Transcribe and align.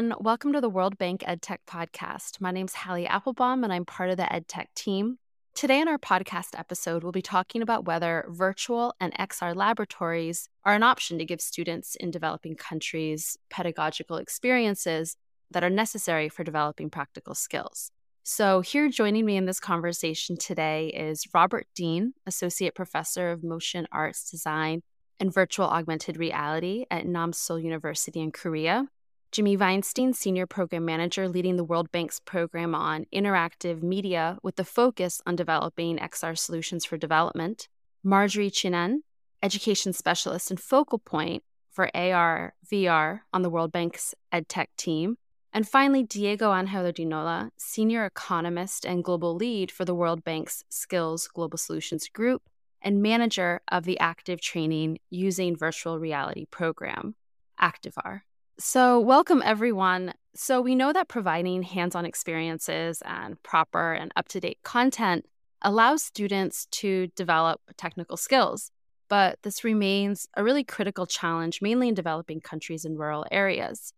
everyone. 0.00 0.24
Welcome 0.24 0.54
to 0.54 0.62
the 0.62 0.70
World 0.70 0.96
Bank 0.96 1.22
EdTech 1.28 1.58
podcast. 1.68 2.40
My 2.40 2.50
name 2.50 2.64
is 2.64 2.74
Hallie 2.74 3.06
Applebaum, 3.06 3.64
and 3.64 3.70
I'm 3.70 3.84
part 3.84 4.08
of 4.08 4.16
the 4.16 4.22
EdTech 4.22 4.68
team. 4.74 5.18
Today, 5.54 5.78
in 5.78 5.88
our 5.88 5.98
podcast 5.98 6.58
episode, 6.58 7.02
we'll 7.02 7.12
be 7.12 7.20
talking 7.20 7.60
about 7.60 7.84
whether 7.84 8.24
virtual 8.30 8.94
and 8.98 9.12
XR 9.18 9.54
laboratories 9.54 10.48
are 10.64 10.74
an 10.74 10.82
option 10.82 11.18
to 11.18 11.26
give 11.26 11.42
students 11.42 11.96
in 11.96 12.10
developing 12.10 12.54
countries 12.56 13.36
pedagogical 13.50 14.16
experiences 14.16 15.16
that 15.50 15.62
are 15.62 15.68
necessary 15.68 16.30
for 16.30 16.44
developing 16.44 16.88
practical 16.88 17.34
skills. 17.34 17.90
So, 18.22 18.62
here 18.62 18.88
joining 18.88 19.26
me 19.26 19.36
in 19.36 19.44
this 19.44 19.60
conversation 19.60 20.38
today 20.38 20.88
is 20.88 21.28
Robert 21.34 21.66
Dean, 21.74 22.14
Associate 22.26 22.74
Professor 22.74 23.32
of 23.32 23.44
Motion 23.44 23.86
Arts 23.92 24.30
Design 24.30 24.80
and 25.18 25.34
Virtual 25.34 25.66
Augmented 25.66 26.16
Reality 26.16 26.86
at 26.90 27.04
Namseoul 27.04 27.62
University 27.62 28.20
in 28.20 28.32
Korea. 28.32 28.86
Jimmy 29.32 29.56
Vainstein, 29.56 30.12
Senior 30.12 30.44
Program 30.44 30.84
Manager, 30.84 31.28
leading 31.28 31.54
the 31.54 31.62
World 31.62 31.92
Bank's 31.92 32.18
program 32.18 32.74
on 32.74 33.06
interactive 33.14 33.80
media 33.80 34.38
with 34.42 34.56
the 34.56 34.64
focus 34.64 35.22
on 35.24 35.36
developing 35.36 35.98
XR 35.98 36.36
solutions 36.36 36.84
for 36.84 36.96
development. 36.96 37.68
Marjorie 38.02 38.50
Chinen, 38.50 39.02
Education 39.40 39.92
Specialist 39.92 40.50
and 40.50 40.58
focal 40.58 40.98
point 40.98 41.44
for 41.70 41.96
AR, 41.96 42.54
VR 42.68 43.20
on 43.32 43.42
the 43.42 43.50
World 43.50 43.70
Bank's 43.70 44.16
EdTech 44.32 44.66
team. 44.76 45.16
And 45.52 45.68
finally, 45.68 46.02
Diego 46.02 46.52
Angel 46.52 46.82
Urdinola, 46.82 47.50
Senior 47.56 48.06
Economist 48.06 48.84
and 48.84 49.04
Global 49.04 49.36
Lead 49.36 49.70
for 49.70 49.84
the 49.84 49.94
World 49.94 50.24
Bank's 50.24 50.64
Skills 50.68 51.28
Global 51.28 51.56
Solutions 51.56 52.08
Group 52.08 52.42
and 52.82 53.00
Manager 53.00 53.60
of 53.68 53.84
the 53.84 53.98
Active 54.00 54.40
Training 54.40 54.98
Using 55.08 55.56
Virtual 55.56 56.00
Reality 56.00 56.46
Program, 56.50 57.14
Activar. 57.60 58.22
So, 58.60 59.00
welcome 59.00 59.42
everyone. 59.44 60.12
So, 60.34 60.60
we 60.60 60.74
know 60.74 60.92
that 60.92 61.08
providing 61.08 61.62
hands 61.62 61.94
on 61.94 62.04
experiences 62.04 63.02
and 63.04 63.42
proper 63.42 63.94
and 63.94 64.12
up 64.16 64.28
to 64.28 64.40
date 64.40 64.58
content 64.62 65.24
allows 65.62 66.02
students 66.02 66.66
to 66.72 67.08
develop 67.16 67.60
technical 67.76 68.16
skills. 68.16 68.70
But 69.08 69.38
this 69.42 69.64
remains 69.64 70.28
a 70.36 70.44
really 70.44 70.62
critical 70.62 71.06
challenge, 71.06 71.60
mainly 71.62 71.88
in 71.88 71.94
developing 71.94 72.40
countries 72.40 72.84
and 72.84 72.98
rural 72.98 73.24
areas 73.32 73.92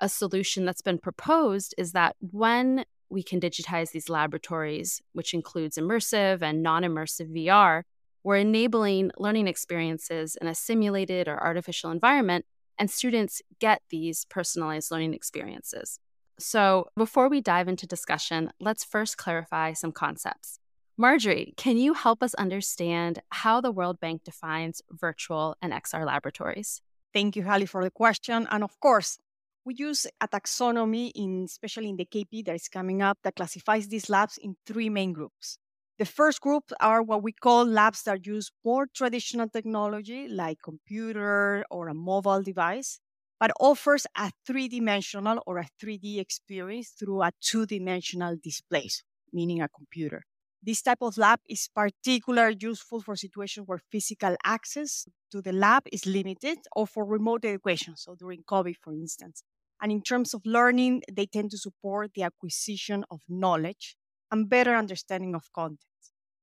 a 0.00 0.08
solution 0.08 0.64
that's 0.64 0.82
been 0.82 0.98
proposed 0.98 1.74
is 1.78 1.92
that 1.92 2.16
when 2.20 2.84
we 3.08 3.22
can 3.22 3.40
digitize 3.40 3.92
these 3.92 4.08
laboratories, 4.08 5.00
which 5.12 5.32
includes 5.32 5.78
immersive 5.78 6.42
and 6.42 6.62
non 6.62 6.82
immersive 6.82 7.32
VR, 7.34 7.82
we're 8.24 8.36
enabling 8.36 9.10
learning 9.16 9.46
experiences 9.46 10.36
in 10.40 10.48
a 10.48 10.54
simulated 10.54 11.28
or 11.28 11.42
artificial 11.42 11.90
environment, 11.90 12.44
and 12.78 12.90
students 12.90 13.42
get 13.60 13.82
these 13.90 14.24
personalized 14.26 14.90
learning 14.90 15.14
experiences. 15.14 15.98
So, 16.38 16.88
before 16.96 17.28
we 17.28 17.40
dive 17.40 17.68
into 17.68 17.86
discussion, 17.86 18.50
let's 18.60 18.84
first 18.84 19.16
clarify 19.16 19.72
some 19.72 19.92
concepts. 19.92 20.58
Marjorie, 20.98 21.54
can 21.56 21.76
you 21.76 21.94
help 21.94 22.22
us 22.22 22.34
understand 22.34 23.20
how 23.30 23.60
the 23.60 23.72
World 23.72 24.00
Bank 24.00 24.24
defines 24.24 24.82
virtual 24.90 25.56
and 25.60 25.72
XR 25.72 26.06
laboratories? 26.06 26.80
Thank 27.12 27.36
you, 27.36 27.44
Hallie, 27.44 27.66
for 27.66 27.82
the 27.82 27.90
question. 27.90 28.46
And 28.50 28.62
of 28.62 28.78
course, 28.80 29.18
we 29.64 29.74
use 29.74 30.06
a 30.20 30.28
taxonomy, 30.28 31.10
in, 31.14 31.44
especially 31.44 31.88
in 31.88 31.96
the 31.96 32.06
KP 32.06 32.44
that 32.46 32.54
is 32.54 32.68
coming 32.68 33.02
up, 33.02 33.18
that 33.24 33.36
classifies 33.36 33.88
these 33.88 34.08
labs 34.08 34.38
in 34.38 34.56
three 34.64 34.88
main 34.88 35.12
groups. 35.12 35.58
The 35.98 36.04
first 36.04 36.42
group 36.42 36.64
are 36.78 37.02
what 37.02 37.22
we 37.22 37.32
call 37.32 37.64
labs 37.64 38.02
that 38.02 38.26
use 38.26 38.50
more 38.62 38.86
traditional 38.86 39.48
technology, 39.48 40.28
like 40.28 40.58
computer 40.62 41.64
or 41.70 41.88
a 41.88 41.94
mobile 41.94 42.42
device, 42.42 43.00
but 43.40 43.50
offers 43.58 44.06
a 44.14 44.30
three-dimensional 44.46 45.40
or 45.46 45.56
a 45.58 45.68
3D 45.82 46.18
experience 46.18 46.90
through 46.90 47.22
a 47.22 47.32
two-dimensional 47.40 48.36
display, 48.42 48.88
meaning 49.32 49.62
a 49.62 49.70
computer. 49.70 50.24
This 50.62 50.82
type 50.82 50.98
of 51.00 51.16
lab 51.16 51.40
is 51.48 51.70
particularly 51.74 52.58
useful 52.60 53.00
for 53.00 53.16
situations 53.16 53.66
where 53.66 53.80
physical 53.90 54.36
access 54.44 55.06
to 55.30 55.40
the 55.40 55.52
lab 55.52 55.84
is 55.90 56.04
limited 56.04 56.58
or 56.74 56.86
for 56.86 57.06
remote 57.06 57.46
education, 57.46 57.96
so 57.96 58.14
during 58.14 58.42
COVID, 58.42 58.74
for 58.82 58.92
instance. 58.92 59.42
And 59.80 59.90
in 59.90 60.02
terms 60.02 60.34
of 60.34 60.42
learning, 60.44 61.04
they 61.10 61.24
tend 61.26 61.52
to 61.52 61.58
support 61.58 62.12
the 62.14 62.24
acquisition 62.24 63.04
of 63.10 63.20
knowledge 63.28 63.96
and 64.30 64.48
better 64.48 64.74
understanding 64.74 65.34
of 65.34 65.52
content. 65.52 65.80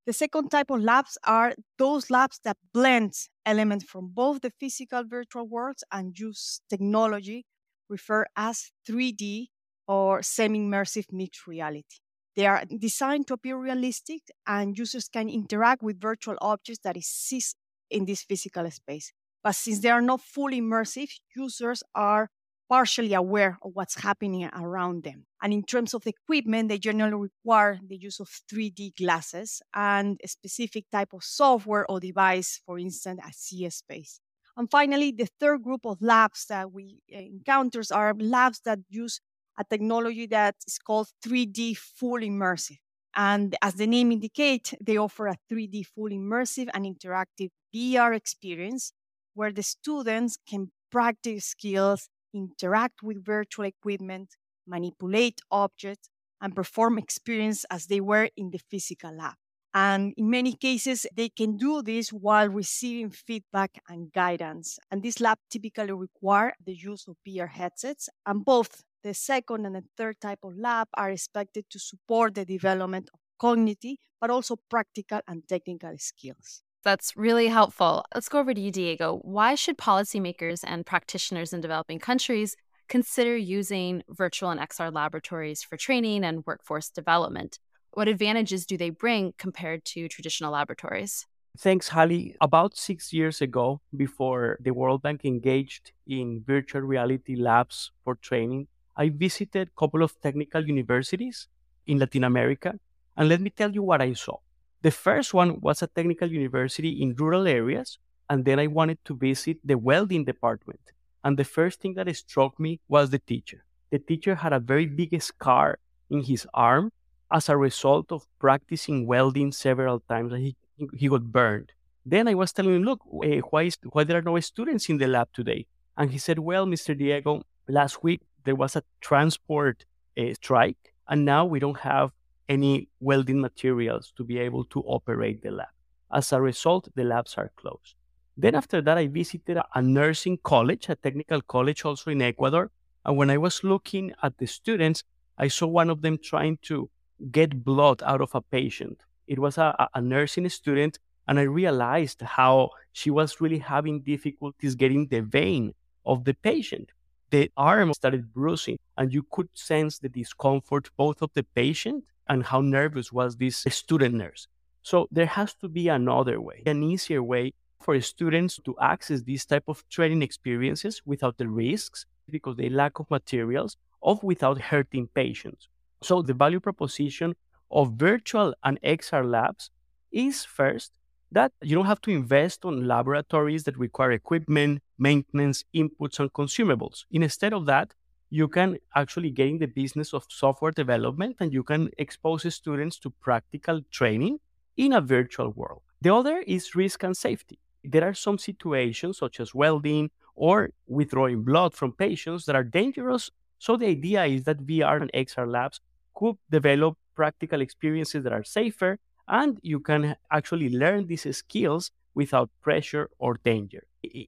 The 0.05 0.13
second 0.13 0.49
type 0.49 0.69
of 0.69 0.81
labs 0.81 1.17
are 1.23 1.53
those 1.77 2.09
labs 2.09 2.39
that 2.43 2.57
blend 2.73 3.13
elements 3.45 3.85
from 3.85 4.09
both 4.13 4.41
the 4.41 4.51
physical 4.59 5.03
virtual 5.05 5.47
worlds 5.47 5.83
and 5.91 6.17
use 6.17 6.59
technology 6.69 7.45
referred 7.89 8.27
as 8.35 8.71
3D 8.89 9.47
or 9.87 10.21
semi-immersive 10.21 11.05
mixed 11.11 11.47
reality. 11.47 11.99
They 12.35 12.47
are 12.47 12.63
designed 12.65 13.27
to 13.27 13.35
appear 13.35 13.57
realistic 13.57 14.23
and 14.47 14.77
users 14.77 15.07
can 15.07 15.29
interact 15.29 15.83
with 15.83 16.01
virtual 16.01 16.35
objects 16.41 16.81
that 16.83 16.97
exist 16.97 17.55
in 17.89 18.05
this 18.05 18.23
physical 18.23 18.69
space. 18.71 19.13
But 19.43 19.55
since 19.55 19.79
they 19.79 19.89
are 19.89 20.01
not 20.01 20.21
fully 20.21 20.59
immersive, 20.59 21.11
users 21.35 21.83
are 21.93 22.29
partially 22.69 23.13
aware 23.13 23.57
of 23.61 23.71
what's 23.73 24.01
happening 24.01 24.45
around 24.45 25.03
them. 25.03 25.25
And 25.41 25.53
in 25.53 25.63
terms 25.63 25.93
of 25.93 26.07
equipment, 26.07 26.69
they 26.69 26.77
generally 26.77 27.29
require 27.29 27.79
the 27.87 27.97
use 27.97 28.19
of 28.19 28.29
3D 28.51 28.95
glasses 28.97 29.61
and 29.73 30.19
a 30.23 30.27
specific 30.27 30.85
type 30.91 31.13
of 31.13 31.23
software 31.23 31.89
or 31.89 31.99
device, 31.99 32.61
for 32.65 32.79
instance, 32.79 33.19
a 33.23 33.29
zSpace. 33.29 34.19
And 34.55 34.69
finally, 34.69 35.11
the 35.11 35.27
third 35.39 35.63
group 35.63 35.85
of 35.85 36.01
labs 36.01 36.45
that 36.47 36.71
we 36.71 36.99
uh, 37.13 37.19
encounter 37.19 37.81
are 37.91 38.13
labs 38.13 38.61
that 38.65 38.79
use 38.89 39.19
a 39.57 39.63
technology 39.63 40.27
that 40.27 40.55
is 40.67 40.77
called 40.77 41.07
3D 41.25 41.77
full 41.77 42.19
immersive. 42.19 42.77
And 43.15 43.55
as 43.61 43.75
the 43.75 43.87
name 43.87 44.11
indicates, 44.11 44.73
they 44.81 44.97
offer 44.97 45.27
a 45.27 45.37
3D 45.51 45.85
full 45.87 46.09
immersive 46.09 46.69
and 46.73 46.85
interactive 46.85 47.49
VR 47.73 48.15
experience 48.15 48.93
where 49.35 49.51
the 49.51 49.63
students 49.63 50.37
can 50.47 50.71
practice 50.91 51.45
skills 51.45 52.09
interact 52.33 53.03
with 53.03 53.23
virtual 53.23 53.65
equipment, 53.65 54.35
manipulate 54.67 55.41
objects, 55.51 56.09
and 56.41 56.55
perform 56.55 56.97
experience 56.97 57.65
as 57.69 57.87
they 57.87 58.01
were 58.01 58.29
in 58.35 58.49
the 58.51 58.59
physical 58.69 59.15
lab. 59.15 59.35
And 59.73 60.13
in 60.17 60.29
many 60.29 60.53
cases, 60.53 61.07
they 61.15 61.29
can 61.29 61.57
do 61.57 61.81
this 61.81 62.09
while 62.09 62.47
receiving 62.49 63.09
feedback 63.09 63.81
and 63.89 64.11
guidance. 64.11 64.77
And 64.91 65.01
this 65.01 65.19
lab 65.19 65.39
typically 65.49 65.91
require 65.91 66.53
the 66.63 66.75
use 66.75 67.07
of 67.07 67.15
VR 67.27 67.49
headsets. 67.49 68.07
And 68.25 68.45
both 68.45 68.83
the 69.03 69.15
second 69.15 69.65
and 69.65 69.75
the 69.75 69.83
third 69.97 70.21
type 70.21 70.39
of 70.43 70.55
lab 70.57 70.89
are 70.93 71.09
expected 71.09 71.65
to 71.71 71.79
support 71.79 72.35
the 72.35 72.45
development 72.45 73.09
of 73.13 73.19
cognitive, 73.39 73.97
but 74.21 74.29
also 74.29 74.57
practical 74.69 75.21
and 75.27 75.47
technical 75.47 75.95
skills. 75.97 76.61
That's 76.83 77.15
really 77.15 77.47
helpful. 77.47 78.03
Let's 78.13 78.27
go 78.27 78.39
over 78.39 78.53
to 78.53 78.59
you, 78.59 78.71
Diego. 78.71 79.19
Why 79.23 79.55
should 79.55 79.77
policymakers 79.77 80.63
and 80.65 80.85
practitioners 80.85 81.53
in 81.53 81.61
developing 81.61 81.99
countries 81.99 82.57
consider 82.89 83.37
using 83.37 84.03
virtual 84.09 84.49
and 84.49 84.59
XR 84.59 84.91
laboratories 84.91 85.63
for 85.63 85.77
training 85.77 86.25
and 86.25 86.45
workforce 86.45 86.89
development? 86.89 87.57
What 87.91 88.09
advantages 88.09 88.65
do 88.65 88.75
they 88.77 88.89
bring 88.89 89.33
compared 89.37 89.85
to 89.85 90.09
traditional 90.09 90.51
laboratories? 90.51 91.25
Thanks, 91.57 91.87
Hallie. 91.87 92.35
About 92.41 92.75
six 92.75 93.13
years 93.13 93.39
ago, 93.39 93.79
before 93.95 94.57
the 94.59 94.71
World 94.71 95.03
Bank 95.03 95.23
engaged 95.23 95.91
in 96.05 96.43
virtual 96.45 96.81
reality 96.81 97.35
labs 97.35 97.91
for 98.03 98.15
training, 98.15 98.67
I 98.97 99.09
visited 99.09 99.69
a 99.69 99.79
couple 99.79 100.03
of 100.03 100.19
technical 100.19 100.65
universities 100.65 101.47
in 101.87 101.99
Latin 101.99 102.23
America. 102.23 102.77
And 103.15 103.29
let 103.29 103.39
me 103.39 103.51
tell 103.51 103.71
you 103.71 103.83
what 103.83 104.01
I 104.01 104.13
saw. 104.13 104.37
The 104.83 104.91
first 104.91 105.33
one 105.33 105.61
was 105.61 105.81
a 105.81 105.87
technical 105.87 106.29
university 106.29 107.01
in 107.01 107.15
rural 107.15 107.47
areas, 107.47 107.99
and 108.29 108.43
then 108.43 108.59
I 108.59 108.67
wanted 108.67 108.97
to 109.05 109.15
visit 109.15 109.57
the 109.63 109.77
welding 109.77 110.25
department. 110.25 110.81
And 111.23 111.37
the 111.37 111.45
first 111.45 111.79
thing 111.79 111.93
that 111.93 112.13
struck 112.17 112.59
me 112.59 112.81
was 112.89 113.09
the 113.09 113.19
teacher. 113.19 113.63
The 113.91 113.99
teacher 113.99 114.35
had 114.35 114.51
a 114.51 114.59
very 114.59 114.85
big 114.85 115.21
scar 115.21 115.79
in 116.09 116.23
his 116.23 116.45
arm 116.53 116.91
as 117.31 117.47
a 117.47 117.55
result 117.55 118.11
of 118.11 118.27
practicing 118.39 119.07
welding 119.07 119.53
several 119.53 120.01
times. 120.01 120.33
and 120.33 120.43
He, 120.43 120.57
he 120.97 121.07
got 121.07 121.31
burned. 121.31 121.71
Then 122.05 122.27
I 122.27 122.33
was 122.33 122.51
telling 122.51 122.75
him, 122.75 122.83
look, 122.83 122.99
uh, 123.05 123.37
why, 123.51 123.63
is, 123.63 123.77
why 123.93 124.03
there 124.03 124.17
are 124.17 124.21
no 124.21 124.37
students 124.41 124.89
in 124.89 124.97
the 124.97 125.07
lab 125.07 125.29
today? 125.33 125.65
And 125.95 126.11
he 126.11 126.17
said, 126.17 126.39
well, 126.39 126.65
Mr. 126.65 126.97
Diego, 126.97 127.43
last 127.69 128.03
week 128.03 128.19
there 128.43 128.55
was 128.55 128.75
a 128.75 128.83
transport 128.99 129.85
uh, 130.17 130.33
strike, 130.33 130.93
and 131.07 131.23
now 131.23 131.45
we 131.45 131.59
don't 131.59 131.79
have 131.79 132.11
any 132.49 132.89
welding 132.99 133.41
materials 133.41 134.13
to 134.17 134.23
be 134.23 134.37
able 134.39 134.65
to 134.65 134.81
operate 134.81 135.41
the 135.41 135.51
lab. 135.51 135.67
As 136.11 136.31
a 136.31 136.41
result, 136.41 136.89
the 136.95 137.03
labs 137.03 137.35
are 137.37 137.51
closed. 137.55 137.95
Then 138.37 138.55
after 138.55 138.81
that, 138.81 138.97
I 138.97 139.07
visited 139.07 139.59
a 139.73 139.81
nursing 139.81 140.39
college, 140.43 140.89
a 140.89 140.95
technical 140.95 141.41
college 141.41 141.85
also 141.85 142.11
in 142.11 142.21
Ecuador. 142.21 142.71
And 143.05 143.17
when 143.17 143.29
I 143.29 143.37
was 143.37 143.63
looking 143.63 144.13
at 144.23 144.37
the 144.37 144.47
students, 144.47 145.03
I 145.37 145.47
saw 145.47 145.67
one 145.67 145.89
of 145.89 146.01
them 146.01 146.17
trying 146.17 146.57
to 146.63 146.89
get 147.31 147.63
blood 147.63 148.01
out 148.03 148.21
of 148.21 148.33
a 148.35 148.41
patient. 148.41 149.01
It 149.27 149.39
was 149.39 149.57
a, 149.57 149.87
a 149.93 150.01
nursing 150.01 150.49
student, 150.49 150.99
and 151.27 151.39
I 151.39 151.43
realized 151.43 152.21
how 152.21 152.71
she 152.91 153.09
was 153.09 153.39
really 153.41 153.59
having 153.59 154.01
difficulties 154.01 154.75
getting 154.75 155.07
the 155.07 155.21
vein 155.21 155.73
of 156.05 156.25
the 156.25 156.33
patient. 156.33 156.91
the 157.33 157.49
arm 157.57 157.91
started 157.93 158.31
bruising, 158.31 158.77
and 158.95 159.11
you 159.11 159.23
could 159.31 159.49
sense 159.55 159.97
the 159.97 160.07
discomfort 160.07 160.91
both 160.95 161.19
of 161.23 161.31
the 161.33 161.41
patient 161.41 162.03
and 162.27 162.43
how 162.43 162.61
nervous 162.61 163.11
was 163.11 163.37
this 163.37 163.65
student 163.69 164.15
nurse. 164.15 164.47
So 164.81 165.07
there 165.11 165.25
has 165.25 165.53
to 165.55 165.67
be 165.67 165.87
another 165.87 166.41
way, 166.41 166.63
an 166.65 166.83
easier 166.83 167.23
way 167.23 167.53
for 167.81 167.99
students 168.01 168.59
to 168.65 168.75
access 168.79 169.21
these 169.21 169.45
type 169.45 169.63
of 169.67 169.83
training 169.89 170.21
experiences 170.21 171.01
without 171.05 171.37
the 171.37 171.47
risks 171.47 172.05
because 172.29 172.55
they 172.55 172.69
lack 172.69 172.99
of 172.99 173.09
materials 173.09 173.77
of 174.01 174.23
without 174.23 174.59
hurting 174.59 175.07
patients. 175.13 175.69
So 176.01 176.21
the 176.21 176.33
value 176.33 176.59
proposition 176.59 177.35
of 177.71 177.93
virtual 177.93 178.53
and 178.63 178.79
XR 178.81 179.29
labs 179.29 179.69
is 180.11 180.43
first 180.43 180.91
that 181.31 181.51
you 181.61 181.75
don't 181.75 181.87
have 181.87 182.01
to 182.01 182.11
invest 182.11 182.63
on 182.63 182.87
laboratories 182.87 183.63
that 183.63 183.77
require 183.77 184.11
equipment, 184.11 184.81
maintenance, 184.99 185.63
inputs, 185.73 186.19
and 186.19 186.31
consumables. 186.31 187.05
Instead 187.11 187.53
of 187.53 187.65
that, 187.65 187.93
you 188.33 188.47
can 188.47 188.79
actually 188.95 189.29
get 189.29 189.47
in 189.47 189.59
the 189.59 189.67
business 189.67 190.11
of 190.11 190.25
software 190.27 190.71
development 190.71 191.35
and 191.39 191.53
you 191.53 191.61
can 191.61 191.87
expose 191.99 192.51
students 192.51 192.97
to 192.97 193.11
practical 193.21 193.79
training 193.91 194.39
in 194.75 194.93
a 194.93 195.01
virtual 195.01 195.49
world. 195.51 195.83
The 196.01 196.11
other 196.11 196.37
is 196.47 196.73
risk 196.73 197.03
and 197.03 197.15
safety. 197.15 197.59
There 197.83 198.03
are 198.03 198.15
some 198.15 198.39
situations, 198.39 199.19
such 199.19 199.39
as 199.39 199.53
welding 199.53 200.09
or 200.35 200.71
withdrawing 200.87 201.43
blood 201.43 201.75
from 201.75 201.91
patients, 201.91 202.45
that 202.45 202.55
are 202.55 202.63
dangerous. 202.63 203.29
So 203.59 203.77
the 203.77 203.85
idea 203.85 204.25
is 204.25 204.45
that 204.45 204.65
VR 204.65 204.99
and 204.99 205.11
XR 205.13 205.47
labs 205.47 205.79
could 206.15 206.37
develop 206.49 206.97
practical 207.13 207.61
experiences 207.61 208.23
that 208.23 208.33
are 208.33 208.43
safer 208.43 208.97
and 209.27 209.59
you 209.61 209.79
can 209.79 210.15
actually 210.31 210.69
learn 210.69 211.05
these 211.05 211.27
skills 211.37 211.91
without 212.15 212.49
pressure 212.63 213.11
or 213.19 213.39
danger. 213.43 213.83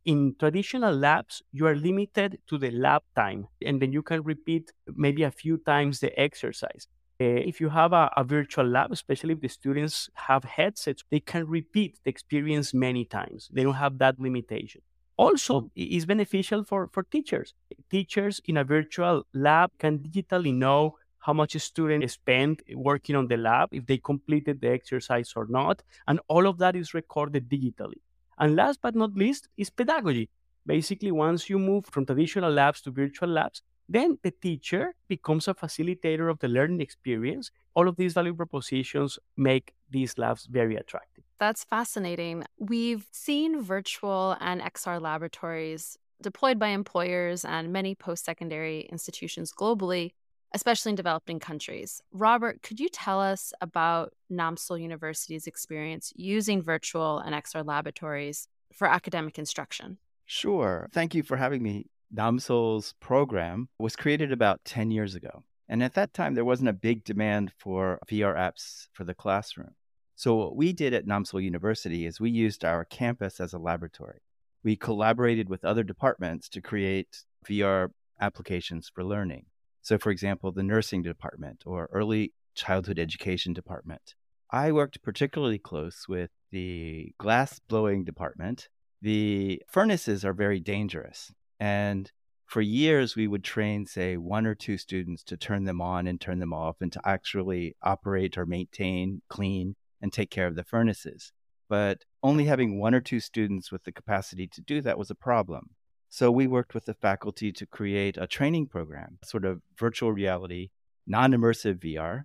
In 0.05 0.35
traditional 0.39 0.95
labs, 0.95 1.43
you 1.51 1.67
are 1.67 1.75
limited 1.75 2.39
to 2.47 2.57
the 2.57 2.71
lab 2.71 3.03
time, 3.15 3.47
and 3.65 3.81
then 3.81 3.91
you 3.91 4.01
can 4.01 4.23
repeat 4.23 4.71
maybe 4.95 5.23
a 5.23 5.31
few 5.31 5.57
times 5.57 5.99
the 5.99 6.17
exercise. 6.19 6.87
Uh, 7.19 7.23
if 7.23 7.61
you 7.61 7.69
have 7.69 7.93
a, 7.93 8.09
a, 8.17 8.23
virtual 8.23 8.65
lab, 8.65 8.91
especially 8.91 9.33
if 9.33 9.41
the 9.41 9.47
students 9.47 10.09
have 10.15 10.43
headsets, 10.43 11.03
they 11.11 11.19
can 11.19 11.47
repeat 11.47 11.97
the 12.03 12.09
experience 12.09 12.73
many 12.73 13.05
times. 13.05 13.49
They 13.53 13.63
don't 13.63 13.75
have 13.75 13.97
that 13.99 14.19
limitation. 14.19 14.81
Also, 15.17 15.71
it 15.75 15.91
is 15.91 16.05
beneficial 16.05 16.65
for, 16.65 16.89
for 16.91 17.03
teachers. 17.03 17.53
Teachers 17.89 18.41
in 18.45 18.57
a 18.57 18.65
virtual 18.65 19.25
lab 19.33 19.71
can 19.79 19.99
digitally 19.99 20.53
know 20.53 20.97
how 21.19 21.33
much 21.33 21.55
a 21.55 21.59
student 21.59 22.09
spent 22.11 22.61
working 22.73 23.15
on 23.15 23.27
the 23.27 23.37
lab, 23.37 23.69
if 23.71 23.85
they 23.85 23.97
completed 23.97 24.61
the 24.61 24.69
exercise 24.69 25.33
or 25.35 25.47
not, 25.49 25.81
and 26.07 26.19
all 26.27 26.45
of 26.45 26.57
that 26.59 26.75
is 26.75 26.93
recorded 26.93 27.49
digitally. 27.49 28.01
And 28.37 28.55
last 28.55 28.79
but 28.81 28.95
not 28.95 29.15
least 29.15 29.47
is 29.57 29.69
pedagogy. 29.69 30.29
Basically, 30.65 31.11
once 31.11 31.49
you 31.49 31.59
move 31.59 31.85
from 31.85 32.05
traditional 32.05 32.51
labs 32.51 32.81
to 32.81 32.91
virtual 32.91 33.29
labs, 33.29 33.61
then 33.87 34.17
the 34.23 34.31
teacher 34.31 34.95
becomes 35.07 35.47
a 35.47 35.53
facilitator 35.53 36.29
of 36.29 36.39
the 36.39 36.47
learning 36.47 36.81
experience. 36.81 37.51
All 37.75 37.87
of 37.87 37.97
these 37.97 38.13
value 38.13 38.33
propositions 38.33 39.19
make 39.37 39.73
these 39.89 40.17
labs 40.17 40.47
very 40.47 40.75
attractive. 40.75 41.23
That's 41.39 41.63
fascinating. 41.63 42.45
We've 42.57 43.05
seen 43.11 43.61
virtual 43.61 44.37
and 44.39 44.61
XR 44.61 44.99
laboratories 44.99 45.97
deployed 46.21 46.57
by 46.57 46.69
employers 46.69 47.45
and 47.45 47.71
many 47.71 47.93
post 47.93 48.25
secondary 48.25 48.81
institutions 48.81 49.51
globally 49.53 50.11
especially 50.55 50.91
in 50.91 50.95
developing 50.95 51.37
countries. 51.37 52.01
Robert, 52.13 52.63
could 52.63 52.79
you 52.79 52.87
tell 52.87 53.19
us 53.19 53.51
about 53.59 54.13
Namseoul 54.31 54.81
University's 54.81 55.47
experience 55.47 56.13
using 56.15 56.63
virtual 56.63 57.19
and 57.19 57.35
XR 57.35 57.67
laboratories 57.67 58.47
for 58.73 58.87
academic 58.87 59.37
instruction? 59.37 59.97
Sure. 60.25 60.87
Thank 60.93 61.13
you 61.13 61.23
for 61.23 61.35
having 61.35 61.61
me. 61.61 61.87
Namseoul's 62.15 62.93
program 63.01 63.67
was 63.79 63.97
created 63.97 64.31
about 64.31 64.63
10 64.63 64.91
years 64.91 65.13
ago. 65.13 65.43
And 65.67 65.83
at 65.83 65.95
that 65.95 66.13
time, 66.13 66.35
there 66.35 66.45
wasn't 66.45 66.69
a 66.69 66.73
big 66.73 67.03
demand 67.03 67.51
for 67.57 67.99
VR 68.09 68.35
apps 68.37 68.87
for 68.93 69.03
the 69.03 69.13
classroom. 69.13 69.71
So, 70.15 70.35
what 70.35 70.55
we 70.55 70.71
did 70.71 70.93
at 70.93 71.05
Namseoul 71.05 71.43
University 71.43 72.05
is 72.05 72.21
we 72.21 72.29
used 72.31 72.63
our 72.63 72.85
campus 72.85 73.41
as 73.41 73.51
a 73.51 73.57
laboratory. 73.59 74.19
We 74.63 74.77
collaborated 74.77 75.49
with 75.49 75.65
other 75.65 75.83
departments 75.83 76.47
to 76.49 76.61
create 76.61 77.23
VR 77.45 77.89
applications 78.21 78.89
for 78.93 79.03
learning. 79.03 79.47
So, 79.85 79.99
for 79.99 80.09
example, 80.09 80.51
the 80.51 80.63
nursing 80.63 81.03
department 81.03 81.61
or 81.63 81.87
early 81.93 82.33
childhood 82.55 82.97
education 82.97 83.53
department. 83.53 84.15
I 84.49 84.71
worked 84.71 85.03
particularly 85.03 85.59
close 85.59 86.07
with 86.09 86.31
the 86.49 87.13
glass 87.19 87.59
blowing 87.59 88.03
department. 88.03 88.67
The 89.03 89.61
furnaces 89.69 90.25
are 90.25 90.33
very 90.33 90.59
dangerous. 90.59 91.31
And 91.59 92.11
for 92.47 92.61
years, 92.61 93.15
we 93.15 93.27
would 93.27 93.43
train, 93.43 93.85
say, 93.85 94.17
one 94.17 94.47
or 94.47 94.55
two 94.55 94.79
students 94.79 95.21
to 95.25 95.37
turn 95.37 95.65
them 95.65 95.81
on 95.81 96.07
and 96.07 96.19
turn 96.19 96.39
them 96.39 96.51
off 96.51 96.77
and 96.81 96.91
to 96.91 97.01
actually 97.05 97.75
operate 97.83 98.39
or 98.39 98.47
maintain, 98.47 99.21
clean, 99.29 99.75
and 100.01 100.11
take 100.11 100.31
care 100.31 100.47
of 100.47 100.55
the 100.55 100.63
furnaces. 100.63 101.31
But 101.69 102.05
only 102.23 102.45
having 102.45 102.79
one 102.79 102.95
or 102.95 103.01
two 103.01 103.19
students 103.19 103.71
with 103.71 103.83
the 103.83 103.91
capacity 103.91 104.47
to 104.47 104.61
do 104.61 104.81
that 104.81 104.97
was 104.97 105.11
a 105.11 105.15
problem. 105.15 105.74
So 106.15 106.31
we 106.31 106.47
worked 106.47 106.73
with 106.73 106.85
the 106.85 106.93
faculty 106.93 107.51
to 107.51 107.65
create 107.65 108.15
a 108.15 108.25
training 108.25 108.67
program, 108.67 109.17
sort 109.21 109.43
of 109.43 109.61
virtual 109.77 110.13
reality, 110.13 110.69
non 111.05 111.33
immersive 111.33 111.79
VR, 111.79 112.23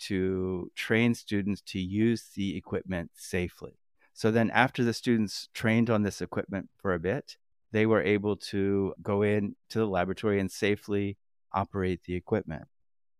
to 0.00 0.70
train 0.76 1.14
students 1.14 1.62
to 1.68 1.80
use 1.80 2.28
the 2.36 2.54
equipment 2.54 3.12
safely. 3.14 3.78
So 4.12 4.30
then, 4.30 4.50
after 4.50 4.84
the 4.84 4.92
students 4.92 5.48
trained 5.54 5.88
on 5.88 6.02
this 6.02 6.20
equipment 6.20 6.68
for 6.76 6.92
a 6.92 6.98
bit, 6.98 7.38
they 7.72 7.86
were 7.86 8.02
able 8.02 8.36
to 8.52 8.92
go 9.00 9.22
in 9.22 9.56
to 9.70 9.78
the 9.78 9.86
laboratory 9.86 10.38
and 10.38 10.52
safely 10.52 11.16
operate 11.50 12.02
the 12.04 12.16
equipment. 12.16 12.68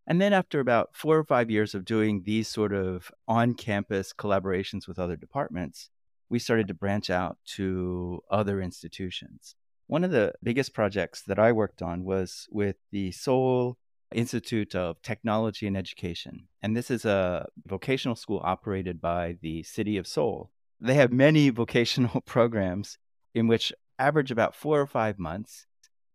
And 0.07 0.21
then, 0.21 0.35
after 0.35 0.61
about 0.61 0.91
four 0.93 1.17
or 1.17 1.25
five 1.25 1.51
years 1.51 1.75
of 1.75 1.87
doing 1.87 2.25
these 2.27 2.47
sort 2.47 2.75
of 2.75 3.11
on 3.27 3.55
campus 3.55 4.13
collaborations 4.13 4.87
with 4.87 4.99
other 4.99 5.17
departments, 5.17 5.89
we 6.29 6.39
started 6.39 6.69
to 6.69 6.75
branch 6.75 7.09
out 7.09 7.39
to 7.57 8.21
other 8.31 8.61
institutions. 8.61 9.55
One 9.91 10.05
of 10.05 10.13
the 10.13 10.35
biggest 10.41 10.73
projects 10.73 11.23
that 11.23 11.41
I 11.41 11.51
worked 11.51 11.83
on 11.83 12.05
was 12.05 12.47
with 12.53 12.77
the 12.93 13.11
Seoul 13.11 13.77
Institute 14.15 14.77
of 14.77 15.03
Technology 15.03 15.67
and 15.67 15.77
Education. 15.77 16.47
And 16.63 16.77
this 16.77 16.93
is 16.93 17.05
a 17.05 17.49
vocational 17.67 18.15
school 18.15 18.41
operated 18.45 19.01
by 19.01 19.37
the 19.43 19.65
city 19.65 19.97
of 19.97 20.07
Seoul. 20.07 20.53
They 20.81 20.95
have 20.95 21.13
many 21.13 21.51
vocational 21.63 22.21
programs 22.21 22.99
in 23.35 23.49
which 23.49 23.73
average 23.99 24.31
about 24.31 24.55
four 24.55 24.81
or 24.81 24.87
five 24.87 25.19
months, 25.19 25.67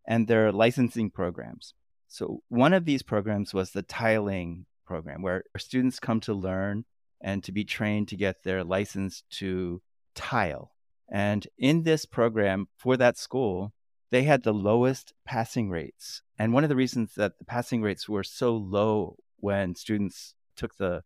and 0.07 0.25
they're 0.25 0.53
licensing 0.53 1.09
programs. 1.09 1.73
So, 2.07 2.43
one 2.47 2.71
of 2.71 2.85
these 2.85 3.03
programs 3.03 3.53
was 3.53 3.71
the 3.71 3.81
tiling 3.81 4.67
program, 4.85 5.21
where 5.21 5.43
students 5.57 5.99
come 5.99 6.21
to 6.21 6.33
learn 6.33 6.85
and 7.19 7.43
to 7.43 7.51
be 7.51 7.65
trained 7.65 8.07
to 8.07 8.15
get 8.15 8.41
their 8.45 8.63
license 8.63 9.23
to 9.31 9.81
tile. 10.13 10.74
And 11.11 11.47
in 11.57 11.83
this 11.83 12.05
program 12.05 12.67
for 12.77 12.97
that 12.97 13.17
school, 13.17 13.73
they 14.11 14.23
had 14.23 14.43
the 14.43 14.53
lowest 14.53 15.13
passing 15.25 15.69
rates. 15.69 16.21
And 16.37 16.53
one 16.53 16.63
of 16.63 16.69
the 16.69 16.75
reasons 16.75 17.13
that 17.15 17.37
the 17.37 17.45
passing 17.45 17.81
rates 17.81 18.07
were 18.07 18.23
so 18.23 18.55
low 18.55 19.17
when 19.37 19.75
students 19.75 20.33
took 20.55 20.77
the 20.77 21.03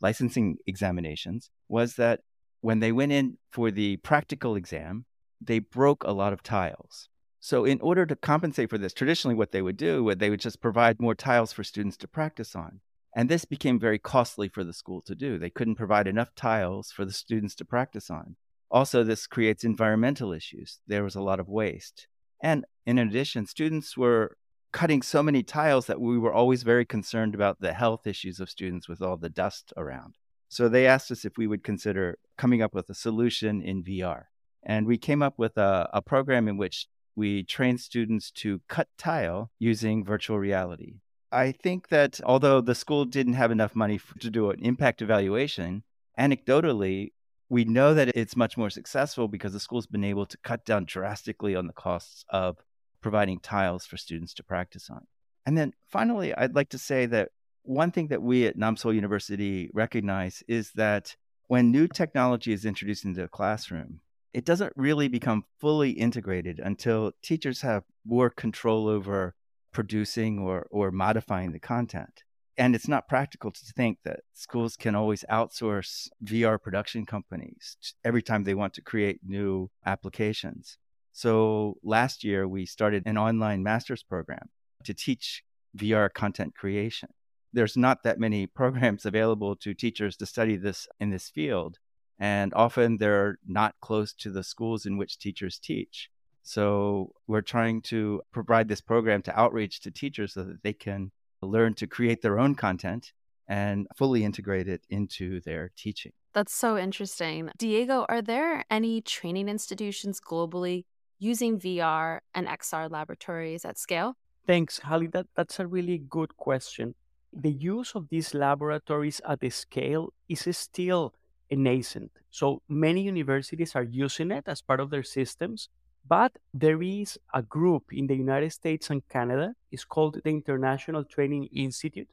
licensing 0.00 0.56
examinations 0.66 1.50
was 1.68 1.96
that 1.96 2.20
when 2.60 2.80
they 2.80 2.92
went 2.92 3.12
in 3.12 3.38
for 3.50 3.70
the 3.70 3.96
practical 3.98 4.56
exam, 4.56 5.04
they 5.40 5.58
broke 5.58 6.02
a 6.04 6.12
lot 6.12 6.32
of 6.32 6.42
tiles. 6.42 7.08
So, 7.38 7.64
in 7.64 7.80
order 7.80 8.06
to 8.06 8.16
compensate 8.16 8.70
for 8.70 8.78
this, 8.78 8.92
traditionally 8.92 9.36
what 9.36 9.52
they 9.52 9.62
would 9.62 9.76
do 9.76 10.02
would 10.02 10.18
they 10.18 10.30
would 10.30 10.40
just 10.40 10.60
provide 10.60 11.00
more 11.00 11.14
tiles 11.14 11.52
for 11.52 11.62
students 11.62 11.96
to 11.98 12.08
practice 12.08 12.56
on. 12.56 12.80
And 13.14 13.28
this 13.28 13.44
became 13.44 13.78
very 13.78 13.98
costly 13.98 14.48
for 14.48 14.64
the 14.64 14.72
school 14.72 15.00
to 15.02 15.14
do. 15.14 15.38
They 15.38 15.50
couldn't 15.50 15.76
provide 15.76 16.06
enough 16.06 16.34
tiles 16.34 16.90
for 16.90 17.04
the 17.04 17.12
students 17.12 17.54
to 17.56 17.64
practice 17.64 18.10
on. 18.10 18.36
Also, 18.70 19.04
this 19.04 19.26
creates 19.26 19.64
environmental 19.64 20.32
issues. 20.32 20.80
There 20.86 21.04
was 21.04 21.14
a 21.14 21.22
lot 21.22 21.40
of 21.40 21.48
waste. 21.48 22.08
And 22.42 22.64
in 22.84 22.98
addition, 22.98 23.46
students 23.46 23.96
were 23.96 24.36
cutting 24.72 25.02
so 25.02 25.22
many 25.22 25.42
tiles 25.42 25.86
that 25.86 26.00
we 26.00 26.18
were 26.18 26.32
always 26.32 26.62
very 26.62 26.84
concerned 26.84 27.34
about 27.34 27.60
the 27.60 27.72
health 27.72 28.06
issues 28.06 28.40
of 28.40 28.50
students 28.50 28.88
with 28.88 29.00
all 29.00 29.16
the 29.16 29.30
dust 29.30 29.72
around. 29.76 30.14
So 30.48 30.68
they 30.68 30.86
asked 30.86 31.10
us 31.10 31.24
if 31.24 31.38
we 31.38 31.46
would 31.46 31.64
consider 31.64 32.18
coming 32.36 32.62
up 32.62 32.74
with 32.74 32.90
a 32.90 32.94
solution 32.94 33.62
in 33.62 33.82
VR. 33.82 34.24
And 34.62 34.86
we 34.86 34.98
came 34.98 35.22
up 35.22 35.34
with 35.38 35.56
a, 35.56 35.88
a 35.92 36.02
program 36.02 36.48
in 36.48 36.56
which 36.56 36.88
we 37.14 37.42
trained 37.44 37.80
students 37.80 38.30
to 38.30 38.60
cut 38.68 38.88
tile 38.98 39.50
using 39.58 40.04
virtual 40.04 40.38
reality. 40.38 40.96
I 41.32 41.52
think 41.52 41.88
that 41.88 42.20
although 42.24 42.60
the 42.60 42.74
school 42.74 43.04
didn't 43.04 43.32
have 43.34 43.50
enough 43.50 43.74
money 43.74 44.00
to 44.20 44.30
do 44.30 44.50
an 44.50 44.60
impact 44.60 45.02
evaluation, 45.02 45.82
anecdotally, 46.18 47.12
we 47.48 47.64
know 47.64 47.94
that 47.94 48.08
it's 48.08 48.36
much 48.36 48.56
more 48.56 48.70
successful 48.70 49.28
because 49.28 49.52
the 49.52 49.60
school's 49.60 49.86
been 49.86 50.04
able 50.04 50.26
to 50.26 50.36
cut 50.38 50.64
down 50.64 50.84
drastically 50.84 51.54
on 51.54 51.66
the 51.66 51.72
costs 51.72 52.24
of 52.28 52.58
providing 53.00 53.38
tiles 53.38 53.86
for 53.86 53.96
students 53.96 54.34
to 54.34 54.42
practice 54.42 54.90
on. 54.90 55.06
And 55.44 55.56
then 55.56 55.72
finally, 55.86 56.34
I'd 56.34 56.56
like 56.56 56.70
to 56.70 56.78
say 56.78 57.06
that 57.06 57.30
one 57.62 57.92
thing 57.92 58.08
that 58.08 58.22
we 58.22 58.46
at 58.46 58.58
Namseoul 58.58 58.94
University 58.94 59.70
recognize 59.72 60.42
is 60.48 60.72
that 60.72 61.16
when 61.46 61.70
new 61.70 61.86
technology 61.86 62.52
is 62.52 62.64
introduced 62.64 63.04
into 63.04 63.22
a 63.22 63.28
classroom, 63.28 64.00
it 64.32 64.44
doesn't 64.44 64.72
really 64.76 65.08
become 65.08 65.44
fully 65.60 65.90
integrated 65.90 66.58
until 66.58 67.12
teachers 67.22 67.60
have 67.60 67.84
more 68.04 68.28
control 68.28 68.88
over 68.88 69.34
producing 69.72 70.38
or, 70.38 70.66
or 70.70 70.90
modifying 70.90 71.52
the 71.52 71.60
content. 71.60 72.24
And 72.58 72.74
it's 72.74 72.88
not 72.88 73.08
practical 73.08 73.50
to 73.50 73.72
think 73.76 73.98
that 74.04 74.20
schools 74.32 74.76
can 74.76 74.94
always 74.94 75.24
outsource 75.30 76.08
VR 76.24 76.60
production 76.60 77.04
companies 77.04 77.76
every 78.02 78.22
time 78.22 78.44
they 78.44 78.54
want 78.54 78.72
to 78.74 78.82
create 78.82 79.20
new 79.26 79.70
applications. 79.84 80.78
So 81.12 81.76
last 81.82 82.24
year, 82.24 82.48
we 82.48 82.64
started 82.64 83.02
an 83.06 83.18
online 83.18 83.62
master's 83.62 84.02
program 84.02 84.48
to 84.84 84.94
teach 84.94 85.42
VR 85.76 86.12
content 86.12 86.54
creation. 86.54 87.10
There's 87.52 87.76
not 87.76 88.02
that 88.04 88.18
many 88.18 88.46
programs 88.60 89.04
available 89.04 89.56
to 89.56 89.74
teachers 89.74 90.16
to 90.18 90.26
study 90.26 90.56
this 90.56 90.88
in 90.98 91.10
this 91.10 91.28
field. 91.28 91.78
And 92.18 92.54
often 92.54 92.96
they're 92.96 93.38
not 93.46 93.74
close 93.82 94.14
to 94.14 94.30
the 94.30 94.42
schools 94.42 94.86
in 94.86 94.96
which 94.96 95.18
teachers 95.18 95.58
teach. 95.58 96.08
So 96.42 97.12
we're 97.26 97.42
trying 97.42 97.82
to 97.82 98.22
provide 98.32 98.68
this 98.68 98.80
program 98.80 99.20
to 99.22 99.38
outreach 99.38 99.80
to 99.80 99.90
teachers 99.90 100.34
so 100.34 100.44
that 100.44 100.62
they 100.62 100.72
can 100.72 101.10
learn 101.46 101.74
to 101.74 101.86
create 101.86 102.22
their 102.22 102.38
own 102.38 102.54
content 102.54 103.12
and 103.48 103.86
fully 103.96 104.24
integrate 104.24 104.68
it 104.68 104.82
into 104.90 105.40
their 105.40 105.70
teaching. 105.76 106.12
That's 106.34 106.54
so 106.54 106.76
interesting. 106.76 107.50
Diego, 107.56 108.04
are 108.08 108.20
there 108.20 108.64
any 108.70 109.00
training 109.00 109.48
institutions 109.48 110.20
globally 110.20 110.84
using 111.18 111.58
VR 111.58 112.20
and 112.34 112.46
XR 112.46 112.90
laboratories 112.90 113.64
at 113.64 113.78
scale? 113.78 114.14
Thanks, 114.46 114.80
Hallie. 114.80 115.06
That, 115.08 115.26
that's 115.34 115.58
a 115.58 115.66
really 115.66 115.98
good 115.98 116.36
question. 116.36 116.94
The 117.32 117.52
use 117.52 117.94
of 117.94 118.08
these 118.08 118.34
laboratories 118.34 119.20
at 119.28 119.40
the 119.40 119.50
scale 119.50 120.12
is 120.28 120.46
still 120.56 121.14
nascent. 121.50 122.12
So 122.30 122.62
many 122.68 123.02
universities 123.02 123.74
are 123.74 123.82
using 123.82 124.30
it 124.30 124.44
as 124.46 124.62
part 124.62 124.80
of 124.80 124.90
their 124.90 125.02
systems, 125.02 125.68
but 126.08 126.38
there 126.54 126.82
is 126.82 127.18
a 127.34 127.42
group 127.42 127.92
in 127.92 128.06
the 128.06 128.14
United 128.16 128.50
States 128.50 128.90
and 128.90 129.06
Canada. 129.08 129.54
It's 129.70 129.84
called 129.84 130.20
the 130.22 130.30
International 130.30 131.04
Training 131.04 131.46
Institute. 131.46 132.08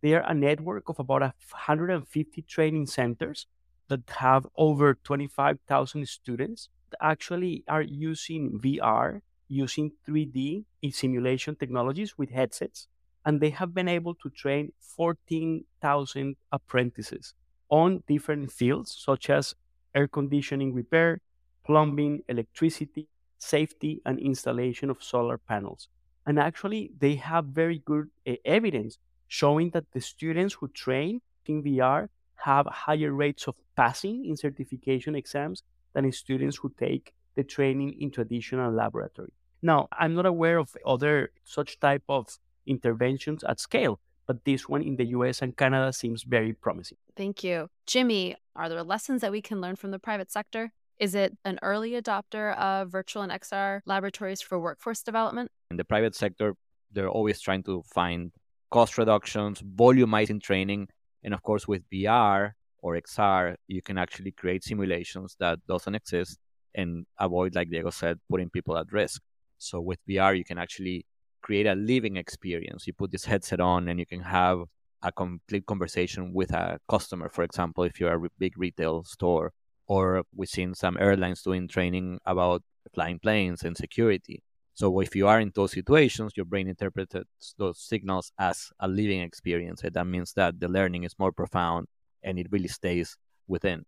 They 0.00 0.14
are 0.14 0.24
a 0.28 0.34
network 0.34 0.88
of 0.88 0.98
about 0.98 1.22
150 1.22 2.42
training 2.42 2.86
centers 2.86 3.46
that 3.88 4.08
have 4.18 4.46
over 4.56 4.94
25,000 4.94 6.06
students 6.08 6.68
that 6.90 6.98
actually 7.00 7.64
are 7.68 7.82
using 7.82 8.58
VR, 8.58 9.22
using 9.48 9.92
3D 10.06 10.64
simulation 10.90 11.56
technologies 11.56 12.16
with 12.18 12.30
headsets. 12.30 12.86
And 13.24 13.40
they 13.40 13.50
have 13.50 13.74
been 13.74 13.88
able 13.88 14.14
to 14.16 14.30
train 14.30 14.72
14,000 14.80 16.36
apprentices 16.52 17.34
on 17.68 18.02
different 18.06 18.52
fields 18.52 18.96
such 18.98 19.28
as 19.30 19.54
air 19.94 20.08
conditioning 20.08 20.72
repair, 20.74 21.20
plumbing, 21.64 22.22
electricity, 22.28 23.08
safety 23.38 24.00
and 24.04 24.18
installation 24.18 24.90
of 24.90 25.02
solar 25.02 25.38
panels. 25.38 25.88
And 26.26 26.38
actually, 26.38 26.92
they 26.98 27.14
have 27.16 27.46
very 27.46 27.78
good 27.84 28.10
uh, 28.26 28.34
evidence 28.44 28.98
showing 29.28 29.70
that 29.70 29.90
the 29.92 30.00
students 30.00 30.54
who 30.54 30.68
train 30.68 31.20
in 31.46 31.62
VR 31.62 32.08
have 32.36 32.66
higher 32.66 33.12
rates 33.12 33.46
of 33.48 33.54
passing 33.76 34.24
in 34.24 34.36
certification 34.36 35.14
exams 35.14 35.62
than 35.92 36.10
students 36.12 36.56
who 36.56 36.72
take 36.78 37.14
the 37.34 37.44
training 37.44 37.94
in 38.00 38.10
traditional 38.10 38.72
laboratory. 38.72 39.32
Now, 39.62 39.88
I'm 39.92 40.14
not 40.14 40.26
aware 40.26 40.58
of 40.58 40.76
other 40.86 41.30
such 41.44 41.80
type 41.80 42.04
of 42.08 42.38
interventions 42.66 43.42
at 43.44 43.58
scale, 43.60 43.98
but 44.26 44.44
this 44.44 44.68
one 44.68 44.82
in 44.82 44.96
the 44.96 45.06
US 45.06 45.42
and 45.42 45.56
Canada 45.56 45.92
seems 45.92 46.22
very 46.22 46.52
promising. 46.52 46.98
Thank 47.16 47.42
you. 47.42 47.70
Jimmy, 47.86 48.36
are 48.54 48.68
there 48.68 48.82
lessons 48.82 49.22
that 49.22 49.32
we 49.32 49.42
can 49.42 49.60
learn 49.60 49.76
from 49.76 49.90
the 49.90 49.98
private 49.98 50.30
sector? 50.30 50.72
Is 50.98 51.14
it 51.14 51.36
an 51.44 51.60
early 51.62 51.92
adopter 51.92 52.56
of 52.56 52.90
virtual 52.90 53.22
and 53.22 53.30
XR 53.30 53.82
laboratories 53.86 54.40
for 54.40 54.58
workforce 54.58 55.02
development? 55.02 55.52
In 55.70 55.76
the 55.76 55.84
private 55.84 56.16
sector, 56.16 56.54
they're 56.90 57.08
always 57.08 57.40
trying 57.40 57.62
to 57.64 57.84
find 57.94 58.32
cost 58.70 58.98
reductions, 58.98 59.62
volumizing 59.62 60.42
training, 60.42 60.88
and 61.22 61.32
of 61.34 61.42
course 61.42 61.68
with 61.68 61.82
VR 61.90 62.52
or 62.82 62.96
XR, 62.96 63.54
you 63.68 63.80
can 63.80 63.96
actually 63.96 64.32
create 64.32 64.64
simulations 64.64 65.36
that 65.38 65.58
doesn't 65.68 65.94
exist 65.94 66.38
and 66.74 67.06
avoid, 67.18 67.54
like 67.54 67.70
Diego 67.70 67.90
said, 67.90 68.18
putting 68.28 68.50
people 68.50 68.76
at 68.76 68.90
risk. 68.92 69.22
So 69.58 69.80
with 69.80 69.98
VR, 70.08 70.36
you 70.36 70.44
can 70.44 70.58
actually 70.58 71.06
create 71.42 71.66
a 71.66 71.74
living 71.74 72.16
experience. 72.16 72.86
You 72.86 72.92
put 72.92 73.12
this 73.12 73.24
headset 73.24 73.60
on 73.60 73.88
and 73.88 73.98
you 73.98 74.06
can 74.06 74.20
have 74.20 74.64
a 75.02 75.12
complete 75.12 75.66
conversation 75.66 76.32
with 76.32 76.52
a 76.52 76.78
customer, 76.88 77.28
for 77.28 77.44
example, 77.44 77.84
if 77.84 78.00
you're 78.00 78.12
a 78.12 78.28
big 78.38 78.58
retail 78.58 79.04
store 79.04 79.52
or 79.88 80.22
we've 80.34 80.48
seen 80.48 80.74
some 80.74 80.96
airlines 81.00 81.42
doing 81.42 81.66
training 81.66 82.20
about 82.26 82.62
flying 82.94 83.18
planes 83.18 83.64
and 83.64 83.76
security. 83.76 84.42
So 84.74 85.00
if 85.00 85.16
you 85.16 85.26
are 85.26 85.40
in 85.40 85.50
those 85.54 85.72
situations, 85.72 86.32
your 86.36 86.46
brain 86.46 86.68
interprets 86.68 87.16
those 87.58 87.80
signals 87.80 88.30
as 88.38 88.70
a 88.78 88.86
living 88.86 89.22
experience. 89.22 89.82
And 89.82 89.92
that 89.94 90.06
means 90.06 90.32
that 90.34 90.60
the 90.60 90.68
learning 90.68 91.02
is 91.02 91.18
more 91.18 91.32
profound 91.32 91.88
and 92.22 92.38
it 92.38 92.46
really 92.52 92.68
stays 92.68 93.16
within. 93.48 93.84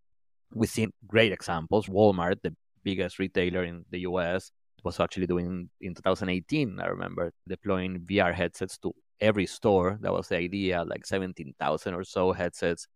We've 0.53 0.69
seen 0.69 0.91
great 1.07 1.33
examples. 1.33 1.87
Walmart, 1.87 2.37
the 2.43 2.57
biggest 2.83 3.21
retailer 3.21 3.63
in 3.63 3.85
the 3.91 4.01
US, 4.01 4.51
was 4.83 4.99
actually 4.99 5.27
doing 5.27 5.69
in 5.81 5.95
2018, 5.95 6.81
I 6.81 6.87
remember, 6.87 7.33
deploying 7.47 8.01
VR 8.01 8.35
headsets 8.35 8.79
to 8.79 8.93
every 9.21 9.47
store. 9.47 9.99
That 10.01 10.13
was 10.13 10.29
the 10.29 10.39
idea, 10.39 10.83
like 10.85 11.07
17,000 11.07 11.95
or 11.95 12.03
so 12.03 12.33
headsets. 12.33 12.89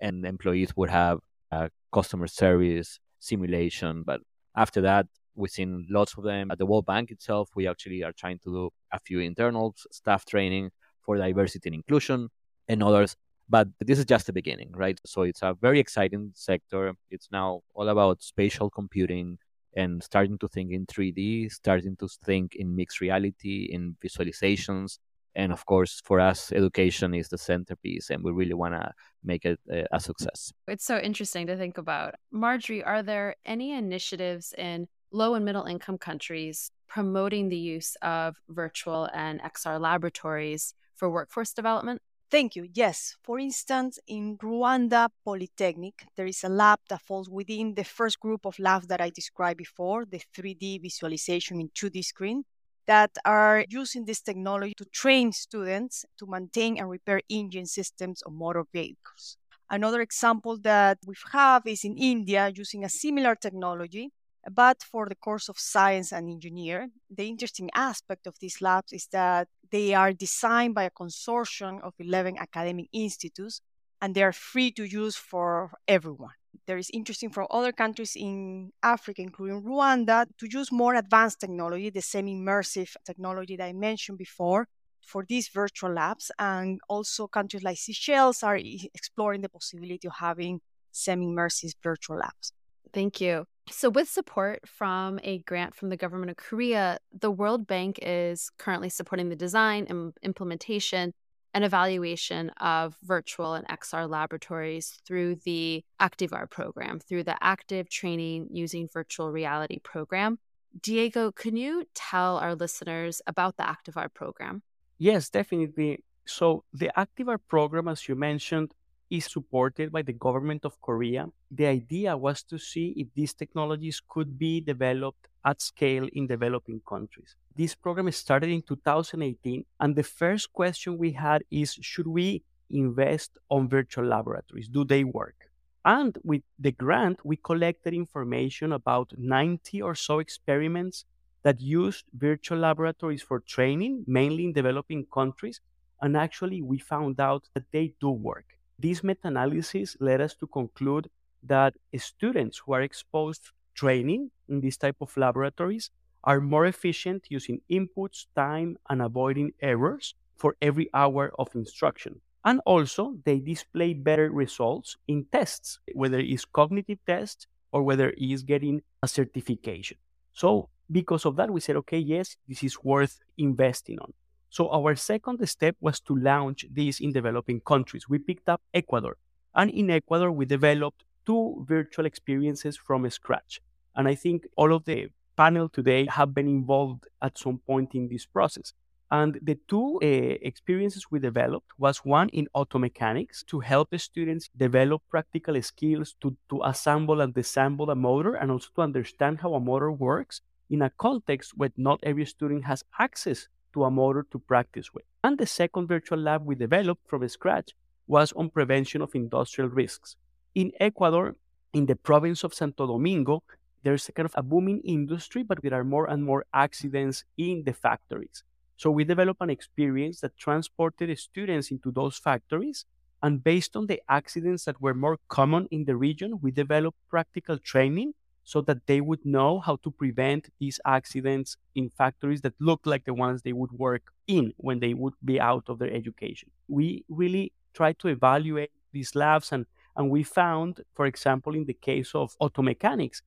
And 0.00 0.24
employees 0.24 0.74
would 0.76 0.90
have 0.90 1.18
a 1.52 1.70
customer 1.92 2.26
service 2.26 2.98
simulation. 3.20 4.02
But 4.04 4.20
after 4.56 4.80
that, 4.80 5.06
we've 5.34 5.50
seen 5.50 5.86
lots 5.88 6.16
of 6.18 6.24
them 6.24 6.50
at 6.50 6.58
the 6.58 6.66
World 6.66 6.86
Bank 6.86 7.10
itself. 7.10 7.50
We 7.54 7.68
actually 7.68 8.02
are 8.02 8.12
trying 8.12 8.38
to 8.40 8.52
do 8.52 8.70
a 8.92 8.98
few 8.98 9.20
internal 9.20 9.74
staff 9.90 10.24
training 10.24 10.70
for 11.02 11.16
diversity 11.16 11.68
and 11.68 11.76
inclusion 11.76 12.28
and 12.68 12.82
others. 12.82 13.16
But 13.48 13.68
this 13.80 13.98
is 13.98 14.06
just 14.06 14.26
the 14.26 14.32
beginning, 14.32 14.72
right? 14.74 14.98
So 15.04 15.22
it's 15.22 15.42
a 15.42 15.54
very 15.60 15.78
exciting 15.78 16.32
sector. 16.34 16.94
It's 17.10 17.28
now 17.30 17.62
all 17.74 17.88
about 17.88 18.22
spatial 18.22 18.70
computing 18.70 19.38
and 19.76 20.02
starting 20.02 20.38
to 20.38 20.48
think 20.48 20.70
in 20.72 20.86
3D, 20.86 21.50
starting 21.52 21.96
to 21.96 22.08
think 22.24 22.54
in 22.54 22.76
mixed 22.76 23.00
reality, 23.00 23.68
in 23.70 23.96
visualizations, 24.04 24.98
and 25.34 25.52
of 25.52 25.64
course 25.66 26.00
for 26.04 26.20
us 26.20 26.52
education 26.52 27.14
is 27.14 27.28
the 27.28 27.38
centerpiece 27.38 28.10
and 28.10 28.22
we 28.22 28.32
really 28.32 28.54
want 28.54 28.74
to 28.74 28.92
make 29.24 29.44
it 29.44 29.58
a 29.92 30.00
success 30.00 30.52
it's 30.68 30.84
so 30.84 30.98
interesting 30.98 31.46
to 31.46 31.56
think 31.56 31.78
about 31.78 32.14
marjorie 32.30 32.84
are 32.84 33.02
there 33.02 33.36
any 33.44 33.72
initiatives 33.72 34.54
in 34.58 34.86
low 35.12 35.34
and 35.34 35.44
middle 35.44 35.64
income 35.64 35.98
countries 35.98 36.70
promoting 36.88 37.48
the 37.48 37.56
use 37.56 37.96
of 38.02 38.36
virtual 38.48 39.08
and 39.14 39.40
xr 39.42 39.80
laboratories 39.80 40.74
for 40.94 41.10
workforce 41.10 41.52
development 41.52 42.00
Thank 42.32 42.56
you. 42.56 42.66
Yes. 42.72 43.14
For 43.22 43.38
instance, 43.38 43.98
in 44.06 44.38
Rwanda 44.38 45.10
Polytechnic, 45.22 46.06
there 46.16 46.24
is 46.24 46.42
a 46.42 46.48
lab 46.48 46.78
that 46.88 47.02
falls 47.02 47.28
within 47.28 47.74
the 47.74 47.84
first 47.84 48.18
group 48.20 48.46
of 48.46 48.58
labs 48.58 48.86
that 48.86 49.02
I 49.02 49.10
described 49.10 49.58
before, 49.58 50.06
the 50.06 50.22
3D 50.34 50.80
visualization 50.80 51.60
in 51.60 51.68
2D 51.74 52.02
screen 52.02 52.44
that 52.86 53.10
are 53.24 53.64
using 53.68 54.04
this 54.04 54.20
technology 54.20 54.74
to 54.76 54.84
train 54.86 55.32
students 55.32 56.04
to 56.18 56.26
maintain 56.26 56.78
and 56.78 56.90
repair 56.90 57.20
engine 57.28 57.66
systems 57.66 58.22
of 58.22 58.32
motor 58.32 58.64
vehicles. 58.72 59.36
Another 59.70 60.00
example 60.00 60.58
that 60.58 60.98
we 61.06 61.14
have 61.32 61.62
is 61.66 61.84
in 61.84 61.96
India 61.96 62.52
using 62.54 62.84
a 62.84 62.88
similar 62.88 63.34
technology, 63.34 64.10
but 64.50 64.82
for 64.82 65.08
the 65.08 65.14
course 65.14 65.48
of 65.48 65.58
science 65.58 66.12
and 66.12 66.28
engineer. 66.28 66.88
The 67.08 67.28
interesting 67.28 67.70
aspect 67.74 68.26
of 68.26 68.38
these 68.40 68.60
labs 68.60 68.92
is 68.92 69.06
that 69.12 69.48
they 69.70 69.94
are 69.94 70.12
designed 70.12 70.74
by 70.74 70.84
a 70.84 70.90
consortium 70.90 71.80
of 71.82 71.94
11 71.98 72.36
academic 72.38 72.88
institutes 72.92 73.60
and 74.00 74.14
they 74.14 74.22
are 74.22 74.32
free 74.32 74.70
to 74.72 74.84
use 74.84 75.16
for 75.16 75.70
everyone 75.88 76.34
there 76.66 76.78
is 76.78 76.90
interesting 76.92 77.30
from 77.30 77.46
other 77.50 77.72
countries 77.72 78.12
in 78.16 78.70
Africa, 78.82 79.22
including 79.22 79.62
Rwanda, 79.62 80.26
to 80.38 80.48
use 80.50 80.70
more 80.70 80.94
advanced 80.94 81.40
technology, 81.40 81.90
the 81.90 82.02
semi-immersive 82.02 82.94
technology 83.04 83.56
that 83.56 83.66
I 83.66 83.72
mentioned 83.72 84.18
before, 84.18 84.68
for 85.06 85.24
these 85.28 85.48
virtual 85.48 85.92
labs. 85.92 86.30
And 86.38 86.80
also 86.88 87.26
countries 87.26 87.62
like 87.62 87.78
Seychelles 87.78 88.42
are 88.42 88.58
exploring 88.94 89.42
the 89.42 89.48
possibility 89.48 90.06
of 90.06 90.14
having 90.18 90.60
semi-immersive 90.92 91.74
virtual 91.82 92.18
labs. 92.18 92.52
Thank 92.92 93.20
you. 93.20 93.46
So, 93.70 93.90
with 93.90 94.08
support 94.08 94.60
from 94.66 95.20
a 95.22 95.38
grant 95.38 95.74
from 95.74 95.88
the 95.88 95.96
government 95.96 96.30
of 96.30 96.36
Korea, 96.36 96.98
the 97.12 97.30
World 97.30 97.66
Bank 97.66 97.98
is 98.02 98.50
currently 98.58 98.88
supporting 98.88 99.28
the 99.28 99.36
design 99.36 99.86
and 99.88 100.12
implementation 100.22 101.14
an 101.54 101.62
evaluation 101.62 102.50
of 102.60 102.96
virtual 103.02 103.54
and 103.54 103.66
XR 103.68 104.08
laboratories 104.08 104.98
through 105.06 105.36
the 105.44 105.84
ActiVAR 106.00 106.48
program, 106.48 106.98
through 106.98 107.24
the 107.24 107.36
Active 107.42 107.88
Training 107.88 108.48
Using 108.50 108.88
Virtual 108.88 109.30
Reality 109.30 109.78
program. 109.78 110.38
Diego, 110.80 111.30
can 111.30 111.56
you 111.56 111.84
tell 111.94 112.38
our 112.38 112.54
listeners 112.54 113.20
about 113.26 113.56
the 113.56 113.64
ActiVAR 113.64 114.12
program? 114.14 114.62
Yes, 114.98 115.28
definitely. 115.28 116.02
So, 116.24 116.64
the 116.72 116.90
ActiVAR 116.96 117.38
program, 117.48 117.88
as 117.88 118.08
you 118.08 118.14
mentioned, 118.14 118.72
is 119.12 119.26
supported 119.26 119.92
by 119.92 120.00
the 120.00 120.14
government 120.14 120.64
of 120.64 120.80
Korea. 120.80 121.26
The 121.50 121.66
idea 121.66 122.16
was 122.16 122.42
to 122.44 122.58
see 122.58 122.94
if 122.96 123.08
these 123.14 123.34
technologies 123.34 124.00
could 124.08 124.38
be 124.38 124.62
developed 124.62 125.28
at 125.44 125.60
scale 125.60 126.08
in 126.14 126.26
developing 126.26 126.80
countries. 126.88 127.36
This 127.54 127.74
program 127.74 128.10
started 128.12 128.48
in 128.48 128.62
2018, 128.62 129.66
and 129.80 129.94
the 129.94 130.02
first 130.02 130.50
question 130.54 130.96
we 130.96 131.12
had 131.12 131.42
is 131.50 131.76
should 131.82 132.06
we 132.06 132.42
invest 132.70 133.36
on 133.50 133.68
virtual 133.68 134.06
laboratories? 134.06 134.68
Do 134.68 134.82
they 134.82 135.04
work? 135.04 135.50
And 135.84 136.16
with 136.24 136.42
the 136.58 136.72
grant, 136.72 137.18
we 137.22 137.36
collected 137.36 137.92
information 137.92 138.72
about 138.72 139.12
90 139.18 139.82
or 139.82 139.94
so 139.94 140.20
experiments 140.20 141.04
that 141.42 141.60
used 141.60 142.06
virtual 142.14 142.58
laboratories 142.58 143.22
for 143.22 143.40
training, 143.40 144.04
mainly 144.06 144.44
in 144.44 144.54
developing 144.54 145.04
countries. 145.12 145.60
And 146.00 146.16
actually, 146.16 146.62
we 146.62 146.78
found 146.78 147.20
out 147.20 147.48
that 147.52 147.64
they 147.72 147.92
do 148.00 148.10
work. 148.10 148.56
This 148.82 149.04
meta 149.04 149.28
analysis 149.28 149.96
led 150.00 150.20
us 150.20 150.34
to 150.40 150.48
conclude 150.48 151.08
that 151.44 151.74
students 151.96 152.58
who 152.58 152.72
are 152.72 152.82
exposed 152.82 153.44
to 153.44 153.50
training 153.74 154.32
in 154.48 154.60
this 154.60 154.76
type 154.76 154.96
of 155.00 155.16
laboratories 155.16 155.92
are 156.24 156.40
more 156.40 156.66
efficient 156.66 157.26
using 157.28 157.60
inputs, 157.70 158.26
time, 158.34 158.76
and 158.90 159.00
avoiding 159.00 159.52
errors 159.60 160.16
for 160.34 160.56
every 160.60 160.90
hour 160.92 161.32
of 161.38 161.54
instruction. 161.54 162.20
And 162.44 162.60
also, 162.66 163.14
they 163.24 163.38
display 163.38 163.94
better 163.94 164.32
results 164.32 164.96
in 165.06 165.26
tests, 165.30 165.78
whether 165.94 166.18
it's 166.18 166.44
cognitive 166.44 166.98
tests 167.06 167.46
or 167.70 167.84
whether 167.84 168.12
it's 168.16 168.42
getting 168.42 168.82
a 169.00 169.06
certification. 169.06 169.98
So, 170.32 170.70
because 170.90 171.24
of 171.24 171.36
that, 171.36 171.52
we 171.52 171.60
said, 171.60 171.76
okay, 171.76 171.98
yes, 171.98 172.36
this 172.48 172.64
is 172.64 172.82
worth 172.82 173.20
investing 173.38 174.00
on. 174.00 174.12
So, 174.52 174.68
our 174.68 174.94
second 174.96 175.48
step 175.48 175.76
was 175.80 175.98
to 176.00 176.14
launch 176.14 176.66
this 176.70 177.00
in 177.00 177.10
developing 177.10 177.60
countries. 177.60 178.06
We 178.06 178.18
picked 178.18 178.50
up 178.50 178.60
Ecuador. 178.74 179.16
And 179.54 179.70
in 179.70 179.88
Ecuador, 179.88 180.30
we 180.30 180.44
developed 180.44 181.04
two 181.24 181.64
virtual 181.66 182.04
experiences 182.04 182.76
from 182.76 183.08
scratch. 183.08 183.62
And 183.96 184.06
I 184.06 184.14
think 184.14 184.46
all 184.54 184.74
of 184.74 184.84
the 184.84 185.08
panel 185.38 185.70
today 185.70 186.04
have 186.04 186.34
been 186.34 186.48
involved 186.48 187.06
at 187.22 187.38
some 187.38 187.60
point 187.66 187.94
in 187.94 188.08
this 188.08 188.26
process. 188.26 188.74
And 189.10 189.38
the 189.40 189.58
two 189.68 189.98
uh, 190.02 190.06
experiences 190.50 191.06
we 191.10 191.18
developed 191.18 191.70
was 191.78 192.04
one 192.04 192.28
in 192.28 192.46
auto 192.52 192.78
mechanics 192.78 193.42
to 193.44 193.60
help 193.60 193.88
the 193.88 193.98
students 193.98 194.50
develop 194.54 195.00
practical 195.08 195.62
skills 195.62 196.14
to, 196.20 196.36
to 196.50 196.60
assemble 196.62 197.22
and 197.22 197.32
disassemble 197.32 197.90
a 197.90 197.94
motor 197.94 198.34
and 198.34 198.50
also 198.50 198.68
to 198.74 198.82
understand 198.82 199.40
how 199.40 199.54
a 199.54 199.60
motor 199.60 199.90
works 199.90 200.42
in 200.68 200.82
a 200.82 200.90
context 200.90 201.52
where 201.56 201.72
not 201.78 202.00
every 202.02 202.26
student 202.26 202.66
has 202.66 202.84
access 202.98 203.48
to 203.72 203.84
a 203.84 203.90
motor 203.90 204.26
to 204.30 204.38
practice 204.38 204.92
with. 204.92 205.04
And 205.24 205.38
the 205.38 205.46
second 205.46 205.86
virtual 205.86 206.18
lab 206.18 206.44
we 206.44 206.54
developed 206.54 207.08
from 207.08 207.26
scratch 207.28 207.72
was 208.06 208.32
on 208.32 208.50
prevention 208.50 209.02
of 209.02 209.14
industrial 209.14 209.70
risks. 209.70 210.16
In 210.54 210.72
Ecuador, 210.80 211.36
in 211.72 211.86
the 211.86 211.96
province 211.96 212.44
of 212.44 212.54
Santo 212.54 212.86
Domingo, 212.86 213.42
there's 213.82 214.08
a 214.08 214.12
kind 214.12 214.26
of 214.26 214.34
a 214.36 214.42
booming 214.42 214.80
industry, 214.80 215.42
but 215.42 215.62
there 215.62 215.74
are 215.74 215.84
more 215.84 216.08
and 216.08 216.22
more 216.24 216.44
accidents 216.52 217.24
in 217.36 217.64
the 217.64 217.72
factories. 217.72 218.44
So 218.76 218.90
we 218.90 219.04
developed 219.04 219.40
an 219.40 219.50
experience 219.50 220.20
that 220.20 220.36
transported 220.36 221.16
students 221.18 221.70
into 221.70 221.90
those 221.90 222.16
factories. 222.18 222.84
And 223.22 223.42
based 223.42 223.76
on 223.76 223.86
the 223.86 224.02
accidents 224.08 224.64
that 224.64 224.80
were 224.80 224.94
more 224.94 225.18
common 225.28 225.68
in 225.70 225.84
the 225.84 225.96
region, 225.96 226.40
we 226.42 226.50
developed 226.50 226.98
practical 227.08 227.58
training 227.58 228.14
so 228.44 228.60
that 228.62 228.86
they 228.86 229.00
would 229.00 229.24
know 229.24 229.60
how 229.60 229.76
to 229.76 229.90
prevent 229.90 230.48
these 230.58 230.80
accidents 230.84 231.56
in 231.74 231.90
factories 231.90 232.40
that 232.42 232.54
look 232.60 232.84
like 232.86 233.04
the 233.04 233.14
ones 233.14 233.42
they 233.42 233.52
would 233.52 233.72
work 233.72 234.12
in 234.26 234.52
when 234.56 234.80
they 234.80 234.94
would 234.94 235.14
be 235.24 235.40
out 235.40 235.64
of 235.68 235.78
their 235.78 235.92
education. 235.92 236.50
We 236.68 237.04
really 237.08 237.52
tried 237.74 237.98
to 238.00 238.08
evaluate 238.08 238.70
these 238.92 239.14
labs 239.14 239.52
and 239.52 239.66
and 239.94 240.08
we 240.10 240.22
found, 240.22 240.80
for 240.94 241.04
example, 241.04 241.54
in 241.54 241.66
the 241.66 241.74
case 241.74 242.14
of 242.14 242.34
auto 242.40 242.62
mechanics, 242.62 243.20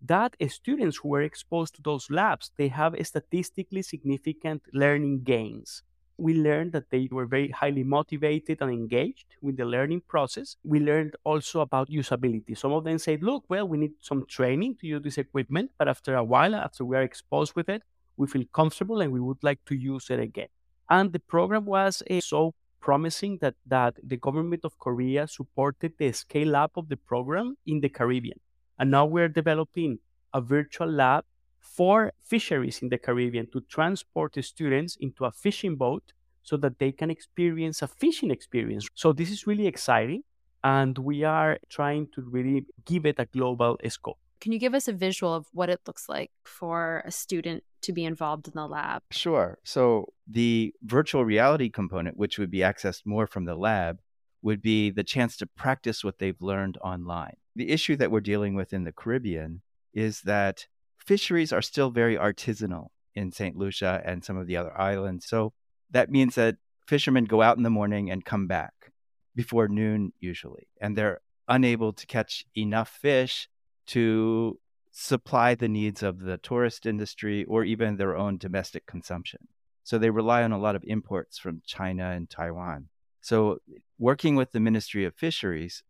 that 0.00 0.34
students 0.48 0.98
who 0.98 1.08
were 1.10 1.22
exposed 1.22 1.74
to 1.76 1.82
those 1.82 2.10
labs 2.10 2.50
they 2.56 2.68
have 2.68 2.94
statistically 3.02 3.82
significant 3.82 4.62
learning 4.72 5.22
gains 5.22 5.82
we 6.20 6.34
learned 6.34 6.72
that 6.72 6.90
they 6.90 7.08
were 7.10 7.26
very 7.26 7.48
highly 7.50 7.82
motivated 7.82 8.58
and 8.60 8.70
engaged 8.70 9.26
with 9.40 9.56
the 9.56 9.64
learning 9.64 10.02
process. 10.06 10.56
We 10.62 10.80
learned 10.80 11.16
also 11.24 11.60
about 11.60 11.88
usability. 11.88 12.56
Some 12.56 12.72
of 12.72 12.84
them 12.84 12.98
said, 12.98 13.22
look, 13.22 13.44
well, 13.48 13.66
we 13.66 13.78
need 13.78 13.92
some 14.00 14.26
training 14.26 14.76
to 14.80 14.86
use 14.86 15.02
this 15.02 15.18
equipment, 15.18 15.70
but 15.78 15.88
after 15.88 16.14
a 16.14 16.24
while, 16.24 16.54
after 16.54 16.84
we 16.84 16.96
are 16.96 17.02
exposed 17.02 17.54
with 17.56 17.68
it, 17.68 17.82
we 18.16 18.26
feel 18.26 18.44
comfortable 18.52 19.00
and 19.00 19.12
we 19.12 19.20
would 19.20 19.42
like 19.42 19.64
to 19.64 19.74
use 19.74 20.10
it 20.10 20.20
again. 20.20 20.48
And 20.90 21.12
the 21.12 21.20
program 21.20 21.64
was 21.64 22.02
uh, 22.10 22.20
so 22.20 22.54
promising 22.80 23.38
that, 23.40 23.54
that 23.66 23.94
the 24.02 24.16
government 24.16 24.64
of 24.64 24.78
Korea 24.78 25.26
supported 25.26 25.94
the 25.98 26.12
scale 26.12 26.56
up 26.56 26.72
of 26.76 26.88
the 26.88 26.96
program 26.96 27.56
in 27.66 27.80
the 27.80 27.88
Caribbean. 27.88 28.40
And 28.78 28.90
now 28.90 29.06
we're 29.06 29.28
developing 29.28 29.98
a 30.34 30.40
virtual 30.40 30.90
lab 30.90 31.24
for 31.60 32.12
fisheries 32.22 32.82
in 32.82 32.88
the 32.88 32.98
Caribbean 32.98 33.46
to 33.52 33.60
transport 33.62 34.32
the 34.32 34.42
students 34.42 34.96
into 35.00 35.24
a 35.24 35.30
fishing 35.30 35.76
boat 35.76 36.12
so 36.42 36.56
that 36.56 36.78
they 36.78 36.90
can 36.90 37.10
experience 37.10 37.82
a 37.82 37.86
fishing 37.86 38.30
experience. 38.30 38.88
So 38.94 39.12
this 39.12 39.30
is 39.30 39.46
really 39.46 39.66
exciting. 39.66 40.22
And 40.64 40.98
we 40.98 41.24
are 41.24 41.58
trying 41.68 42.08
to 42.14 42.22
really 42.22 42.66
give 42.84 43.06
it 43.06 43.16
a 43.18 43.26
global 43.26 43.78
scope. 43.88 44.18
Can 44.40 44.52
you 44.52 44.58
give 44.58 44.74
us 44.74 44.88
a 44.88 44.92
visual 44.92 45.34
of 45.34 45.46
what 45.52 45.68
it 45.68 45.80
looks 45.86 46.08
like 46.08 46.30
for 46.44 47.02
a 47.04 47.10
student 47.10 47.62
to 47.82 47.92
be 47.92 48.04
involved 48.04 48.48
in 48.48 48.54
the 48.54 48.66
lab? 48.66 49.02
Sure. 49.10 49.58
So, 49.64 50.12
the 50.26 50.74
virtual 50.82 51.24
reality 51.24 51.68
component, 51.68 52.16
which 52.16 52.38
would 52.38 52.50
be 52.50 52.58
accessed 52.58 53.02
more 53.04 53.26
from 53.26 53.44
the 53.44 53.54
lab, 53.54 54.00
would 54.42 54.62
be 54.62 54.90
the 54.90 55.04
chance 55.04 55.36
to 55.38 55.46
practice 55.46 56.02
what 56.02 56.18
they've 56.18 56.40
learned 56.40 56.78
online. 56.78 57.36
The 57.54 57.70
issue 57.70 57.96
that 57.96 58.10
we're 58.10 58.20
dealing 58.20 58.54
with 58.54 58.72
in 58.72 58.84
the 58.84 58.92
Caribbean 58.92 59.60
is 59.92 60.22
that 60.22 60.66
fisheries 61.10 61.52
are 61.52 61.60
still 61.60 61.90
very 61.90 62.16
artisanal 62.16 62.86
in 63.16 63.32
St. 63.32 63.56
Lucia 63.56 64.00
and 64.04 64.24
some 64.24 64.36
of 64.36 64.46
the 64.46 64.56
other 64.56 64.72
islands. 64.80 65.26
So, 65.26 65.52
that 65.90 66.08
means 66.08 66.36
that 66.36 66.54
fishermen 66.86 67.24
go 67.24 67.42
out 67.42 67.56
in 67.56 67.64
the 67.64 67.78
morning 67.80 68.12
and 68.12 68.24
come 68.24 68.46
back 68.46 68.92
before 69.34 69.66
noon, 69.66 70.12
usually, 70.20 70.68
and 70.80 70.96
they're 70.96 71.20
unable 71.48 71.92
to 71.92 72.06
catch 72.06 72.44
enough 72.56 72.90
fish 72.90 73.48
to 73.86 74.60
supply 74.92 75.56
the 75.56 75.68
needs 75.68 76.00
of 76.04 76.20
the 76.20 76.38
tourist 76.38 76.86
industry 76.86 77.44
or 77.46 77.64
even 77.64 77.96
their 77.96 78.16
own 78.16 78.38
domestic 78.38 78.86
consumption. 78.86 79.48
So 79.82 79.98
they 79.98 80.10
rely 80.10 80.44
on 80.44 80.52
a 80.52 80.64
lot 80.66 80.76
of 80.76 80.84
imports 80.86 81.38
from 81.38 81.62
China 81.66 82.10
and 82.10 82.30
Taiwan. 82.30 82.88
So, 83.20 83.58
working 83.98 84.36
with 84.36 84.52
the 84.52 84.60
Ministry 84.60 85.04
of 85.04 85.16
Fisheries, 85.16 85.82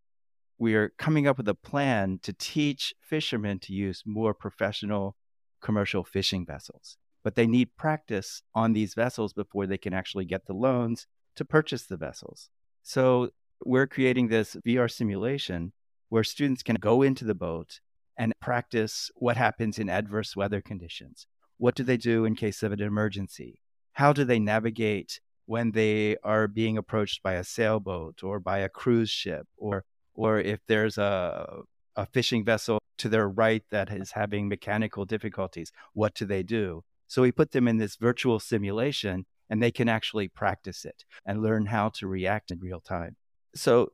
we 0.61 0.75
are 0.75 0.93
coming 0.99 1.25
up 1.25 1.37
with 1.37 1.47
a 1.47 1.55
plan 1.55 2.19
to 2.21 2.31
teach 2.31 2.93
fishermen 3.01 3.57
to 3.57 3.73
use 3.73 4.03
more 4.05 4.31
professional 4.31 5.15
commercial 5.59 6.03
fishing 6.03 6.45
vessels. 6.45 6.97
But 7.23 7.33
they 7.33 7.47
need 7.47 7.75
practice 7.77 8.43
on 8.53 8.73
these 8.73 8.93
vessels 8.93 9.33
before 9.33 9.65
they 9.65 9.79
can 9.79 9.91
actually 9.91 10.25
get 10.25 10.45
the 10.45 10.53
loans 10.53 11.07
to 11.35 11.43
purchase 11.43 11.87
the 11.87 11.97
vessels. 11.97 12.51
So, 12.83 13.31
we're 13.65 13.87
creating 13.87 14.27
this 14.27 14.55
VR 14.63 14.89
simulation 14.89 15.73
where 16.09 16.23
students 16.23 16.61
can 16.61 16.75
go 16.75 17.01
into 17.01 17.25
the 17.25 17.33
boat 17.33 17.79
and 18.15 18.31
practice 18.39 19.09
what 19.15 19.37
happens 19.37 19.79
in 19.79 19.89
adverse 19.89 20.35
weather 20.35 20.61
conditions. 20.61 21.25
What 21.57 21.73
do 21.73 21.83
they 21.83 21.97
do 21.97 22.23
in 22.23 22.35
case 22.35 22.61
of 22.61 22.71
an 22.71 22.81
emergency? 22.81 23.61
How 23.93 24.13
do 24.13 24.23
they 24.25 24.39
navigate 24.39 25.21
when 25.47 25.71
they 25.71 26.17
are 26.23 26.47
being 26.47 26.77
approached 26.77 27.23
by 27.23 27.33
a 27.33 27.43
sailboat 27.43 28.23
or 28.23 28.39
by 28.39 28.59
a 28.59 28.69
cruise 28.69 29.09
ship 29.09 29.47
or 29.57 29.85
or 30.13 30.39
if 30.39 30.59
there's 30.67 30.97
a 30.97 31.61
a 31.97 32.05
fishing 32.05 32.45
vessel 32.45 32.79
to 32.97 33.09
their 33.09 33.27
right 33.27 33.63
that 33.69 33.91
is 33.91 34.11
having 34.11 34.47
mechanical 34.47 35.03
difficulties, 35.03 35.73
what 35.93 36.15
do 36.15 36.25
they 36.25 36.41
do? 36.41 36.83
So 37.07 37.21
we 37.21 37.33
put 37.33 37.51
them 37.51 37.67
in 37.67 37.77
this 37.77 37.97
virtual 37.97 38.39
simulation 38.39 39.25
and 39.49 39.61
they 39.61 39.71
can 39.71 39.89
actually 39.89 40.29
practice 40.29 40.85
it 40.85 41.03
and 41.25 41.41
learn 41.41 41.65
how 41.65 41.89
to 41.89 42.07
react 42.07 42.49
in 42.49 42.59
real 42.61 42.79
time. 42.79 43.17
So 43.53 43.91